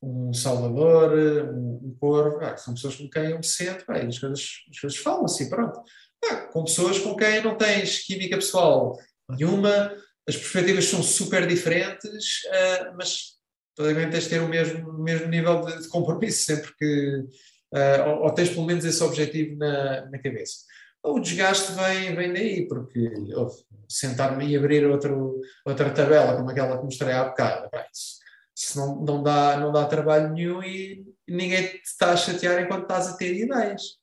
um 0.02 0.33
Salvador, 0.33 1.12
um, 1.12 1.80
um 1.85 1.96
Corvo, 1.98 2.38
ah, 2.44 2.56
são 2.56 2.74
pessoas 2.74 2.96
com 2.96 3.09
quem 3.09 3.30
eu 3.30 3.38
me 3.38 3.44
sento, 3.44 3.85
ah, 3.88 3.98
as, 3.98 4.18
coisas, 4.18 4.48
as 4.70 4.80
coisas 4.80 4.98
falam 4.98 5.24
assim, 5.24 5.48
pronto. 5.48 5.83
Ah, 6.24 6.37
com 6.52 6.64
pessoas 6.64 6.98
com 6.98 7.16
quem 7.16 7.42
não 7.42 7.56
tens 7.56 8.00
química 8.04 8.37
pessoal 8.37 8.98
nenhuma, 9.28 9.94
as 10.28 10.37
perspectivas 10.37 10.85
são 10.87 11.02
super 11.02 11.46
diferentes, 11.46 12.42
uh, 12.44 12.94
mas 12.96 13.38
totalmente 13.74 14.12
tens 14.12 14.24
de 14.24 14.30
ter 14.30 14.40
o 14.40 14.48
mesmo, 14.48 14.90
o 14.90 15.02
mesmo 15.02 15.28
nível 15.28 15.61
de, 15.62 15.83
de 15.83 15.88
compromisso 15.88 16.44
sempre 16.44 16.74
que 16.76 17.24
uh, 17.74 18.09
ou, 18.09 18.24
ou, 18.24 18.35
tens 18.35 18.50
pelo 18.50 18.66
menos 18.66 18.85
esse 18.85 19.02
objetivo 19.02 19.56
na, 19.56 20.06
na 20.11 20.18
cabeça. 20.18 20.59
O 21.02 21.18
desgaste 21.18 21.72
vem, 21.72 22.14
vem 22.14 22.33
daí, 22.33 22.68
porque 22.68 23.11
sentar-me 23.88 24.46
e 24.46 24.56
abrir 24.56 24.87
outro, 24.87 25.40
outra 25.64 25.90
tabela, 25.90 26.37
como 26.37 26.50
aquela 26.50 26.76
que 26.76 26.85
mostrei 26.85 27.12
há 27.12 27.24
bocado, 27.24 27.70
isso, 27.92 28.18
isso 28.54 28.78
não, 28.78 29.02
não, 29.02 29.22
dá, 29.22 29.56
não 29.59 29.72
dá 29.72 29.87
trabalho 29.87 30.30
nenhum 30.30 30.62
e 30.62 31.02
ninguém 31.26 31.68
te 31.68 31.80
está 31.83 32.12
a 32.12 32.16
chatear 32.16 32.62
enquanto 32.62 32.83
estás 32.83 33.09
a 33.09 33.16
ter 33.16 33.35
ideias. 33.35 33.99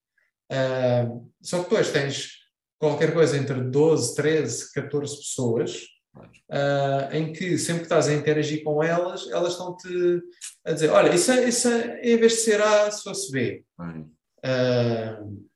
Uh, 0.51 1.29
só 1.41 1.57
que 1.57 1.69
depois 1.69 1.91
tens 1.91 2.31
qualquer 2.79 3.13
coisa 3.13 3.37
entre 3.37 3.61
12, 3.61 4.15
13, 4.15 4.71
14 4.73 5.17
pessoas 5.17 5.83
uh, 6.49 7.13
em 7.13 7.33
que 7.33 7.57
sempre 7.57 7.81
que 7.81 7.85
estás 7.85 8.07
a 8.07 8.13
interagir 8.13 8.63
com 8.63 8.83
elas, 8.83 9.29
elas 9.29 9.53
estão-te 9.53 10.21
a 10.65 10.71
dizer: 10.73 10.89
Olha, 10.89 11.13
isso, 11.13 11.31
é, 11.31 11.47
isso 11.47 11.67
é, 11.67 12.01
em 12.01 12.17
vez 12.17 12.33
de 12.33 12.39
ser 12.39 12.61
A, 12.61 12.89
se 12.91 13.03
fosse 13.03 13.31
B. 13.31 13.63
Uh, 13.79 15.47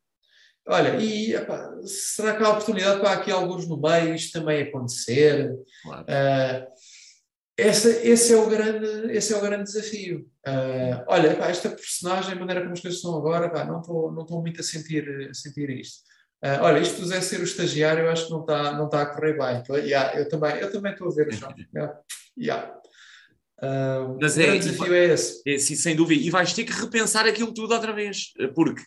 olha, 0.67 0.97
e 0.97 1.33
epá, 1.33 1.71
será 1.85 2.35
que 2.35 2.43
há 2.43 2.49
oportunidade 2.49 2.99
para 2.99 3.11
aqui 3.11 3.31
alguns 3.31 3.67
no 3.67 3.79
meio 3.79 4.15
isto 4.15 4.39
também 4.39 4.63
acontecer? 4.63 5.53
Claro. 5.83 6.03
Uh, 6.03 6.67
essa, 7.57 7.89
esse, 7.89 8.33
é 8.33 8.37
o 8.37 8.47
grande, 8.47 9.11
esse 9.11 9.33
é 9.33 9.37
o 9.37 9.41
grande 9.41 9.65
desafio. 9.65 10.27
Uh, 10.47 11.03
olha, 11.07 11.27
esta 11.43 11.69
personagem, 11.69 12.33
a 12.33 12.39
maneira 12.39 12.61
como 12.61 12.73
as 12.73 12.79
coisas 12.79 12.97
estão 12.97 13.15
agora, 13.17 13.49
pá, 13.49 13.65
não 13.65 13.81
estou 13.81 14.11
não 14.11 14.25
muito 14.41 14.61
a 14.61 14.63
sentir, 14.63 15.29
a 15.29 15.33
sentir 15.33 15.69
isto. 15.69 15.99
Uh, 16.43 16.61
olha, 16.61 16.79
isto 16.79 16.99
puser 16.99 17.21
ser 17.21 17.39
o 17.39 17.43
estagiário, 17.43 18.03
eu 18.03 18.09
acho 18.09 18.25
que 18.25 18.31
não 18.31 18.41
está 18.41 18.73
não 18.73 18.89
tá 18.89 19.03
a 19.03 19.05
correr 19.05 19.37
bem. 19.37 19.57
Então, 19.57 19.77
yeah, 19.77 20.17
eu 20.17 20.27
também 20.27 20.55
eu 20.57 20.71
também 20.71 20.91
estou 20.93 21.07
a 21.07 21.13
ver 21.13 21.27
o 21.27 21.31
chão. 21.31 21.53
Yeah. 21.75 21.99
yeah. 22.37 22.75
Uh, 23.61 24.17
Mas 24.19 24.37
o 24.37 24.41
é, 24.41 24.57
desafio 24.57 24.95
é 24.95 25.05
esse. 25.05 25.41
É, 25.47 25.57
sim, 25.59 25.75
sem 25.75 25.95
dúvida. 25.95 26.23
E 26.23 26.31
vais 26.31 26.51
ter 26.51 26.63
que 26.63 26.73
repensar 26.73 27.27
aquilo 27.27 27.53
tudo 27.53 27.75
outra 27.75 27.93
vez, 27.93 28.31
porque 28.55 28.81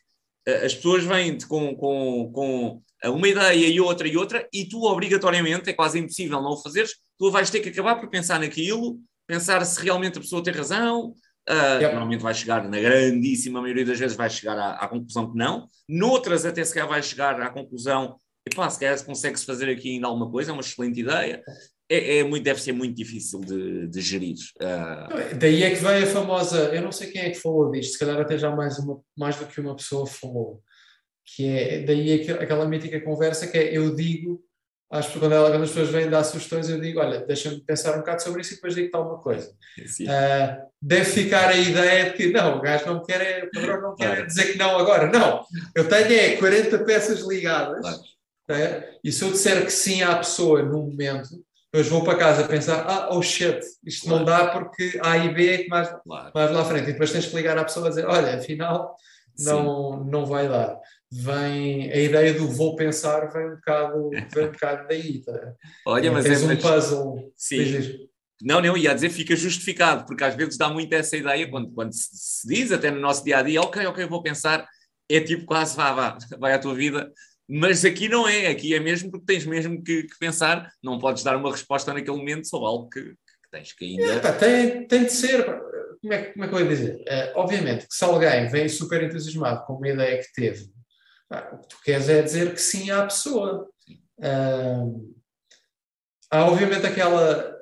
as 0.46 0.74
pessoas 0.74 1.04
vêm 1.04 1.38
com, 1.48 1.74
com, 1.74 2.30
com 2.32 2.82
uma 3.04 3.28
ideia 3.28 3.66
e 3.66 3.80
outra 3.80 4.08
e 4.08 4.16
outra, 4.16 4.48
e 4.52 4.64
tu 4.64 4.84
obrigatoriamente, 4.84 5.70
é 5.70 5.72
quase 5.72 5.98
impossível 5.98 6.40
não 6.40 6.52
o 6.52 6.62
fazeres, 6.62 6.92
tu 7.18 7.30
vais 7.30 7.50
ter 7.50 7.60
que 7.60 7.68
acabar 7.68 7.96
por 7.96 8.08
pensar 8.08 8.40
naquilo, 8.40 8.98
pensar 9.26 9.64
se 9.64 9.80
realmente 9.82 10.18
a 10.18 10.20
pessoa 10.20 10.42
tem 10.42 10.52
razão, 10.52 11.14
Uh, 11.48 11.76
yep. 11.78 11.92
Normalmente 11.92 12.22
vai 12.22 12.32
chegar, 12.32 12.66
na 12.66 12.80
grandíssima 12.80 13.60
maioria 13.60 13.84
das 13.84 13.98
vezes, 13.98 14.16
vai 14.16 14.30
chegar 14.30 14.58
à, 14.58 14.76
à, 14.76 14.88
conclusão 14.88 15.30
que 15.30 15.36
não. 15.36 15.68
Noutras, 15.86 16.46
até 16.46 16.64
se 16.64 16.72
calhar 16.72 16.88
vai 16.88 17.02
chegar 17.02 17.38
à 17.40 17.50
conclusão, 17.50 18.16
epá, 18.46 18.68
se 18.70 18.80
calhar 18.80 19.04
consegue-se 19.04 19.44
fazer 19.44 19.70
aqui 19.70 19.94
ainda 19.94 20.06
alguma 20.06 20.30
coisa, 20.30 20.50
é 20.50 20.54
uma 20.54 20.62
excelente 20.62 21.00
ideia. 21.00 21.42
É, 21.88 22.18
é 22.18 22.24
muito, 22.24 22.42
deve 22.42 22.62
ser 22.62 22.72
muito 22.72 22.94
difícil 22.94 23.40
de, 23.40 23.88
de 23.88 24.00
gerir. 24.00 24.36
Uh... 24.60 25.36
Daí 25.36 25.62
é 25.62 25.70
que 25.70 25.82
vem 25.82 26.02
a 26.02 26.06
famosa, 26.06 26.74
eu 26.74 26.80
não 26.80 26.90
sei 26.90 27.10
quem 27.10 27.22
é 27.22 27.30
que 27.30 27.40
falou 27.40 27.70
disto, 27.70 27.92
se 27.92 27.98
calhar 27.98 28.18
até 28.18 28.38
já 28.38 28.50
mais, 28.50 28.78
uma, 28.78 29.00
mais 29.16 29.36
do 29.36 29.46
que 29.46 29.60
uma 29.60 29.76
pessoa 29.76 30.06
falou, 30.06 30.62
que 31.24 31.46
é 31.46 31.82
daí 31.82 32.22
é 32.22 32.32
aquela 32.32 32.66
mítica 32.66 33.00
conversa 33.00 33.46
que 33.46 33.58
é 33.58 33.76
eu 33.76 33.94
digo 33.94 34.42
acho 34.94 35.12
que 35.12 35.18
quando, 35.18 35.32
ela, 35.32 35.50
quando 35.50 35.64
as 35.64 35.70
pessoas 35.70 35.90
vêm 35.90 36.08
dar 36.08 36.24
sugestões, 36.24 36.68
eu 36.68 36.80
digo: 36.80 37.00
olha, 37.00 37.20
deixa-me 37.26 37.60
pensar 37.60 37.94
um 37.94 37.98
bocado 37.98 38.22
sobre 38.22 38.40
isso 38.40 38.52
e 38.52 38.56
depois 38.56 38.74
digo-te 38.74 38.96
alguma 38.96 39.18
coisa. 39.18 39.52
Uh, 40.04 40.66
deve 40.80 41.04
ficar 41.04 41.48
a 41.48 41.56
ideia 41.56 42.10
de 42.10 42.16
que 42.16 42.30
não, 42.30 42.58
o 42.58 42.60
gajo 42.60 42.86
não 42.86 43.02
quer, 43.02 43.20
é, 43.20 43.44
o 43.44 43.50
padrão 43.50 43.80
não 43.80 43.94
quer 43.96 44.06
claro. 44.06 44.26
dizer 44.26 44.52
que 44.52 44.58
não 44.58 44.78
agora. 44.78 45.10
Não, 45.10 45.44
eu 45.74 45.88
tenho 45.88 46.12
é 46.12 46.36
40 46.36 46.78
peças 46.84 47.20
ligadas 47.26 47.80
claro. 47.80 48.02
é? 48.50 48.98
e 49.02 49.10
se 49.10 49.24
eu 49.24 49.32
disser 49.32 49.64
que 49.64 49.72
sim 49.72 50.02
à 50.02 50.16
pessoa 50.16 50.62
no 50.62 50.82
momento, 50.82 51.44
depois 51.74 51.88
vou 51.88 52.04
para 52.04 52.16
casa 52.16 52.44
pensar: 52.44 52.86
ah, 52.86 53.08
oh 53.10 53.20
shit, 53.20 53.58
isto 53.84 54.06
claro. 54.06 54.18
não 54.18 54.24
dá 54.24 54.46
porque 54.46 55.00
A 55.02 55.18
e 55.18 55.34
B 55.34 55.48
é 55.48 55.58
que 55.58 55.68
mais, 55.68 55.92
mais 56.06 56.52
lá 56.52 56.60
à 56.60 56.64
frente. 56.64 56.90
E 56.90 56.92
depois 56.92 57.10
tens 57.10 57.26
que 57.26 57.34
ligar 57.34 57.58
à 57.58 57.64
pessoa 57.64 57.86
a 57.86 57.88
dizer: 57.88 58.06
olha, 58.06 58.36
afinal 58.36 58.94
não, 59.40 60.04
não 60.04 60.24
vai 60.24 60.48
dar 60.48 60.78
vem 61.10 61.92
a 61.92 61.96
ideia 61.96 62.34
do 62.34 62.48
vou 62.48 62.74
pensar 62.74 63.32
vem 63.32 63.46
um 63.46 63.54
bocado, 63.56 64.10
vem 64.32 64.44
um 64.46 64.52
bocado 64.52 64.88
daí. 64.88 65.20
Tá? 65.20 65.54
Olha, 65.86 66.10
mas 66.10 66.26
é 66.26 66.46
um 66.46 66.56
puzzle. 66.56 67.32
Sim. 67.36 68.08
Não, 68.42 68.60
não, 68.60 68.76
ia 68.76 68.94
dizer 68.94 69.10
fica 69.10 69.36
justificado, 69.36 70.04
porque 70.06 70.24
às 70.24 70.34
vezes 70.34 70.58
dá 70.58 70.68
muito 70.68 70.92
essa 70.92 71.16
ideia 71.16 71.48
quando, 71.48 71.70
quando 71.72 71.92
se, 71.92 72.08
se 72.12 72.48
diz, 72.48 72.72
até 72.72 72.90
no 72.90 73.00
nosso 73.00 73.24
dia 73.24 73.38
a 73.38 73.42
dia, 73.42 73.60
ok, 73.60 73.86
ok, 73.86 74.06
vou 74.06 74.22
pensar, 74.22 74.66
é 75.08 75.20
tipo 75.20 75.44
quase 75.44 75.76
vá, 75.76 75.92
vá, 75.92 76.18
vai 76.38 76.52
à 76.52 76.58
tua 76.58 76.74
vida, 76.74 77.12
mas 77.48 77.84
aqui 77.84 78.08
não 78.08 78.26
é, 78.28 78.46
aqui 78.46 78.74
é 78.74 78.80
mesmo 78.80 79.10
porque 79.10 79.26
tens 79.26 79.44
mesmo 79.44 79.82
que, 79.82 80.04
que 80.04 80.18
pensar, 80.18 80.70
não 80.82 80.98
podes 80.98 81.22
dar 81.22 81.36
uma 81.36 81.50
resposta 81.50 81.92
naquele 81.92 82.16
momento 82.16 82.46
sobre 82.46 82.66
algo 82.66 82.88
que, 82.88 83.02
que 83.02 83.50
tens 83.50 83.72
que 83.72 83.84
ainda. 83.84 84.14
É, 84.14 84.20
pá, 84.20 84.32
tem, 84.32 84.86
tem 84.86 85.04
de 85.04 85.12
ser, 85.12 85.44
como 86.00 86.12
é, 86.12 86.24
como 86.24 86.44
é 86.44 86.48
que 86.48 86.54
eu 86.54 86.60
ia 86.60 86.68
dizer? 86.68 86.94
Uh, 86.96 87.38
obviamente 87.38 87.86
que 87.86 87.94
se 87.94 88.04
alguém 88.04 88.48
vem 88.48 88.68
super 88.68 89.02
entusiasmado 89.02 89.64
com 89.66 89.74
uma 89.74 89.88
ideia 89.88 90.18
que 90.18 90.32
teve 90.32 90.72
o 91.52 91.58
que 91.58 91.68
tu 91.68 91.80
queres 91.82 92.08
é 92.08 92.22
dizer 92.22 92.52
que 92.52 92.60
sim 92.60 92.90
à 92.90 93.02
pessoa. 93.04 93.68
Uh, 94.18 95.14
há 96.30 96.46
obviamente 96.46 96.86
aquela, 96.86 97.56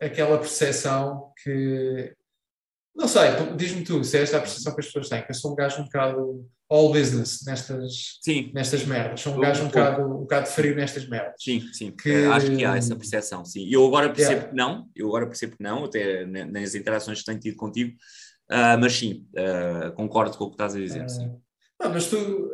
aquela 0.00 0.38
percepção 0.38 1.32
que. 1.42 2.14
Não 2.94 3.08
sei, 3.08 3.22
diz-me 3.56 3.84
tu, 3.84 4.04
se 4.04 4.18
é 4.18 4.22
esta 4.22 4.36
a 4.36 4.40
percepção 4.40 4.74
que 4.74 4.80
as 4.80 4.86
pessoas 4.86 5.08
têm, 5.08 5.22
que 5.22 5.30
eu 5.30 5.34
sou 5.34 5.52
um 5.52 5.54
gajo 5.54 5.80
um 5.80 5.84
bocado 5.84 6.46
all 6.68 6.92
business 6.92 7.44
nestas, 7.46 8.18
sim. 8.22 8.50
nestas 8.54 8.84
merdas. 8.84 9.20
Sou 9.20 9.34
um 9.34 9.40
gajo 9.40 9.62
um, 9.62 9.66
bocado, 9.66 10.02
um 10.02 10.20
bocado 10.20 10.46
frio 10.46 10.74
nestas 10.74 11.08
merdas. 11.08 11.34
Sim, 11.38 11.60
sim. 11.72 11.90
Que... 11.90 12.26
Acho 12.26 12.54
que 12.54 12.64
há 12.64 12.76
essa 12.76 12.94
percepção, 12.94 13.44
sim. 13.44 13.66
Eu 13.70 13.86
agora 13.86 14.08
percebo 14.10 14.32
yeah. 14.32 14.48
que 14.50 14.56
não, 14.56 14.86
eu 14.94 15.08
agora 15.08 15.26
percebo 15.26 15.56
que 15.56 15.62
não, 15.62 15.84
até 15.84 16.26
nas 16.26 16.74
interações 16.74 17.20
que 17.20 17.24
tenho 17.24 17.40
tido 17.40 17.56
contigo, 17.56 17.92
uh, 18.50 18.78
mas 18.78 18.92
sim, 18.92 19.26
uh, 19.36 19.92
concordo 19.92 20.36
com 20.36 20.44
o 20.44 20.48
que 20.48 20.54
estás 20.54 20.74
a 20.74 20.78
dizer. 20.78 21.04
Uh, 21.04 21.08
sim. 21.08 21.32
Não, 21.80 21.90
mas 21.90 22.06
tu, 22.06 22.50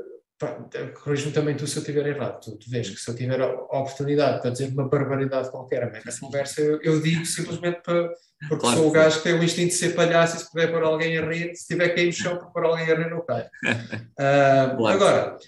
corrijo-me 0.95 1.33
também 1.33 1.57
tu 1.57 1.67
se 1.67 1.77
eu 1.77 1.81
estiver 1.81 2.07
errado. 2.07 2.41
Tu, 2.41 2.57
tu 2.57 2.71
vês 2.71 2.89
que 2.89 2.97
se 2.97 3.11
eu 3.11 3.15
tiver 3.15 3.41
a 3.41 3.53
oportunidade 3.53 4.41
para 4.41 4.51
dizer 4.51 4.73
uma 4.73 4.89
barbaridade 4.89 5.51
qualquer 5.51 5.83
a 5.83 5.91
meio 5.91 6.05
da 6.05 6.19
conversa, 6.19 6.61
eu, 6.61 6.81
eu, 6.83 7.01
digo 7.03 7.27
simplesmente 7.27 7.81
para, 7.83 8.13
porque 8.49 8.61
claro, 8.61 8.77
sou 8.77 8.89
o 8.89 8.91
gajo 8.93 9.19
que 9.19 9.25
tem 9.25 9.35
o 9.35 9.43
instinto 9.43 9.69
de 9.69 9.75
ser 9.75 9.95
palhaço 9.95 10.37
e 10.37 10.41
se 10.41 10.51
puder 10.51 10.71
pôr 10.71 10.83
alguém 10.85 11.19
a 11.19 11.27
rir, 11.29 11.55
se 11.57 11.67
tiver 11.67 11.89
que 11.89 12.03
ir 12.03 12.07
no 12.07 12.13
chão 12.13 12.39
para 12.39 12.47
pôr 12.47 12.65
alguém 12.65 12.91
a 12.91 12.95
rir, 12.95 13.11
não 13.11 13.25
cai. 13.25 13.43
Uh, 13.43 14.77
claro. 14.77 14.87
Agora, 14.87 15.39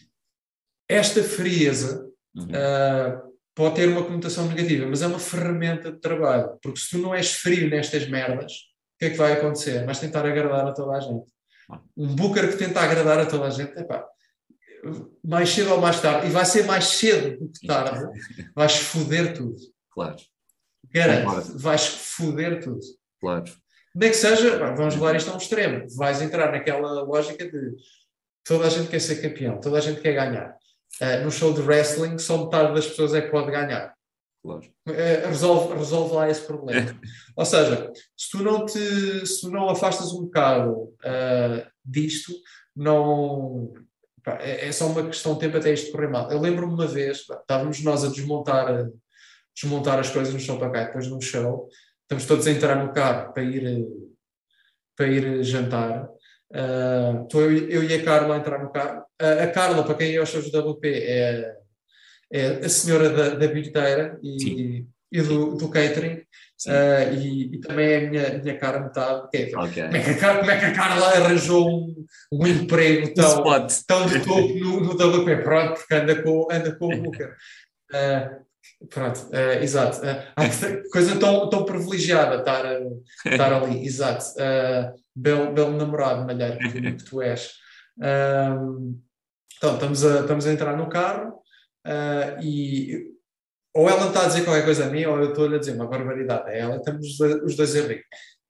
esta 0.88 1.22
frieza 1.22 2.04
uhum. 2.34 2.46
uh, 2.46 3.30
pode 3.54 3.76
ter 3.76 3.88
uma 3.88 4.02
conotação 4.02 4.48
negativa, 4.48 4.86
mas 4.86 5.02
é 5.02 5.06
uma 5.06 5.20
ferramenta 5.20 5.92
de 5.92 6.00
trabalho, 6.00 6.58
porque 6.60 6.80
se 6.80 6.90
tu 6.90 6.98
não 6.98 7.14
és 7.14 7.32
frio 7.32 7.70
nestas 7.70 8.08
merdas, 8.08 8.52
o 8.52 8.98
que 8.98 9.04
é 9.04 9.10
que 9.10 9.16
vai 9.16 9.32
acontecer? 9.34 9.84
Vais 9.86 10.00
tentar 10.00 10.26
agradar 10.26 10.66
a 10.66 10.72
toda 10.72 10.96
a 10.96 11.00
gente. 11.00 11.30
Um 11.96 12.16
booker 12.16 12.50
que 12.50 12.56
tenta 12.56 12.80
agradar 12.80 13.20
a 13.20 13.26
toda 13.26 13.46
a 13.46 13.50
gente, 13.50 13.78
epá, 13.78 14.04
mais 15.24 15.50
cedo 15.50 15.72
ou 15.72 15.80
mais 15.80 16.00
tarde, 16.00 16.26
e 16.26 16.30
vai 16.30 16.44
ser 16.44 16.64
mais 16.64 16.84
cedo 16.84 17.38
do 17.38 17.52
que 17.52 17.66
tarde, 17.66 18.06
vais 18.54 18.76
foder 18.76 19.34
tudo. 19.34 19.56
Claro. 19.90 20.16
Garanto, 20.92 21.58
vais 21.58 21.86
foder 21.86 22.62
tudo. 22.62 22.80
Claro. 23.20 23.44
Nem 23.94 24.08
é 24.08 24.12
que 24.12 24.18
seja, 24.18 24.56
vamos 24.74 24.94
levar 24.94 25.16
isto 25.16 25.30
a 25.30 25.34
um 25.34 25.38
extremo, 25.38 25.84
vais 25.96 26.22
entrar 26.22 26.52
naquela 26.52 27.02
lógica 27.02 27.44
de 27.44 27.74
toda 28.44 28.66
a 28.66 28.70
gente 28.70 28.88
quer 28.88 29.00
ser 29.00 29.20
campeão, 29.20 29.60
toda 29.60 29.78
a 29.78 29.80
gente 29.80 30.00
quer 30.00 30.14
ganhar. 30.14 30.56
Uh, 31.00 31.24
no 31.24 31.30
show 31.30 31.52
de 31.52 31.60
wrestling, 31.62 32.18
só 32.18 32.44
metade 32.44 32.74
das 32.74 32.86
pessoas 32.86 33.14
é 33.14 33.20
que 33.20 33.30
pode 33.30 33.50
ganhar. 33.50 33.94
Claro. 34.42 34.66
Uh, 34.88 35.28
resolve, 35.28 35.74
resolve 35.74 36.14
lá 36.14 36.30
esse 36.30 36.42
problema. 36.46 36.98
Ou 37.36 37.44
seja, 37.44 37.92
se 38.16 38.30
tu 38.30 38.42
não 38.42 38.64
te 38.64 39.26
se 39.26 39.40
tu 39.40 39.50
não 39.50 39.68
afastas 39.68 40.12
um 40.12 40.22
bocado 40.22 40.72
uh, 40.72 41.66
disto, 41.84 42.32
não, 42.74 43.72
é, 44.40 44.68
é 44.68 44.72
só 44.72 44.86
uma 44.86 45.06
questão 45.06 45.34
de 45.34 45.40
tempo 45.40 45.56
até 45.56 45.72
isto 45.72 45.92
correr 45.92 46.08
mal. 46.08 46.30
Eu 46.30 46.40
lembro-me 46.40 46.72
uma 46.72 46.86
vez, 46.86 47.18
estávamos 47.18 47.82
nós 47.82 48.04
a 48.04 48.08
desmontar, 48.08 48.88
desmontar 49.54 49.98
as 49.98 50.10
coisas 50.10 50.32
no 50.32 50.40
show 50.40 50.58
para 50.58 50.70
cá, 50.70 50.84
depois 50.84 51.06
no 51.08 51.20
show, 51.20 51.68
estamos 52.02 52.26
todos 52.26 52.46
a 52.46 52.50
entrar 52.50 52.84
no 52.84 52.92
carro 52.92 53.32
para 53.32 53.42
ir, 53.42 53.86
para 54.96 55.06
ir 55.06 55.42
jantar. 55.42 56.08
Uh, 56.52 57.28
eu, 57.32 57.68
eu 57.68 57.84
e 57.84 57.94
a 57.94 58.04
Carla 58.04 58.34
a 58.34 58.38
entrar 58.38 58.62
no 58.62 58.72
carro. 58.72 59.02
Uh, 59.22 59.44
a 59.44 59.46
Carla, 59.46 59.84
para 59.84 59.94
quem 59.94 60.14
é 60.14 60.20
os 60.20 60.28
shows 60.28 60.48
WP, 60.48 60.86
é, 60.86 61.54
é 62.32 62.46
a 62.64 62.68
senhora 62.68 63.10
da, 63.10 63.28
da 63.30 63.46
bilheteira 63.46 64.18
e, 64.22 64.84
e 65.12 65.22
do, 65.22 65.56
do 65.56 65.68
catering. 65.70 66.22
Uh, 66.66 67.14
e, 67.14 67.54
e, 67.54 67.60
também 67.60 67.88
é 67.90 67.96
a 67.96 68.10
minha, 68.10 68.38
minha 68.38 68.58
cara 68.58 68.80
metade. 68.80 69.22
Okay. 69.24 69.50
como, 69.50 69.66
é 69.66 70.02
que 70.02 70.24
a, 70.24 70.38
como 70.38 70.50
é 70.50 70.58
que 70.58 70.64
a 70.66 70.74
Carla 70.74 71.06
arranjou 71.06 71.66
um, 71.66 72.06
um 72.32 72.46
emprego 72.46 73.14
tão, 73.14 73.42
tão 73.86 74.06
de 74.06 74.20
topo 74.20 74.54
no, 74.58 74.80
no 74.80 74.92
WP? 74.92 75.36
Pronto, 75.42 75.74
porque 75.74 75.94
anda 75.94 76.22
com, 76.22 76.48
anda 76.50 76.76
com 76.76 76.94
o 76.94 77.02
Booker. 77.02 77.34
Uh, 77.90 78.86
pronto, 78.90 79.20
uh, 79.28 79.62
exato. 79.62 80.00
Uh, 80.00 80.90
coisa 80.92 81.18
tão, 81.18 81.48
tão 81.48 81.64
privilegiada 81.64 82.36
estar, 82.36 82.64
estar 83.24 83.52
ali, 83.54 83.80
exato. 83.86 84.24
Belo, 85.16 85.52
belo 85.52 85.76
namorado, 85.76 86.26
malheiro, 86.26 86.58
que, 86.58 86.92
que 86.92 87.04
tu 87.04 87.22
és. 87.22 87.54
então, 87.96 89.74
estamos 89.74 90.04
a, 90.04 90.20
estamos 90.20 90.46
a 90.46 90.52
entrar 90.52 90.76
no 90.76 90.88
carro 90.90 91.42
e 92.42 93.18
ou 93.74 93.88
ela 93.88 94.08
está 94.08 94.24
a 94.24 94.26
dizer 94.26 94.44
qualquer 94.44 94.64
coisa 94.64 94.86
a 94.86 94.90
mim, 94.90 95.04
ou 95.04 95.18
eu 95.18 95.30
estou-lhe 95.30 95.56
a 95.56 95.58
dizer 95.58 95.72
uma 95.72 95.86
barbaridade 95.86 96.50
a 96.50 96.52
ela, 96.52 96.76
estamos 96.76 97.20
os 97.20 97.56
dois 97.56 97.76
a 97.76 97.80
rir. 97.80 98.04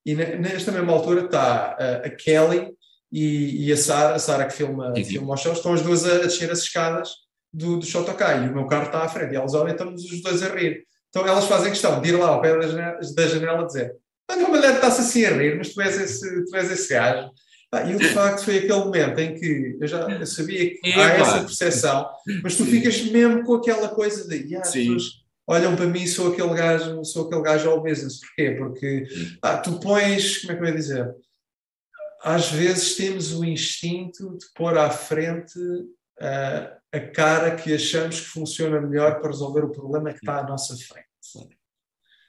E 0.05 0.15
nesta 0.15 0.73
mesma 0.73 0.93
altura 0.93 1.25
está 1.25 1.77
a, 1.79 2.07
a 2.07 2.11
Kelly 2.11 2.73
e, 3.13 3.67
e, 3.67 3.73
a 3.73 3.77
Sara, 3.77 4.15
a 4.15 4.19
Sara 4.19 4.47
que 4.47 4.55
filma, 4.55 4.95
filma 4.97 5.35
os 5.35 5.41
shows, 5.41 5.59
estão 5.59 5.75
as 5.75 5.83
duas 5.83 6.07
a, 6.07 6.19
descer 6.21 6.51
as 6.51 6.61
escadas 6.61 7.11
do, 7.53 7.79
do 7.79 7.85
Shotokai 7.85 8.45
e 8.45 8.49
o 8.49 8.55
meu 8.55 8.67
carro 8.67 8.87
está 8.87 9.03
à 9.03 9.09
frente 9.09 9.33
e 9.33 9.37
elas 9.37 9.53
olham 9.53 9.69
e 9.69 9.73
estamos 9.73 10.03
os 10.05 10.23
dois 10.23 10.43
a 10.43 10.49
rir. 10.49 10.85
Então 11.11 11.27
elas 11.27 11.45
fazem 11.47 11.71
questão 11.71 12.01
de 12.01 12.09
ir 12.09 12.13
lá 12.13 12.29
ao 12.29 12.41
pé 12.41 12.57
da 12.57 12.67
janela, 12.67 12.99
da 13.15 13.27
janela 13.27 13.67
dizer 13.67 13.95
a 14.31 14.37
tua 14.37 14.49
mulher 14.49 14.75
está-se 14.77 15.01
assim 15.01 15.25
a 15.25 15.31
rir, 15.31 15.57
mas 15.57 15.75
tu 15.75 15.81
és 15.81 16.01
esse, 16.01 16.45
tu 16.45 16.57
és 16.57 16.71
esse 16.71 16.93
gajo. 16.93 17.31
Ah, 17.73 17.85
e 17.85 17.95
o 17.95 17.99
de 17.99 18.09
facto 18.09 18.45
foi 18.45 18.59
aquele 18.59 18.81
momento 18.81 19.19
em 19.21 19.39
que 19.39 19.79
eu 19.81 19.87
já 19.87 20.01
eu 20.01 20.27
sabia 20.27 20.71
que 20.71 20.81
é, 20.85 20.93
há 20.93 21.17
claro. 21.17 21.23
essa 21.23 21.41
percepção, 21.45 22.11
mas 22.43 22.57
tu 22.57 22.65
ficas 22.65 23.01
mesmo 23.03 23.45
com 23.45 23.55
aquela 23.55 23.89
coisa 23.89 24.27
de 24.27 24.57
as 24.57 24.73
pessoas 24.73 25.21
olham 25.47 25.77
para 25.77 25.87
mim 25.87 26.05
sou 26.07 26.33
aquele 26.33 26.53
gajo, 26.53 27.05
sou 27.05 27.27
aquele 27.27 27.43
gajo 27.43 27.71
ao 27.71 27.83
business. 27.83 28.21
Porquê? 28.21 28.51
Porque 28.53 29.07
ah, 29.41 29.57
tu 29.59 29.79
pões, 29.79 30.39
como 30.39 30.53
é 30.53 30.57
que 30.57 30.63
eu 30.63 30.67
ia 30.67 30.75
dizer? 30.75 31.15
Às 32.23 32.51
vezes 32.51 32.97
temos 32.97 33.33
o 33.33 33.45
instinto 33.45 34.37
de 34.37 34.47
pôr 34.55 34.77
à 34.77 34.91
frente 34.91 35.59
uh, 35.59 36.77
a 36.93 37.01
cara 37.15 37.55
que 37.55 37.73
achamos 37.73 38.21
que 38.21 38.27
funciona 38.27 38.81
melhor 38.81 39.21
para 39.21 39.31
resolver 39.31 39.65
o 39.65 39.71
problema 39.71 40.13
que 40.13 40.19
está 40.19 40.41
à 40.41 40.43
nossa 40.47 40.77
frente. 40.77 41.07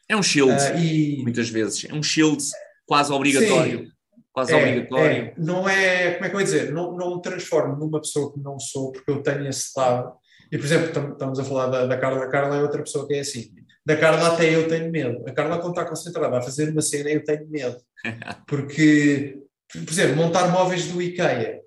É 0.08 0.16
um 0.16 0.24
shield, 0.24 0.54
uh, 0.54 0.78
e... 0.78 1.22
muitas 1.24 1.50
vezes. 1.50 1.86
É 1.90 1.94
um 1.94 2.04
shield 2.04 2.44
quase 2.86 3.12
obrigatório. 3.12 3.86
Sim 3.86 4.01
quase 4.34 4.54
é, 4.54 4.58
obrigatório. 4.58 5.26
É, 5.26 5.34
não 5.38 5.68
é, 5.68 6.14
como 6.14 6.26
é 6.26 6.30
que 6.30 6.36
eu 6.36 6.40
ia 6.40 6.46
dizer, 6.46 6.72
não, 6.72 6.96
não 6.96 7.16
me 7.16 7.22
transformo 7.22 7.76
numa 7.76 8.02
pessoa 8.02 8.34
que 8.34 8.40
não 8.40 8.60
sou, 8.60 8.92
porque 8.92 9.12
eu 9.12 9.22
tenho 9.22 9.48
esse 9.48 9.72
lado. 9.78 10.14
E, 10.52 10.58
por 10.58 10.66
exemplo, 10.66 11.14
estamos 11.14 11.40
a 11.40 11.44
falar 11.44 11.68
da, 11.68 11.86
da 11.86 11.98
Carla. 11.98 12.26
A 12.26 12.30
Carla 12.30 12.58
é 12.58 12.62
outra 12.62 12.84
pessoa 12.84 13.08
que 13.08 13.14
é 13.14 13.20
assim. 13.22 13.52
Da 13.86 13.98
Carla 13.98 14.34
até 14.34 14.54
eu 14.54 14.68
tenho 14.68 14.92
medo. 14.92 15.24
A 15.28 15.32
Carla, 15.32 15.60
quando 15.60 15.72
está 15.72 15.86
concentrada 15.86 16.38
a 16.38 16.42
fazer 16.42 16.70
uma 16.70 16.82
cena, 16.82 17.10
eu 17.10 17.24
tenho 17.24 17.50
medo. 17.50 17.78
Porque, 18.46 19.40
por 19.72 19.92
exemplo, 19.92 20.16
montar 20.16 20.50
móveis 20.50 20.88
do 20.88 21.02
IKEA. 21.02 21.62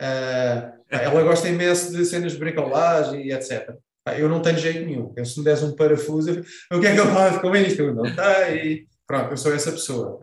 Uh, 0.00 0.74
ela 0.88 1.22
gosta 1.22 1.48
imenso 1.48 1.92
de 1.92 2.04
cenas 2.04 2.32
de 2.32 2.38
bricolagem 2.38 3.26
e 3.26 3.32
etc. 3.32 3.74
Eu 4.18 4.28
não 4.28 4.42
tenho 4.42 4.58
jeito 4.58 4.84
nenhum. 4.84 5.12
Eu, 5.16 5.24
se 5.24 5.38
me 5.38 5.44
des 5.44 5.62
um 5.62 5.74
parafuso, 5.74 6.30
eu, 6.30 6.76
o 6.76 6.80
que 6.80 6.86
é 6.86 6.94
que 6.94 7.00
eu 7.00 7.06
faço 7.06 7.40
com 7.40 7.54
isto? 7.56 7.80
Eu 7.80 7.94
não 7.94 8.04
tenho. 8.04 8.86
Pronto, 9.06 9.30
eu 9.30 9.36
sou 9.36 9.54
essa 9.54 9.72
pessoa. 9.72 10.20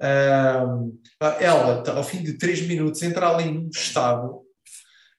Ela, 0.00 1.82
ao 1.90 2.04
fim 2.04 2.22
de 2.22 2.36
três 2.36 2.60
minutos, 2.60 3.02
entra 3.02 3.28
ali 3.28 3.50
num 3.50 3.68
estado 3.68 4.42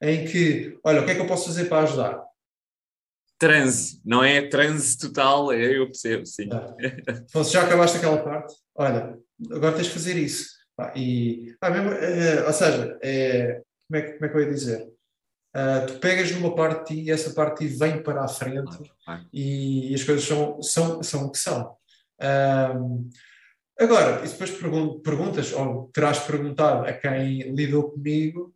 em 0.01 0.25
que, 0.25 0.77
olha, 0.83 1.01
o 1.01 1.05
que 1.05 1.11
é 1.11 1.15
que 1.15 1.21
eu 1.21 1.27
posso 1.27 1.47
fazer 1.47 1.65
para 1.65 1.83
ajudar? 1.83 2.23
Transe, 3.37 4.01
não 4.05 4.23
é 4.23 4.47
transe 4.47 4.97
total, 4.97 5.51
é, 5.51 5.77
eu 5.77 5.85
percebo, 5.87 6.25
sim. 6.25 6.47
Ah, 6.51 7.43
já 7.43 7.63
acabaste 7.63 7.97
aquela 7.97 8.21
parte? 8.23 8.55
Olha, 8.75 9.17
agora 9.51 9.75
tens 9.75 9.87
de 9.87 9.93
fazer 9.93 10.15
isso. 10.15 10.49
Ah, 10.77 10.93
e, 10.95 11.55
ah, 11.61 11.69
mesmo, 11.69 11.89
é, 11.91 12.45
ou 12.45 12.53
seja, 12.53 12.97
é, 13.01 13.61
como, 13.87 13.99
é, 13.99 14.11
como 14.13 14.25
é 14.25 14.29
que 14.29 14.37
eu 14.37 14.41
ia 14.41 14.53
dizer? 14.53 14.95
Uh, 15.55 15.87
tu 15.87 15.99
pegas 15.99 16.31
numa 16.31 16.53
parte 16.53 16.93
de 16.93 17.01
ti 17.01 17.07
e 17.07 17.11
essa 17.11 17.33
parte 17.33 17.63
de 17.63 17.71
ti 17.71 17.77
vem 17.77 18.03
para 18.03 18.25
a 18.25 18.27
frente 18.27 18.77
e, 19.31 19.91
e, 19.91 19.95
as 19.95 20.03
coisas 20.03 20.25
são, 20.25 20.61
são, 20.61 21.01
são 21.01 21.25
o 21.25 21.31
que 21.31 21.37
são. 21.37 21.77
Uh, 22.21 23.09
agora, 23.79 24.25
e 24.25 24.29
depois 24.29 24.51
perguntas, 25.03 25.53
ou 25.53 25.89
terás 25.93 26.19
perguntado 26.19 26.85
a 26.85 26.93
quem 26.93 27.53
lidou 27.53 27.91
comigo, 27.91 28.53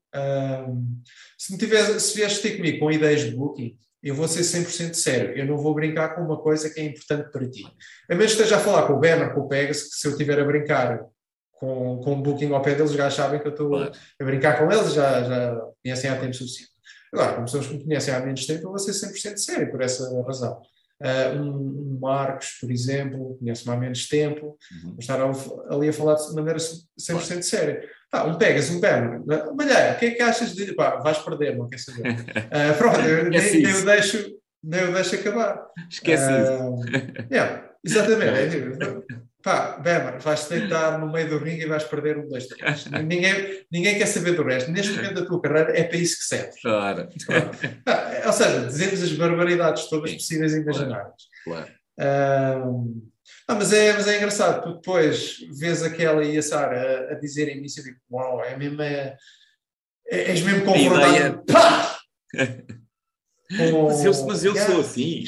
se, 1.38 1.52
me 1.52 1.58
tivesse, 1.58 2.00
se 2.00 2.16
vieste 2.16 2.42
ter 2.42 2.58
comigo 2.58 2.80
com 2.80 2.92
ideias 2.92 3.22
de 3.22 3.36
booking, 3.36 3.78
eu 4.02 4.16
vou 4.16 4.28
ser 4.28 4.42
100% 4.42 4.94
sério. 4.94 5.38
Eu 5.38 5.46
não 5.46 5.58
vou 5.58 5.74
brincar 5.74 6.16
com 6.16 6.22
uma 6.22 6.42
coisa 6.42 6.70
que 6.70 6.80
é 6.80 6.86
importante 6.86 7.32
para 7.32 7.50
ti. 7.50 7.66
A 8.10 8.16
menos 8.16 8.34
que 8.34 8.42
esteja 8.42 8.56
a 8.56 8.60
falar 8.60 8.88
com 8.88 8.94
o 8.94 9.00
Banner, 9.00 9.34
com 9.34 9.42
o 9.42 9.48
Pegas, 9.48 9.84
que 9.84 9.96
se 9.96 10.08
eu 10.08 10.12
estiver 10.12 10.40
a 10.40 10.46
brincar 10.46 11.06
com, 11.52 12.00
com 12.00 12.14
o 12.14 12.22
booking 12.22 12.54
ao 12.54 12.62
pé 12.62 12.76
deles, 12.76 12.94
já 12.94 13.12
sabem 13.12 13.40
que 13.42 13.48
eu 13.48 13.52
estou 13.52 13.76
a 13.76 14.24
brincar 14.24 14.58
com 14.58 14.72
eles, 14.72 14.94
já, 14.94 15.24
já 15.24 15.62
conhecem 15.84 16.10
há 16.10 16.18
tempo 16.18 16.34
suficiente. 16.34 16.72
Agora, 17.12 17.34
como 17.34 17.46
pessoas 17.46 17.68
que 17.68 17.74
me 17.74 17.84
conhecem 17.84 18.14
há 18.14 18.20
menos 18.20 18.46
tempo, 18.46 18.64
eu 18.64 18.70
vou 18.70 18.80
ser 18.80 18.92
100% 18.92 19.38
sério 19.38 19.72
por 19.72 19.82
essa 19.82 20.10
razão. 20.24 20.62
Uh, 21.02 21.40
um, 21.40 21.50
um, 21.50 22.00
Marcos, 22.02 22.58
por 22.60 22.70
exemplo, 22.72 23.38
conhece-me 23.40 23.74
há 23.74 23.78
menos 23.78 24.08
tempo, 24.08 24.58
uhum. 24.72 24.90
vou 24.92 25.00
estar 25.00 25.20
ali 25.70 25.90
a 25.90 25.94
falar 25.94 26.16
de 26.16 26.36
maneira 26.36 26.60
100% 26.60 26.86
claro. 27.12 27.44
séria. 27.44 27.90
Pá, 28.12 28.24
um 28.24 28.38
pegas, 28.38 28.70
um 28.70 28.82
pé, 28.82 29.00
Malheiro, 29.02 29.94
o 29.94 30.00
que 30.00 30.06
é 30.08 30.12
que 30.12 30.22
achas 30.22 30.54
de. 30.54 30.74
Pá, 30.74 30.98
vais 30.98 31.20
perder, 31.20 31.56
não 31.56 31.68
quer 31.68 31.80
saber. 31.80 32.12
Uh, 32.12 32.76
pronto, 32.78 33.00
eu, 33.00 33.30
nem, 33.30 33.40
nem, 33.40 33.64
eu 33.64 33.86
deixo, 33.86 34.36
nem 34.64 34.92
deixo 34.92 35.16
acabar. 35.16 35.68
Esquece 35.90 36.24
uh, 36.24 36.76
isso. 36.82 37.32
Yeah, 37.32 37.70
exatamente. 37.86 38.58
Pá, 39.42 39.78
Bemer, 39.78 40.20
vais-te 40.20 40.50
deitar 40.50 41.00
no 41.00 41.10
meio 41.12 41.30
do 41.30 41.38
ringue 41.38 41.64
e 41.64 41.68
vais 41.68 41.86
perder 41.86 42.18
um, 42.18 42.28
dois, 42.28 42.46
três. 42.48 42.86
ninguém, 42.88 43.66
ninguém 43.72 43.98
quer 43.98 44.06
saber 44.06 44.36
do 44.36 44.44
resto. 44.44 44.70
Neste 44.70 44.94
momento 44.94 45.22
da 45.22 45.26
tua 45.26 45.42
carreira 45.42 45.80
é 45.80 45.84
para 45.84 45.98
isso 45.98 46.18
que 46.20 46.26
serve. 46.26 46.60
Claro. 46.62 47.08
Ah, 47.86 48.24
ou 48.28 48.34
seja, 48.34 48.66
dizemos 48.66 49.02
as 49.02 49.14
barbaridades 49.14 49.88
todas 49.90 50.12
Sim. 50.12 50.18
possíveis 50.18 50.54
e 50.54 50.60
imaginárias. 50.60 51.24
Claro. 51.46 51.72
Ah, 53.48 53.56
mas, 53.56 53.72
é, 53.72 53.94
mas 53.94 54.08
é 54.08 54.18
engraçado, 54.18 54.64
tu 54.64 54.76
depois 54.76 55.38
vês 55.58 55.84
aquela 55.84 56.24
e 56.24 56.38
a 56.38 56.42
Sara 56.42 57.10
a, 57.10 57.14
a 57.14 57.20
dizerem 57.20 57.64
isso 57.64 57.80
e 57.80 57.84
digo, 57.84 57.98
uau, 58.12 58.44
é 58.44 58.58
mesmo. 58.58 58.82
É, 58.82 59.18
é, 60.08 60.32
és 60.32 60.42
mesmo 60.42 60.66
confrontado. 60.66 61.44
Com, 63.50 63.88
mas 63.88 64.06
eu, 64.06 64.26
mas 64.28 64.46
eu 64.46 64.56
sou 64.56 64.82
assim. 64.82 65.24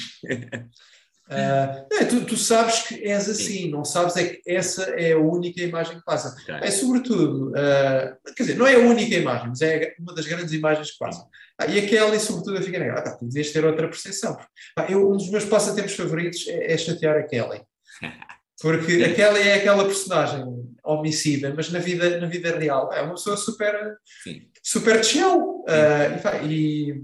Uh, 1.32 1.88
é, 1.94 2.04
tu, 2.04 2.26
tu, 2.26 2.36
sabes 2.36 2.82
que 2.82 2.96
és 3.08 3.30
assim, 3.30 3.64
Sim. 3.64 3.72
não 3.72 3.86
sabes 3.86 4.18
é 4.18 4.28
que 4.28 4.42
essa 4.46 4.84
é 5.00 5.14
a 5.14 5.18
única 5.18 5.62
imagem 5.62 5.98
que 5.98 6.04
passa. 6.04 6.36
Okay. 6.44 6.56
É 6.56 6.70
sobretudo, 6.70 7.52
uh, 7.52 8.34
quer 8.36 8.44
dizer, 8.44 8.58
não 8.58 8.68
é 8.68 8.76
a 8.76 8.80
única 8.80 9.16
imagem, 9.16 9.48
mas 9.48 9.62
é 9.62 9.94
uma 9.98 10.14
das 10.14 10.28
grandes 10.28 10.52
imagens 10.52 10.92
que 10.92 10.98
passa. 10.98 11.26
Ah, 11.58 11.68
e 11.68 11.80
aquela, 11.80 12.14
e 12.14 12.20
sobretudo, 12.20 12.58
eu 12.58 12.64
fico 12.64 12.78
negra, 12.78 13.00
ah, 13.00 13.18
tu 13.18 13.26
devias 13.26 13.52
ter 13.52 13.64
outra 13.64 13.88
percepção. 13.88 14.38
Ah, 14.78 14.88
eu, 14.90 15.10
um 15.10 15.16
dos 15.16 15.30
meus 15.30 15.46
passatempos 15.46 15.94
favoritos 15.94 16.46
é, 16.50 16.74
é 16.74 16.78
chatear 16.78 17.18
a 17.18 17.24
Kelly. 17.24 17.62
Porque 18.62 19.04
aquela 19.04 19.40
é 19.40 19.54
aquela 19.56 19.86
personagem 19.86 20.44
homicida, 20.84 21.54
mas 21.56 21.72
na 21.72 21.80
vida, 21.80 22.20
na 22.20 22.28
vida 22.28 22.56
real 22.58 22.92
é 22.94 23.02
uma 23.02 23.16
pessoa 23.16 23.38
super, 23.38 23.74
super 24.22 24.51
chill. 25.04 25.52
Uh, 25.62 26.46
e, 26.48 27.04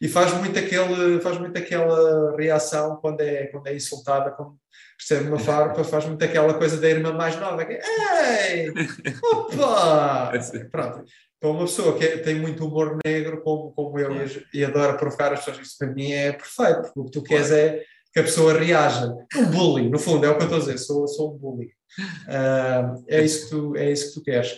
e, 0.00 0.08
faz, 0.08 0.32
muito 0.34 0.58
aquele, 0.58 1.20
faz 1.20 1.38
muito 1.38 1.56
aquela 1.56 2.36
reação 2.36 2.96
quando 2.96 3.20
é, 3.20 3.46
quando 3.46 3.66
é 3.68 3.76
insultada, 3.76 4.32
quando 4.32 4.56
recebe 4.98 5.28
uma 5.28 5.38
farpa, 5.38 5.84
faz 5.84 6.04
muito 6.04 6.24
aquela 6.24 6.54
coisa 6.54 6.76
da 6.78 6.88
irmã 6.88 7.12
mais 7.12 7.36
nova, 7.36 7.64
que 7.64 7.74
é, 7.78 8.64
Ei! 8.64 8.72
Opa! 9.32 10.32
Pronto. 10.70 11.04
Para 11.40 11.50
uma 11.50 11.64
pessoa 11.64 11.96
que 11.96 12.04
é, 12.04 12.18
tem 12.18 12.36
muito 12.36 12.64
humor 12.66 12.98
negro, 13.04 13.40
como, 13.42 13.72
como 13.72 13.98
eu, 13.98 14.12
e, 14.14 14.46
e 14.54 14.64
adora 14.64 14.96
provocar 14.96 15.32
as 15.32 15.44
pessoas, 15.44 15.66
isso 15.66 15.78
para 15.78 15.88
mim 15.88 16.12
é 16.12 16.32
perfeito, 16.32 16.82
porque 16.82 17.00
o 17.00 17.04
que 17.04 17.10
tu 17.10 17.22
queres 17.22 17.50
é 17.50 17.82
que 18.12 18.20
a 18.20 18.24
pessoa 18.24 18.58
reaja. 18.58 19.12
Um 19.36 19.46
bullying, 19.46 19.88
no 19.88 19.98
fundo, 19.98 20.24
é 20.26 20.28
o 20.28 20.36
que 20.36 20.42
eu 20.42 20.46
estou 20.46 20.58
a 20.58 20.60
dizer, 20.60 20.78
sou, 20.78 21.08
sou 21.08 21.34
um 21.34 21.38
bullying. 21.38 21.70
Uh, 22.28 23.04
é, 23.08 23.22
isso 23.22 23.44
que 23.44 23.50
tu, 23.50 23.76
é 23.76 23.90
isso 23.90 24.08
que 24.08 24.20
tu 24.20 24.22
queres. 24.22 24.56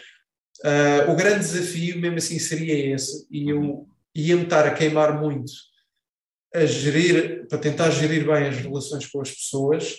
Uh, 0.64 1.10
o 1.10 1.14
grande 1.14 1.40
desafio, 1.40 2.00
mesmo 2.00 2.16
assim, 2.16 2.38
seria 2.38 2.94
esse, 2.94 3.26
e 3.30 3.50
eu 3.50 3.86
ia-me 4.14 4.44
estar 4.44 4.66
a 4.66 4.72
queimar 4.72 5.20
muito 5.20 5.52
a 6.54 6.64
gerir, 6.64 7.46
para 7.48 7.58
tentar 7.58 7.90
gerir 7.90 8.24
bem 8.24 8.46
as 8.46 8.56
relações 8.58 9.06
com 9.06 9.20
as 9.20 9.30
pessoas 9.30 9.96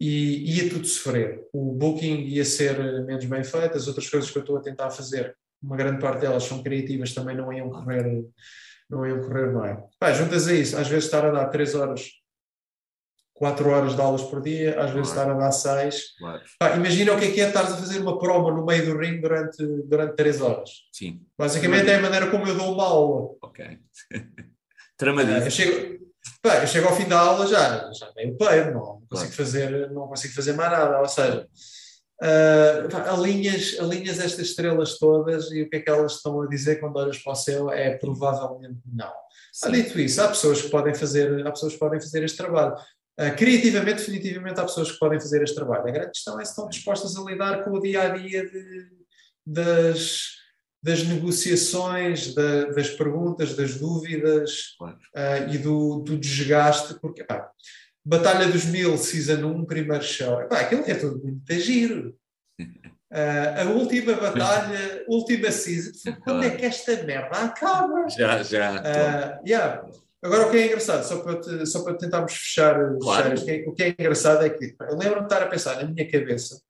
e 0.00 0.56
ia 0.56 0.70
tudo 0.70 0.86
sofrer. 0.86 1.46
O 1.52 1.72
booking 1.72 2.22
ia 2.22 2.44
ser 2.44 3.04
menos 3.04 3.26
bem 3.26 3.44
feito, 3.44 3.76
as 3.76 3.86
outras 3.86 4.08
coisas 4.08 4.30
que 4.30 4.38
eu 4.38 4.40
estou 4.40 4.56
a 4.56 4.62
tentar 4.62 4.90
fazer, 4.90 5.36
uma 5.62 5.76
grande 5.76 6.00
parte 6.00 6.22
delas 6.22 6.44
são 6.44 6.62
criativas, 6.62 7.12
também 7.12 7.36
não 7.36 7.52
iam 7.52 7.68
correr, 7.68 8.24
não 8.88 9.06
iam 9.06 9.20
correr 9.20 9.52
bem. 9.52 9.84
Pá, 10.00 10.12
juntas 10.12 10.48
a 10.48 10.54
isso, 10.54 10.76
às 10.76 10.88
vezes 10.88 11.04
estar 11.04 11.24
a 11.24 11.30
dar 11.30 11.46
três 11.48 11.74
horas 11.74 12.10
4 13.38 13.70
horas 13.70 13.94
de 13.94 14.00
aulas 14.00 14.22
por 14.22 14.42
dia, 14.42 14.80
às 14.80 14.90
vezes 14.90 15.12
claro. 15.12 15.30
estar 15.30 15.30
a 15.30 15.38
dar 15.38 15.52
6. 15.52 16.16
Claro. 16.18 16.76
imagina 16.76 17.12
o 17.12 17.18
que 17.18 17.26
é 17.26 17.30
que 17.30 17.40
é 17.40 17.46
estar 17.46 17.62
a 17.62 17.66
fazer 17.66 18.00
uma 18.00 18.18
prova 18.18 18.50
no 18.50 18.66
meio 18.66 18.84
do 18.84 18.98
ringue 18.98 19.20
durante, 19.20 19.64
durante 19.84 20.16
3 20.16 20.40
horas. 20.40 20.70
Sim. 20.92 21.20
Basicamente 21.38 21.88
é 21.88 21.94
a 21.94 22.02
maneira 22.02 22.26
como 22.30 22.46
eu 22.46 22.56
dou 22.56 22.74
uma 22.74 22.84
aula. 22.84 23.36
Ok. 23.40 23.78
Tramadíssimo. 24.98 25.38
Uh, 25.38 25.44
eu, 25.44 25.50
chego, 25.50 26.10
pá, 26.42 26.56
eu 26.56 26.66
chego 26.66 26.88
ao 26.88 26.96
fim 26.96 27.04
da 27.04 27.20
aula 27.20 27.46
já, 27.46 27.90
já 27.92 28.12
meio 28.16 28.36
peiro, 28.36 28.74
não, 28.74 28.80
não, 28.80 29.02
consigo 29.08 29.32
fazer, 29.32 29.90
não 29.92 30.08
consigo 30.08 30.34
fazer 30.34 30.52
mais 30.54 30.72
nada. 30.72 31.00
Ou 31.00 31.08
seja, 31.08 31.46
uh, 32.20 32.88
pá, 32.90 33.08
alinhas, 33.12 33.76
alinhas 33.78 34.18
estas 34.18 34.48
estrelas 34.48 34.98
todas 34.98 35.52
e 35.52 35.62
o 35.62 35.70
que 35.70 35.76
é 35.76 35.80
que 35.80 35.88
elas 35.88 36.16
estão 36.16 36.42
a 36.42 36.48
dizer 36.48 36.80
quando 36.80 36.96
olhas 36.96 37.18
para 37.18 37.32
o 37.32 37.36
céu 37.36 37.70
é 37.70 37.96
provavelmente 37.96 38.80
não. 38.92 39.12
Sim. 39.52 39.70
Dito 39.70 40.00
isso, 40.00 40.20
há 40.20 40.28
pessoas 40.28 40.60
que 40.60 40.68
podem 40.68 40.94
fazer, 40.94 41.46
há 41.46 41.50
pessoas 41.52 41.74
que 41.74 41.78
podem 41.78 42.00
fazer 42.00 42.24
este 42.24 42.36
trabalho. 42.36 42.76
Uh, 43.18 43.34
criativamente, 43.36 43.96
definitivamente, 43.96 44.60
há 44.60 44.62
pessoas 44.62 44.92
que 44.92 44.98
podem 44.98 45.18
fazer 45.18 45.42
este 45.42 45.56
trabalho. 45.56 45.88
A 45.88 45.90
grande 45.90 46.12
questão 46.12 46.40
é 46.40 46.44
se 46.44 46.52
estão 46.52 46.68
dispostas 46.68 47.16
a 47.16 47.22
lidar 47.22 47.64
com 47.64 47.70
o 47.72 47.80
dia 47.80 48.02
a 48.02 48.08
dia 48.10 48.48
de, 48.48 48.86
das, 49.44 50.36
das 50.80 51.02
negociações, 51.02 52.32
da, 52.32 52.66
das 52.66 52.90
perguntas, 52.90 53.56
das 53.56 53.74
dúvidas 53.74 54.76
claro. 54.78 54.96
uh, 55.16 55.52
e 55.52 55.58
do, 55.58 55.98
do, 56.00 56.16
desgaste, 56.16 56.94
porque 57.00 57.24
pá, 57.24 57.50
Batalha 58.04 58.46
dos 58.46 58.64
Mil, 58.66 58.96
Season 58.96 59.44
1, 59.44 59.66
primeiro 59.66 60.04
show, 60.04 60.46
pá, 60.48 60.60
aquilo 60.60 60.84
é 60.86 60.94
tudo 60.94 61.20
muito 61.20 61.54
giro. 61.54 62.16
Uh, 62.60 62.66
a 63.66 63.70
última 63.70 64.14
batalha, 64.14 65.04
última 65.08 65.50
season, 65.50 66.14
quando 66.22 66.44
é 66.44 66.50
que 66.50 66.64
esta 66.64 67.02
merda 67.02 67.36
acaba? 67.36 68.08
Já, 68.08 68.42
já. 68.44 68.80
Uh, 68.80 69.48
yeah. 69.48 69.84
Agora, 70.22 70.46
o 70.46 70.50
que 70.50 70.56
é 70.56 70.66
engraçado, 70.66 71.04
só 71.04 71.20
para, 71.20 71.40
te, 71.40 71.66
só 71.66 71.84
para 71.84 71.94
tentarmos 71.94 72.32
fechar, 72.32 72.74
claro. 73.00 73.38
fechar 73.38 73.68
o 73.68 73.74
que 73.74 73.82
é 73.84 73.88
engraçado 73.90 74.44
é 74.44 74.50
que 74.50 74.74
eu 74.80 74.96
lembro-me 74.96 75.20
de 75.20 75.32
estar 75.32 75.42
a 75.42 75.46
pensar 75.46 75.76
na 75.76 75.88
minha 75.88 76.10
cabeça, 76.10 76.60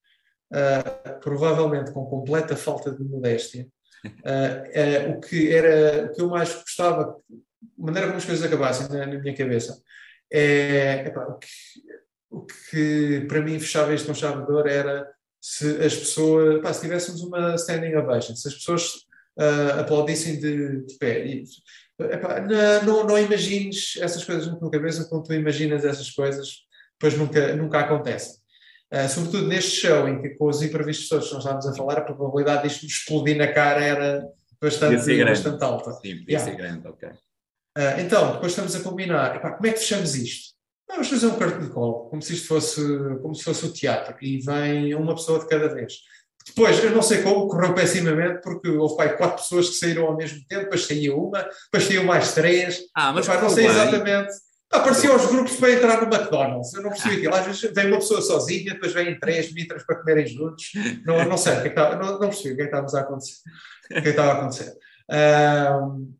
uh, 0.52 1.20
provavelmente 1.20 1.90
com 1.92 2.04
completa 2.04 2.54
falta 2.56 2.92
de 2.92 3.02
modéstia, 3.02 3.66
uh, 4.04 5.08
uh, 5.08 5.16
o, 5.16 5.20
que 5.20 5.54
era, 5.54 6.06
o 6.06 6.14
que 6.14 6.20
eu 6.20 6.28
mais 6.28 6.54
gostava, 6.54 7.16
a 7.16 7.82
maneira 7.82 8.08
como 8.08 8.18
as 8.18 8.24
coisas 8.26 8.44
acabassem 8.44 8.86
na, 8.88 9.06
na 9.06 9.18
minha 9.18 9.34
cabeça, 9.34 9.80
é, 10.30 11.06
epá, 11.06 11.24
o, 11.24 11.38
que, 11.38 11.48
o 12.30 12.46
que 12.46 13.24
para 13.26 13.40
mim 13.40 13.58
fechava 13.58 13.94
este 13.94 14.06
com 14.06 14.12
chave 14.12 14.44
de 14.44 14.52
ouro 14.52 14.68
era 14.68 15.10
se 15.40 15.82
as 15.82 15.96
pessoas, 15.96 16.56
epá, 16.56 16.70
se 16.74 16.82
tivéssemos 16.82 17.22
uma 17.22 17.54
standing 17.54 17.94
ovation, 17.94 18.36
se 18.36 18.48
as 18.48 18.54
pessoas 18.54 19.08
aplaudissem 19.78 20.38
de, 20.38 20.84
de 20.84 20.98
pé. 20.98 21.24
E, 21.24 21.44
Epá, 22.00 22.40
não, 22.84 23.04
não, 23.04 23.18
imagines 23.18 23.98
essas 24.00 24.24
coisas 24.24 24.46
na 24.46 24.56
tua 24.56 24.70
cabeça 24.70 25.04
quando 25.08 25.24
tu 25.24 25.34
imaginas 25.34 25.84
essas 25.84 26.10
coisas, 26.10 26.58
depois 26.92 27.18
nunca, 27.18 27.56
nunca 27.56 27.80
acontecem. 27.80 28.36
Uh, 28.92 29.08
sobretudo 29.08 29.48
neste 29.48 29.82
show, 29.82 30.08
em 30.08 30.22
que 30.22 30.30
com 30.30 30.46
os 30.46 30.62
imprevistos 30.62 31.08
todos 31.08 31.28
que 31.28 31.34
nós 31.34 31.42
estávamos 31.42 31.66
a 31.66 31.74
falar, 31.74 31.98
a 31.98 32.02
probabilidade 32.02 32.68
disto 32.68 32.86
explodir 32.86 33.36
na 33.36 33.52
cara 33.52 33.84
era 33.84 34.24
bastante, 34.60 35.24
bastante 35.24 35.62
alta. 35.62 35.92
Sim, 35.94 36.18
podia 36.18 36.38
yeah. 36.38 36.50
ser 36.50 36.56
grande, 36.56 36.88
ok. 36.88 37.08
Uh, 37.08 38.00
então, 38.00 38.32
depois 38.32 38.52
estamos 38.52 38.74
a 38.74 38.80
combinar, 38.80 39.36
epá, 39.36 39.52
como 39.52 39.66
é 39.66 39.72
que 39.72 39.80
fechamos 39.80 40.14
isto? 40.14 40.56
Vamos 40.88 41.08
fazer 41.08 41.26
um 41.26 41.38
cartão 41.38 41.60
de 41.60 41.68
colo, 41.68 42.08
como 42.08 42.22
se 42.22 42.32
isto 42.32 42.48
fosse, 42.48 42.80
como 43.20 43.34
se 43.34 43.44
fosse 43.44 43.66
o 43.66 43.72
teatro, 43.72 44.16
e 44.22 44.38
vem 44.38 44.94
uma 44.94 45.14
pessoa 45.14 45.38
de 45.38 45.46
cada 45.46 45.68
vez. 45.68 45.98
Depois, 46.48 46.82
eu 46.82 46.90
não 46.90 47.02
sei 47.02 47.22
como, 47.22 47.46
correu 47.46 47.74
pessimamente, 47.74 48.40
porque 48.42 48.68
houve 48.68 48.96
pai, 48.96 49.16
quatro 49.16 49.42
pessoas 49.42 49.68
que 49.68 49.76
saíram 49.76 50.06
ao 50.06 50.16
mesmo 50.16 50.40
tempo, 50.48 50.64
depois 50.64 50.86
saía 50.86 51.14
uma, 51.14 51.48
depois 51.64 51.84
saíam 51.84 52.04
mais 52.04 52.34
três. 52.34 52.80
Ah, 52.94 53.12
mas 53.12 53.26
epá, 53.28 53.40
não 53.40 53.50
sei 53.50 53.66
bem. 53.66 53.72
exatamente. 53.72 54.32
Apareciam 54.70 55.16
os 55.16 55.26
grupos 55.26 55.56
para 55.56 55.72
entrar 55.72 56.02
no 56.02 56.14
McDonald's. 56.14 56.74
Eu 56.74 56.82
não 56.82 56.90
percebi 56.90 57.16
aquilo. 57.16 57.34
Às 57.34 57.46
vezes 57.46 57.72
vem 57.72 57.86
uma 57.86 57.98
pessoa 57.98 58.20
sozinha, 58.20 58.74
depois 58.74 58.92
vêm 58.92 59.18
três 59.18 59.52
mitras 59.52 59.82
para 59.84 59.96
comerem 59.96 60.26
juntos. 60.26 60.72
Não, 61.06 61.24
não 61.24 61.38
sei 61.38 61.54
o 61.54 61.62
que 61.62 61.68
é 61.68 61.70
estava, 61.70 61.96
não, 61.96 62.18
não 62.18 62.28
percebi 62.28 62.52
o 62.52 62.56
que 62.56 62.62
é 62.62 62.64
estava 62.66 62.86
a 62.86 63.00
acontecer. 63.00 63.40
O 63.84 63.88
que 63.88 63.98
é 63.98 64.02
que 64.02 64.08
estava 64.10 64.32
a 64.32 64.38
acontecer. 64.38 64.76
Um, 65.10 66.14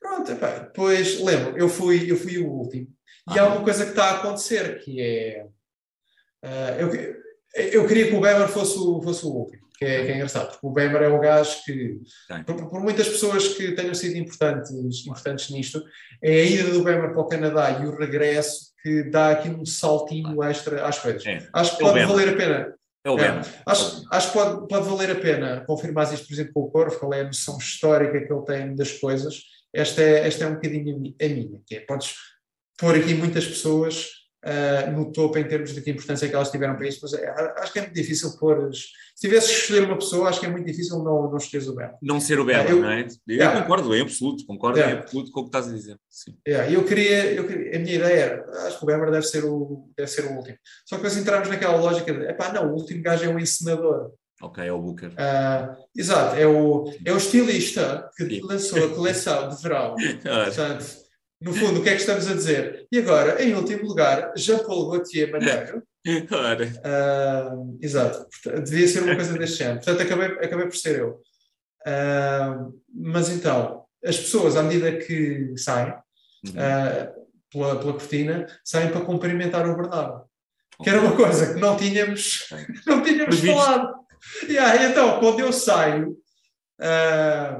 pronto, 0.00 0.32
epá, 0.32 0.58
depois 0.58 1.20
lembro, 1.20 1.56
eu 1.56 1.68
fui, 1.68 2.10
eu 2.10 2.16
fui 2.16 2.38
o 2.38 2.50
último. 2.50 2.88
E 3.32 3.38
ah, 3.38 3.42
há 3.42 3.46
uma 3.46 3.62
coisa 3.62 3.84
que 3.84 3.90
está 3.90 4.06
a 4.06 4.14
acontecer 4.16 4.80
que 4.80 5.00
é. 5.00 5.46
Uh, 6.44 6.80
eu, 6.80 7.17
eu 7.54 7.86
queria 7.86 8.08
que 8.08 8.14
o 8.14 8.20
Weber 8.20 8.48
fosse 8.48 8.78
o, 8.78 9.00
fosse 9.02 9.24
o 9.24 9.30
último 9.30 9.68
que 9.78 9.84
é, 9.84 10.04
que 10.04 10.10
é 10.10 10.14
engraçado, 10.16 10.50
porque 10.50 10.66
o 10.66 10.70
Bemer 10.70 11.02
é 11.02 11.08
o 11.08 11.20
gajo 11.20 11.62
que, 11.64 12.00
por, 12.44 12.68
por, 12.68 12.80
muitas 12.80 13.08
pessoas 13.08 13.46
que 13.46 13.72
tenham 13.72 13.94
sido 13.94 14.16
importantes, 14.16 14.72
importantes 15.06 15.50
nisto, 15.50 15.80
é 16.20 16.32
a 16.32 16.44
ida 16.44 16.70
do 16.70 16.82
Bemer 16.82 17.12
para 17.12 17.20
o 17.20 17.28
Canadá 17.28 17.70
e 17.80 17.86
o 17.86 17.96
regresso 17.96 18.72
que 18.82 19.04
dá 19.04 19.30
aqui 19.30 19.48
um 19.48 19.64
saltinho 19.64 20.42
extra 20.42 20.84
às 20.84 20.98
coisas. 20.98 21.24
É. 21.24 21.48
Acho 21.52 21.76
que 21.76 21.84
é 21.84 21.86
pode 21.86 22.04
valer 22.04 22.28
a 22.30 22.36
pena. 22.36 22.74
É 23.04 23.10
é, 23.10 23.40
acho, 23.64 24.04
acho 24.10 24.26
que 24.26 24.38
pode, 24.38 24.68
pode 24.68 24.88
valer 24.88 25.10
a 25.12 25.20
pena 25.20 25.64
confirmar 25.64 26.12
isto, 26.12 26.26
por 26.26 26.34
exemplo, 26.34 26.52
com 26.52 26.60
o 26.62 26.70
Corvo, 26.70 26.98
qual 26.98 27.14
é 27.14 27.20
a 27.20 27.24
noção 27.24 27.56
histórica 27.56 28.20
que 28.20 28.32
ele 28.32 28.44
tem 28.44 28.74
das 28.74 28.92
coisas. 28.92 29.42
Esta 29.72 30.02
é, 30.02 30.26
esta 30.26 30.44
é 30.44 30.48
um 30.48 30.54
bocadinho 30.54 31.14
a 31.22 31.28
minha, 31.28 31.60
que 31.64 31.76
é, 31.76 31.80
podes 31.80 32.14
pôr 32.76 32.96
aqui 32.96 33.14
muitas 33.14 33.46
pessoas 33.46 34.08
uh, 34.44 34.90
no 34.92 35.12
topo 35.12 35.38
em 35.38 35.44
termos 35.44 35.74
de 35.74 35.80
que 35.80 35.90
importância 35.90 36.28
que 36.28 36.34
elas 36.34 36.50
tiveram 36.50 36.76
para 36.76 36.88
isso, 36.88 37.00
mas 37.02 37.12
é, 37.14 37.28
acho 37.58 37.72
que 37.72 37.78
é 37.78 37.82
muito 37.82 37.94
difícil 37.94 38.36
pôr. 38.38 38.70
Se 38.72 39.26
tivesse 39.26 39.48
que 39.48 39.60
escolher 39.60 39.84
uma 39.84 39.98
pessoa, 39.98 40.28
acho 40.28 40.40
que 40.40 40.46
é 40.46 40.48
muito 40.48 40.66
difícil 40.66 40.98
não, 41.02 41.30
não 41.30 41.36
escolher 41.36 41.68
o 41.68 41.74
Belo. 41.74 41.92
Não 42.00 42.20
ser 42.20 42.38
o 42.38 42.44
Belo, 42.44 42.78
uh, 42.78 42.82
não 42.82 42.90
é? 42.90 43.06
Eu 43.26 43.34
yeah. 43.34 43.60
concordo, 43.60 43.94
em 43.94 44.00
absoluto, 44.00 44.46
concordo 44.46 44.78
yeah. 44.78 44.96
em 44.96 45.02
absoluto 45.02 45.32
com 45.32 45.40
o 45.40 45.42
que 45.44 45.48
estás 45.48 45.68
a 45.68 45.74
dizer. 45.74 45.98
Sim. 46.08 46.36
Yeah. 46.46 46.72
Eu, 46.72 46.84
queria, 46.84 47.32
eu 47.32 47.46
queria, 47.46 47.76
a 47.76 47.78
minha 47.80 47.94
ideia 47.94 48.20
era, 48.20 48.66
acho 48.66 48.78
que 48.78 48.84
o 48.84 48.86
Bemer 48.86 49.10
deve 49.10 49.26
ser 49.26 49.44
o, 49.44 49.90
deve 49.96 50.10
ser 50.10 50.24
o 50.26 50.32
último. 50.36 50.56
Só 50.86 50.96
que 50.96 51.02
depois 51.02 51.16
entramos 51.16 51.48
naquela 51.48 51.76
lógica 51.76 52.12
de, 52.12 52.26
epá, 52.26 52.52
não, 52.52 52.70
o 52.70 52.74
último 52.74 53.02
gajo 53.02 53.24
é 53.24 53.28
o 53.28 53.38
encenador. 53.38 54.12
Ok, 54.40 54.64
é 54.64 54.72
o 54.72 54.80
Booker. 54.80 55.08
Uh, 55.10 55.76
exato, 55.96 56.36
é 56.36 56.46
o, 56.46 56.92
é 57.04 57.12
o 57.12 57.16
estilista 57.16 58.08
que 58.16 58.40
lançou 58.40 58.84
a 58.84 58.94
coleção 58.94 59.48
de 59.48 59.60
verão. 59.60 59.96
Portanto, 60.22 61.07
no 61.40 61.54
fundo, 61.54 61.78
o 61.78 61.82
que 61.82 61.88
é 61.88 61.94
que 61.94 62.00
estamos 62.00 62.26
a 62.28 62.34
dizer? 62.34 62.86
E 62.90 62.98
agora, 62.98 63.42
em 63.42 63.54
último 63.54 63.86
lugar, 63.86 64.32
Jean-Paul 64.36 64.90
Gaultier 64.90 65.30
Madeiro. 65.30 65.84
Uh, 66.78 67.78
exato, 67.80 68.26
devia 68.64 68.88
ser 68.88 69.04
uma 69.04 69.14
coisa 69.14 69.38
deste 69.38 69.58
género. 69.58 69.76
Portanto, 69.76 70.02
acabei, 70.02 70.26
acabei 70.44 70.66
por 70.66 70.76
ser 70.76 70.98
eu. 70.98 71.20
Uh, 71.86 72.74
mas 72.92 73.30
então, 73.30 73.84
as 74.04 74.18
pessoas, 74.18 74.56
à 74.56 74.64
medida 74.64 74.96
que 74.96 75.54
saem 75.56 75.90
uh, 75.90 77.26
pela, 77.52 77.78
pela 77.78 77.92
cortina, 77.92 78.46
saem 78.64 78.90
para 78.90 79.02
cumprimentar 79.02 79.68
o 79.68 79.76
Bernardo. 79.76 80.24
Que 80.82 80.90
era 80.90 81.00
uma 81.00 81.14
coisa 81.14 81.54
que 81.54 81.60
não 81.60 81.76
tínhamos, 81.76 82.48
não 82.84 83.02
tínhamos 83.02 83.38
falado. 83.40 83.94
Yeah, 84.48 84.86
então, 84.86 85.20
quando 85.20 85.38
eu 85.38 85.52
saio, 85.52 86.16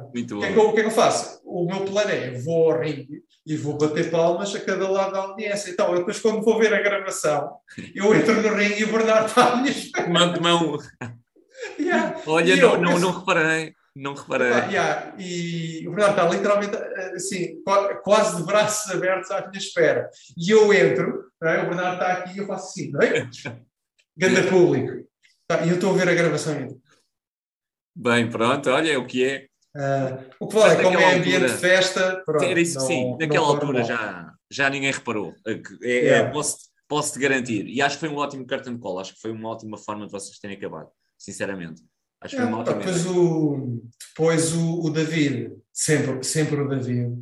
o 0.05 0.11
que, 0.13 0.45
é 0.45 0.53
que, 0.53 0.59
eu, 0.59 0.73
que 0.73 0.81
é 0.81 0.83
que 0.83 0.89
eu 0.89 0.91
faço? 0.91 1.41
O 1.45 1.65
meu 1.65 1.85
plano 1.85 2.11
é: 2.11 2.33
vou 2.41 2.73
ao 2.73 2.81
ringue 2.81 3.23
e 3.49 3.57
vou 3.57 3.79
bater 3.79 4.11
palmas 4.11 4.55
a 4.55 4.61
cada 4.61 4.87
lado 4.87 5.13
da 5.13 5.21
audiência. 5.21 5.71
Então, 5.71 5.91
eu 5.93 6.01
depois, 6.01 6.21
quando 6.21 6.43
vou 6.43 6.59
ver 6.59 6.75
a 6.75 6.83
gravação, 6.83 7.57
eu 7.95 8.15
entro 8.15 8.43
no 8.43 8.55
ringue 8.55 8.83
e 8.83 8.85
o 8.85 8.93
Bernardo 8.93 9.27
está 9.27 9.55
à 9.55 9.57
minha 9.57 9.71
espera. 9.71 10.33
De 10.33 10.41
mão. 10.41 10.77
Yeah. 11.77 12.23
Olha, 12.25 12.55
não, 12.55 12.75
eu, 12.75 12.81
não, 12.81 12.99
não 13.01 13.11
reparei. 13.11 13.75
Não 13.93 14.15
reparei. 14.15 14.53
Ah, 14.53 14.67
yeah. 14.67 15.15
E 15.19 15.89
o 15.89 15.91
Bernardo 15.91 16.21
está 16.21 16.29
literalmente 16.29 16.77
assim, 17.17 17.61
quase 18.05 18.37
de 18.37 18.45
braços 18.45 18.95
abertos 18.95 19.29
à 19.33 19.41
minha 19.41 19.59
espera. 19.59 20.09
E 20.37 20.51
eu 20.53 20.73
entro, 20.73 21.25
é? 21.43 21.59
o 21.63 21.69
Bernardo 21.69 21.95
está 21.95 22.13
aqui 22.13 22.37
e 22.37 22.39
eu 22.39 22.47
faço 22.47 22.69
assim, 22.69 22.93
não 22.93 23.03
é? 23.03 23.29
Ganda 24.17 24.45
público. 24.45 25.05
Tá, 25.49 25.67
e 25.67 25.71
eu 25.71 25.75
estou 25.75 25.93
a 25.93 25.97
ver 25.97 26.09
a 26.09 26.15
gravação 26.15 26.55
ainda. 26.55 26.77
Bem, 27.97 28.31
pronto, 28.31 28.71
olha, 28.71 28.93
é 28.93 28.97
o 28.97 29.05
que 29.05 29.25
é. 29.25 29.49
Uh, 29.79 30.29
o 30.41 30.49
que 30.49 30.57
vale 30.57 30.75
é 30.75 30.83
como 30.83 30.99
é 30.99 31.15
ambiente 31.15 31.35
altura, 31.37 31.53
de 31.53 31.59
festa. 31.61 32.23
Pronto, 32.27 32.45
era 32.45 32.61
isso, 32.61 32.79
não, 32.81 32.87
sim, 32.87 33.17
naquela 33.17 33.47
altura 33.47 33.85
já, 33.85 34.35
já 34.51 34.69
ninguém 34.69 34.91
reparou. 34.91 35.33
É, 35.47 35.53
é, 35.83 35.89
yeah. 35.89 36.33
posso, 36.33 36.57
posso 36.89 37.13
te 37.13 37.21
garantir. 37.21 37.65
E 37.69 37.81
acho 37.81 37.97
que 37.97 38.01
foi 38.01 38.09
um 38.09 38.17
ótimo 38.17 38.45
cartão 38.45 38.75
de 38.75 38.81
cola. 38.81 39.03
Acho 39.03 39.15
que 39.15 39.21
foi 39.21 39.31
uma 39.31 39.51
ótima 39.51 39.79
forma 39.79 40.05
de 40.07 40.11
vocês 40.11 40.37
terem 40.41 40.57
acabado, 40.57 40.89
sinceramente. 41.17 41.81
Acho 42.21 42.35
que 42.35 42.43
foi 42.43 42.51
uma 42.51 42.59
ótima. 42.59 42.79
Depois, 42.79 43.07
o, 43.07 43.83
depois 44.09 44.53
o, 44.53 44.81
o 44.87 44.91
David, 44.91 45.53
sempre, 45.73 46.25
sempre 46.25 46.61
o 46.61 46.69
David, 46.69 47.13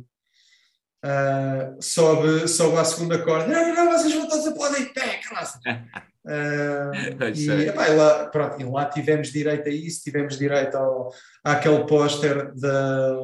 uh, 1.05 1.77
sobe, 1.79 2.47
sobe 2.47 2.77
à 2.77 2.83
segunda 2.83 3.23
corda. 3.23 3.45
Não, 3.45 3.75
não, 3.75 3.91
vocês 3.91 4.15
vão 4.15 4.27
todos 4.27 4.47
aplaudir 4.47 4.91
pé, 4.93 5.21
classe. 5.27 5.59
Uh, 6.27 7.31
e, 7.33 7.67
epá, 7.67 7.87
lá, 7.87 8.25
pronto, 8.25 8.61
e 8.61 8.65
lá 8.65 8.83
tivemos 8.85 9.31
direito 9.31 9.69
a 9.69 9.71
isso, 9.71 10.03
tivemos 10.03 10.37
direito 10.37 10.75
ao, 10.75 11.09
àquele 11.41 11.85
póster 11.85 12.53
da, 12.53 13.15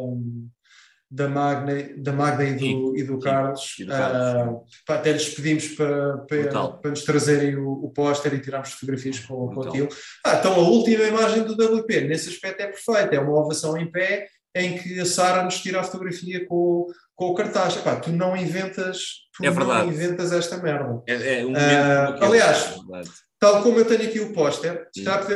da, 1.12 1.28
Magna, 1.28 1.90
da 1.98 2.14
Magda 2.14 2.46
e 2.46 2.56
do, 2.56 2.98
e 2.98 3.04
do 3.04 3.20
Carlos. 3.20 3.76
E 3.78 3.84
do 3.84 3.92
Carlos. 3.92 4.48
Uh, 4.48 4.64
pá, 4.88 4.96
até 4.96 5.12
lhes 5.12 5.28
pedimos 5.36 5.68
para, 5.70 6.20
para, 6.20 6.70
para 6.70 6.92
nos 6.92 7.04
trazerem 7.04 7.58
o, 7.58 7.72
o 7.72 7.90
póster 7.90 8.34
e 8.34 8.40
tirarmos 8.40 8.72
fotografias 8.72 9.20
com, 9.20 9.50
com 9.54 9.64
aquilo. 9.64 9.90
Ah, 10.26 10.38
então 10.40 10.54
a 10.54 10.60
última 10.60 11.04
imagem 11.04 11.44
do 11.44 11.54
WP, 11.54 12.02
nesse 12.02 12.30
aspecto 12.30 12.62
é 12.62 12.68
perfeita, 12.68 13.16
é 13.16 13.20
uma 13.20 13.38
ovação 13.38 13.78
em 13.78 13.92
pé 13.92 14.28
em 14.56 14.78
que 14.78 15.00
a 15.00 15.06
Sara 15.06 15.44
nos 15.44 15.62
tira 15.62 15.82
a 15.82 15.84
fotografia 15.84 16.46
com, 16.46 16.88
com 17.16 17.26
o 17.26 17.34
cartaz. 17.34 17.76
Epá, 17.76 17.98
tu 17.98 18.12
não 18.12 18.38
inventas, 18.38 19.23
tu 19.36 19.46
é 19.46 19.52
não 19.52 19.88
inventas 19.88 20.32
esta 20.32 20.58
merda. 20.58 21.02
É, 21.08 21.42
é 21.42 21.46
um 21.46 21.54
uh, 21.54 22.24
aliás, 22.24 22.76
é 22.94 23.02
tal 23.40 23.62
como 23.64 23.80
eu 23.80 23.86
tenho 23.86 24.04
aqui 24.04 24.20
o 24.20 24.32
póster, 24.34 24.90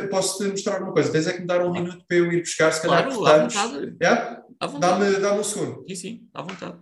posso 0.09 0.37
te 0.37 0.49
mostrar 0.49 0.81
uma 0.81 0.93
coisa. 0.93 1.11
Tens 1.11 1.27
é 1.27 1.33
que 1.33 1.41
me 1.41 1.47
dar 1.47 1.65
um 1.65 1.71
minuto 1.71 2.05
para 2.07 2.17
eu 2.17 2.31
ir 2.31 2.41
buscar, 2.41 2.71
se 2.71 2.81
calhar 2.81 3.09
claro. 3.09 3.43
À 3.43 3.47
vontade. 3.47 3.97
Yeah? 4.01 4.43
Dá-me 4.79 5.15
dá 5.17 5.33
um 5.33 5.43
segundo. 5.43 5.83
Sim, 5.87 5.95
sim, 5.95 6.29
à 6.33 6.41
vontade. 6.41 6.77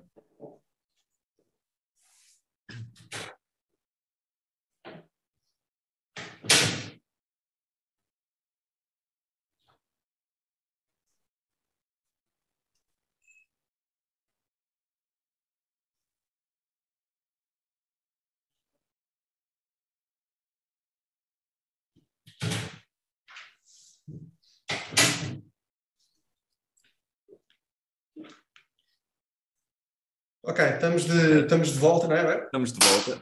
Ok, 30.48 30.64
estamos 30.64 31.06
de, 31.06 31.42
estamos 31.42 31.70
de 31.70 31.80
volta, 31.80 32.08
não 32.08 32.16
é? 32.16 32.44
Estamos 32.44 32.72
de 32.72 32.80
volta. 32.88 33.20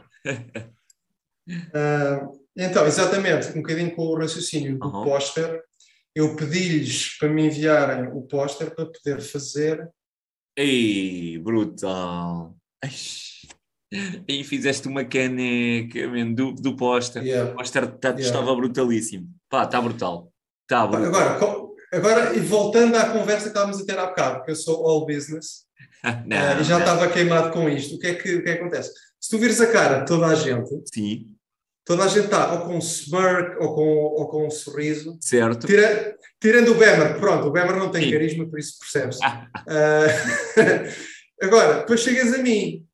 uh, 1.49 2.43
então, 2.55 2.85
exatamente, 2.85 3.57
um 3.57 3.61
bocadinho 3.61 3.95
com 3.95 4.01
o 4.07 4.17
raciocínio 4.17 4.77
do 4.77 4.87
uhum. 4.87 5.05
póster, 5.05 5.63
eu 6.13 6.35
pedi-lhes 6.35 7.17
para 7.17 7.29
me 7.29 7.45
enviarem 7.45 8.09
o 8.09 8.23
póster 8.23 8.75
para 8.75 8.87
poder 8.87 9.21
fazer. 9.21 9.89
Ei, 10.57 11.39
brutal! 11.39 12.57
E 14.27 14.43
fizeste 14.43 14.87
uma 14.87 15.05
caneca 15.05 16.07
man, 16.07 16.33
do, 16.33 16.51
do 16.51 16.75
póster. 16.75 17.23
Yeah. 17.23 17.51
O 17.51 17.55
póster 17.55 17.87
tá, 17.99 18.09
yeah. 18.09 18.25
estava 18.25 18.53
brutalíssimo. 18.55 19.29
Pá, 19.49 19.63
está 19.63 19.79
brutal. 19.79 20.29
Tá 20.67 20.85
brutal. 20.85 21.07
Agora, 21.07 21.69
agora, 21.91 22.35
e 22.35 22.39
voltando 22.39 22.95
à 22.95 23.11
conversa 23.11 23.43
que 23.43 23.49
estávamos 23.49 23.79
a 23.79 23.85
ter 23.85 23.97
há 23.97 24.07
bocado, 24.07 24.37
porque 24.37 24.51
eu 24.51 24.55
sou 24.55 24.85
all 24.85 25.05
business, 25.05 25.67
não, 26.25 26.59
uh, 26.59 26.63
já 26.63 26.79
estava 26.79 27.07
queimado 27.09 27.51
com 27.51 27.69
isto. 27.69 27.95
O 27.95 27.99
que, 27.99 28.07
é 28.07 28.15
que, 28.15 28.35
o 28.35 28.43
que 28.43 28.49
é 28.49 28.55
que 28.55 28.61
acontece? 28.61 28.91
Se 29.19 29.29
tu 29.29 29.37
vires 29.37 29.59
a 29.61 29.71
cara 29.71 29.99
de 29.99 30.07
toda 30.07 30.27
a 30.27 30.35
gente, 30.35 30.69
Sim. 30.93 31.35
toda 31.85 32.03
a 32.03 32.07
gente 32.07 32.25
está 32.25 32.53
ou 32.53 32.67
com 32.67 32.75
um 32.75 32.79
smirk 32.79 33.57
ou 33.59 33.75
com, 33.75 33.87
ou 33.87 34.27
com 34.27 34.47
um 34.47 34.51
sorriso. 34.51 35.17
Certo. 35.21 35.65
Tira, 35.65 36.17
tirando 36.39 36.71
o 36.71 36.75
Bemer, 36.75 37.19
pronto, 37.19 37.47
o 37.47 37.51
Bemer 37.51 37.75
não 37.77 37.91
tem 37.91 38.03
Sim. 38.03 38.11
carisma, 38.11 38.49
por 38.49 38.59
isso 38.59 38.77
percebes. 38.79 39.17
uh, 39.17 39.43
agora, 41.41 41.79
depois 41.79 42.01
chegas 42.01 42.33
a 42.33 42.37
mim. 42.39 42.85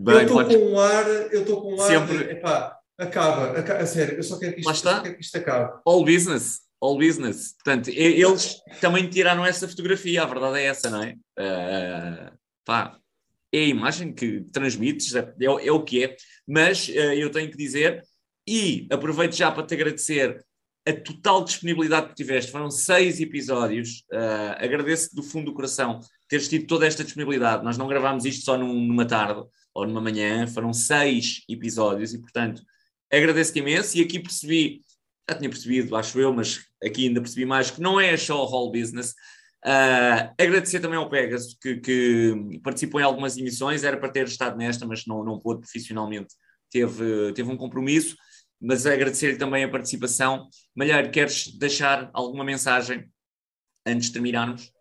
Bem, 0.00 0.14
eu 0.14 0.22
estou 0.22 0.44
com 0.44 0.72
um 0.72 0.78
ar, 0.78 1.08
eu 1.08 1.40
estou 1.40 1.60
com 1.60 1.74
um 1.74 1.80
ar 1.80 1.88
Sempre. 1.88 2.18
de, 2.18 2.30
epá, 2.30 2.76
acaba, 2.96 3.58
acaba, 3.58 3.80
a 3.80 3.86
sério, 3.86 4.16
eu 4.16 4.22
só 4.22 4.38
quero 4.38 4.54
que 4.54 4.60
isto, 4.60 5.02
quero 5.02 5.14
que 5.16 5.20
isto 5.20 5.36
acabe. 5.38 5.80
All 5.84 6.04
business 6.04 6.67
all 6.80 6.98
business. 6.98 7.54
Portanto, 7.54 7.88
eles 7.88 8.56
também 8.80 9.08
tiraram 9.08 9.44
essa 9.44 9.68
fotografia, 9.68 10.22
a 10.22 10.26
verdade 10.26 10.60
é 10.60 10.64
essa, 10.64 10.90
não 10.90 11.02
é? 11.02 11.16
Uh, 11.38 12.38
pá, 12.64 12.98
é 13.52 13.58
a 13.58 13.66
imagem 13.66 14.12
que 14.12 14.42
transmites, 14.52 15.14
é, 15.14 15.34
é, 15.40 15.44
é 15.44 15.72
o 15.72 15.82
que 15.82 16.04
é, 16.04 16.16
mas 16.46 16.88
uh, 16.88 16.92
eu 16.92 17.30
tenho 17.30 17.50
que 17.50 17.56
dizer, 17.56 18.02
e 18.46 18.86
aproveito 18.90 19.34
já 19.34 19.50
para 19.50 19.66
te 19.66 19.74
agradecer 19.74 20.44
a 20.86 20.92
total 20.92 21.44
disponibilidade 21.44 22.08
que 22.08 22.14
tiveste. 22.14 22.50
Foram 22.50 22.70
seis 22.70 23.20
episódios. 23.20 24.04
Uh, 24.10 24.56
Agradeço-te 24.56 25.14
do 25.14 25.22
fundo 25.22 25.46
do 25.46 25.54
coração 25.54 26.00
teres 26.28 26.48
tido 26.48 26.66
toda 26.66 26.86
esta 26.86 27.02
disponibilidade. 27.02 27.64
Nós 27.64 27.78
não 27.78 27.88
gravámos 27.88 28.24
isto 28.24 28.44
só 28.44 28.56
num, 28.56 28.86
numa 28.86 29.06
tarde 29.06 29.42
ou 29.74 29.86
numa 29.86 30.00
manhã, 30.00 30.46
foram 30.46 30.72
seis 30.72 31.42
episódios 31.48 32.12
e, 32.12 32.18
portanto, 32.18 32.62
agradeço-te 33.10 33.60
imenso. 33.60 33.96
E 33.96 34.02
aqui 34.02 34.20
percebi, 34.20 34.82
já 35.28 35.36
tinha 35.36 35.50
percebido, 35.50 35.96
acho 35.96 36.18
eu, 36.18 36.32
mas 36.32 36.60
aqui 36.82 37.08
ainda 37.08 37.20
percebi 37.20 37.44
mais, 37.44 37.70
que 37.70 37.80
não 37.80 38.00
é 38.00 38.16
só 38.16 38.44
whole 38.44 38.78
business. 38.78 39.14
Uh, 39.64 40.32
agradecer 40.38 40.80
também 40.80 40.96
ao 40.96 41.10
Pegasus, 41.10 41.56
que, 41.60 41.76
que, 41.76 42.60
participou 42.62 43.00
em 43.00 43.04
algumas 43.04 43.36
emissões, 43.36 43.84
era 43.84 43.96
para 43.96 44.08
ter 44.08 44.26
estado 44.26 44.56
nesta, 44.56 44.86
mas 44.86 45.04
não, 45.06 45.24
não 45.24 45.38
pôde 45.38 45.60
profissionalmente, 45.60 46.34
teve, 46.70 47.32
teve 47.34 47.50
um 47.50 47.56
compromisso 47.56 48.16
mas 48.60 48.86
agradecer-lhe 48.86 49.36
também 49.36 49.64
a 49.64 49.70
participação. 49.70 50.48
Malheiro, 50.74 51.10
queres 51.10 51.56
deixar 51.56 52.10
alguma 52.12 52.44
mensagem 52.44 53.08
antes 53.86 54.08
de 54.08 54.12
terminarmos? 54.12 54.72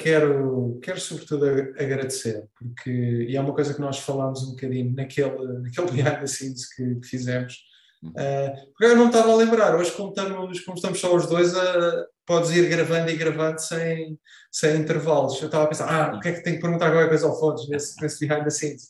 Quero, 0.00 0.78
quero 0.82 0.98
sobretudo 0.98 1.46
agradecer, 1.78 2.48
porque 2.56 2.90
e 2.90 3.36
é 3.36 3.40
uma 3.40 3.54
coisa 3.54 3.74
que 3.74 3.80
nós 3.80 3.98
falámos 3.98 4.42
um 4.42 4.50
bocadinho 4.52 4.94
naquele, 4.94 5.60
naquele 5.60 5.90
behind 5.92 6.20
the 6.20 6.26
scenes 6.26 6.66
que, 6.74 6.94
que 6.96 7.06
fizemos. 7.06 7.62
Uh, 8.08 8.66
porque 8.70 8.84
eu 8.84 8.96
não 8.96 9.06
estava 9.06 9.32
a 9.32 9.36
lembrar, 9.36 9.74
hoje 9.76 9.92
como 9.92 10.10
estamos, 10.10 10.60
como 10.60 10.76
estamos 10.76 11.00
só 11.00 11.14
os 11.14 11.26
dois, 11.26 11.54
uh, 11.54 12.06
podes 12.26 12.50
ir 12.50 12.68
gravando 12.68 13.10
e 13.10 13.16
gravando 13.16 13.60
sem, 13.60 14.18
sem 14.50 14.76
intervalos. 14.76 15.40
Eu 15.40 15.46
estava 15.46 15.64
a 15.64 15.68
pensar, 15.68 15.88
ah, 15.88 16.16
o 16.16 16.20
que 16.20 16.28
é 16.28 16.32
que 16.32 16.42
tenho 16.42 16.56
que 16.56 16.62
perguntar 16.62 16.90
qualquer 16.90 17.08
coisa 17.08 17.26
ao 17.26 17.38
Fodes 17.38 17.68
nesse, 17.68 18.00
nesse 18.02 18.26
behind 18.26 18.44
the 18.44 18.50
scenes? 18.50 18.88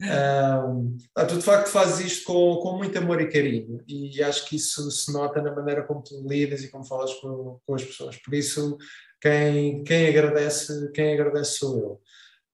Um, 0.00 0.96
tu 1.26 1.36
de 1.36 1.42
facto 1.42 1.68
fazes 1.68 2.06
isto 2.06 2.24
com, 2.24 2.56
com 2.58 2.76
muito 2.78 2.96
amor 2.96 3.20
e 3.20 3.28
carinho 3.28 3.82
e 3.88 4.22
acho 4.22 4.48
que 4.48 4.54
isso 4.54 4.88
se 4.92 5.12
nota 5.12 5.42
na 5.42 5.52
maneira 5.52 5.82
como 5.82 6.04
tu 6.04 6.24
lidas 6.24 6.62
e 6.62 6.68
como 6.68 6.84
falas 6.84 7.12
com, 7.14 7.58
com 7.66 7.74
as 7.74 7.82
pessoas. 7.82 8.16
Por 8.16 8.32
isso, 8.32 8.78
quem, 9.20 9.82
quem, 9.82 10.08
agradece, 10.08 10.92
quem 10.92 11.14
agradece 11.14 11.58
sou 11.58 11.78
eu. 11.78 12.00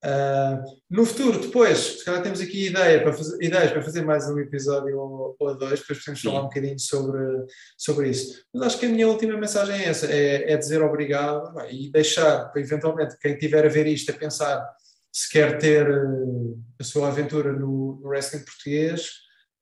Uh, 0.05 0.63
no 0.91 1.07
futuro, 1.07 1.41
depois, 1.41 1.79
se 1.79 2.05
calhar 2.05 2.23
temos 2.23 2.39
aqui 2.39 2.67
ideia 2.67 3.03
para 3.03 3.15
fazer, 3.15 3.43
ideias 3.43 3.73
para 3.73 3.83
fazer 3.83 4.03
mais 4.03 4.29
um 4.29 4.39
episódio 4.39 4.99
ou, 4.99 5.35
ou 5.39 5.57
dois, 5.57 5.81
depois 5.81 5.99
podemos 6.01 6.21
falar 6.21 6.41
um 6.41 6.45
bocadinho 6.45 6.79
sobre, 6.79 7.47
sobre 7.79 8.11
isso. 8.11 8.45
Mas 8.53 8.65
acho 8.65 8.79
que 8.79 8.85
a 8.85 8.91
minha 8.91 9.09
última 9.09 9.35
mensagem 9.39 9.77
é 9.77 9.89
essa: 9.89 10.07
é, 10.07 10.53
é 10.53 10.57
dizer 10.59 10.83
obrigado 10.83 11.59
e 11.71 11.91
deixar, 11.91 12.53
eventualmente, 12.55 13.17
quem 13.19 13.33
estiver 13.33 13.65
a 13.65 13.71
ver 13.71 13.87
isto, 13.87 14.11
a 14.11 14.15
pensar 14.15 14.63
se 15.11 15.31
quer 15.31 15.59
ter 15.59 15.89
uh, 15.89 16.63
a 16.79 16.85
sua 16.85 17.09
aventura 17.09 17.53
no, 17.53 17.99
no 18.03 18.09
wrestling 18.09 18.45
português, 18.45 19.09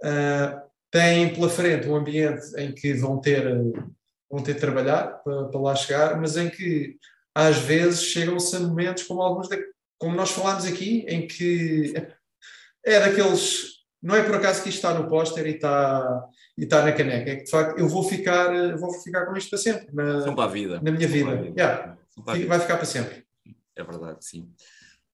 uh, 0.02 0.60
têm 0.90 1.32
pela 1.32 1.48
frente 1.48 1.86
um 1.86 1.94
ambiente 1.94 2.46
em 2.56 2.72
que 2.72 2.94
vão 2.94 3.20
ter, 3.20 3.44
vão 4.28 4.42
ter 4.42 4.54
de 4.54 4.60
trabalhar 4.60 5.22
para, 5.22 5.44
para 5.44 5.60
lá 5.60 5.76
chegar, 5.76 6.20
mas 6.20 6.36
em 6.36 6.50
que 6.50 6.96
às 7.34 7.58
vezes 7.58 8.02
chegam-se 8.02 8.56
a 8.56 8.60
momentos 8.60 9.04
como 9.04 9.22
alguns, 9.22 9.48
de, 9.48 9.71
como 10.02 10.16
nós 10.16 10.32
falámos 10.32 10.64
aqui, 10.64 11.04
em 11.06 11.28
que 11.28 11.94
é 12.84 12.98
daqueles. 12.98 13.84
Não 14.02 14.16
é 14.16 14.22
por 14.24 14.34
acaso 14.34 14.60
que 14.60 14.68
isto 14.68 14.78
está 14.78 14.92
no 14.92 15.08
póster 15.08 15.46
e 15.46 15.50
está, 15.50 16.24
e 16.58 16.64
está 16.64 16.82
na 16.84 16.90
caneca, 16.90 17.30
é 17.30 17.36
que 17.36 17.44
de 17.44 17.50
facto 17.50 17.78
eu 17.78 17.88
vou 17.88 18.02
ficar, 18.02 18.76
vou 18.76 18.92
ficar 19.00 19.26
com 19.26 19.36
isto 19.36 19.50
para 19.50 19.60
sempre. 19.60 19.86
Na, 19.92 20.22
São 20.22 20.34
para 20.34 20.50
a 20.50 20.52
vida. 20.52 20.80
Na 20.82 20.90
minha 20.90 21.06
vida. 21.06 21.36
vida. 21.36 21.54
Yeah. 21.56 21.96
Vida. 22.32 22.48
Vai 22.48 22.58
ficar 22.58 22.78
para 22.78 22.84
sempre. 22.84 23.24
É 23.76 23.84
verdade, 23.84 24.18
sim. 24.22 24.52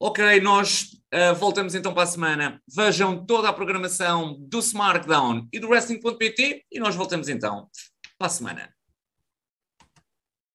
Ok, 0.00 0.40
nós 0.40 0.96
uh, 1.12 1.34
voltamos 1.34 1.74
então 1.74 1.92
para 1.92 2.04
a 2.04 2.06
semana. 2.06 2.62
Vejam 2.66 3.26
toda 3.26 3.50
a 3.50 3.52
programação 3.52 4.38
do 4.40 4.58
Smartdown 4.60 5.46
e 5.52 5.60
do 5.60 5.68
Wrestling.pt 5.68 6.64
e 6.72 6.80
nós 6.80 6.94
voltamos 6.94 7.28
então 7.28 7.68
para 8.16 8.28
a 8.28 8.30
semana. 8.30 8.77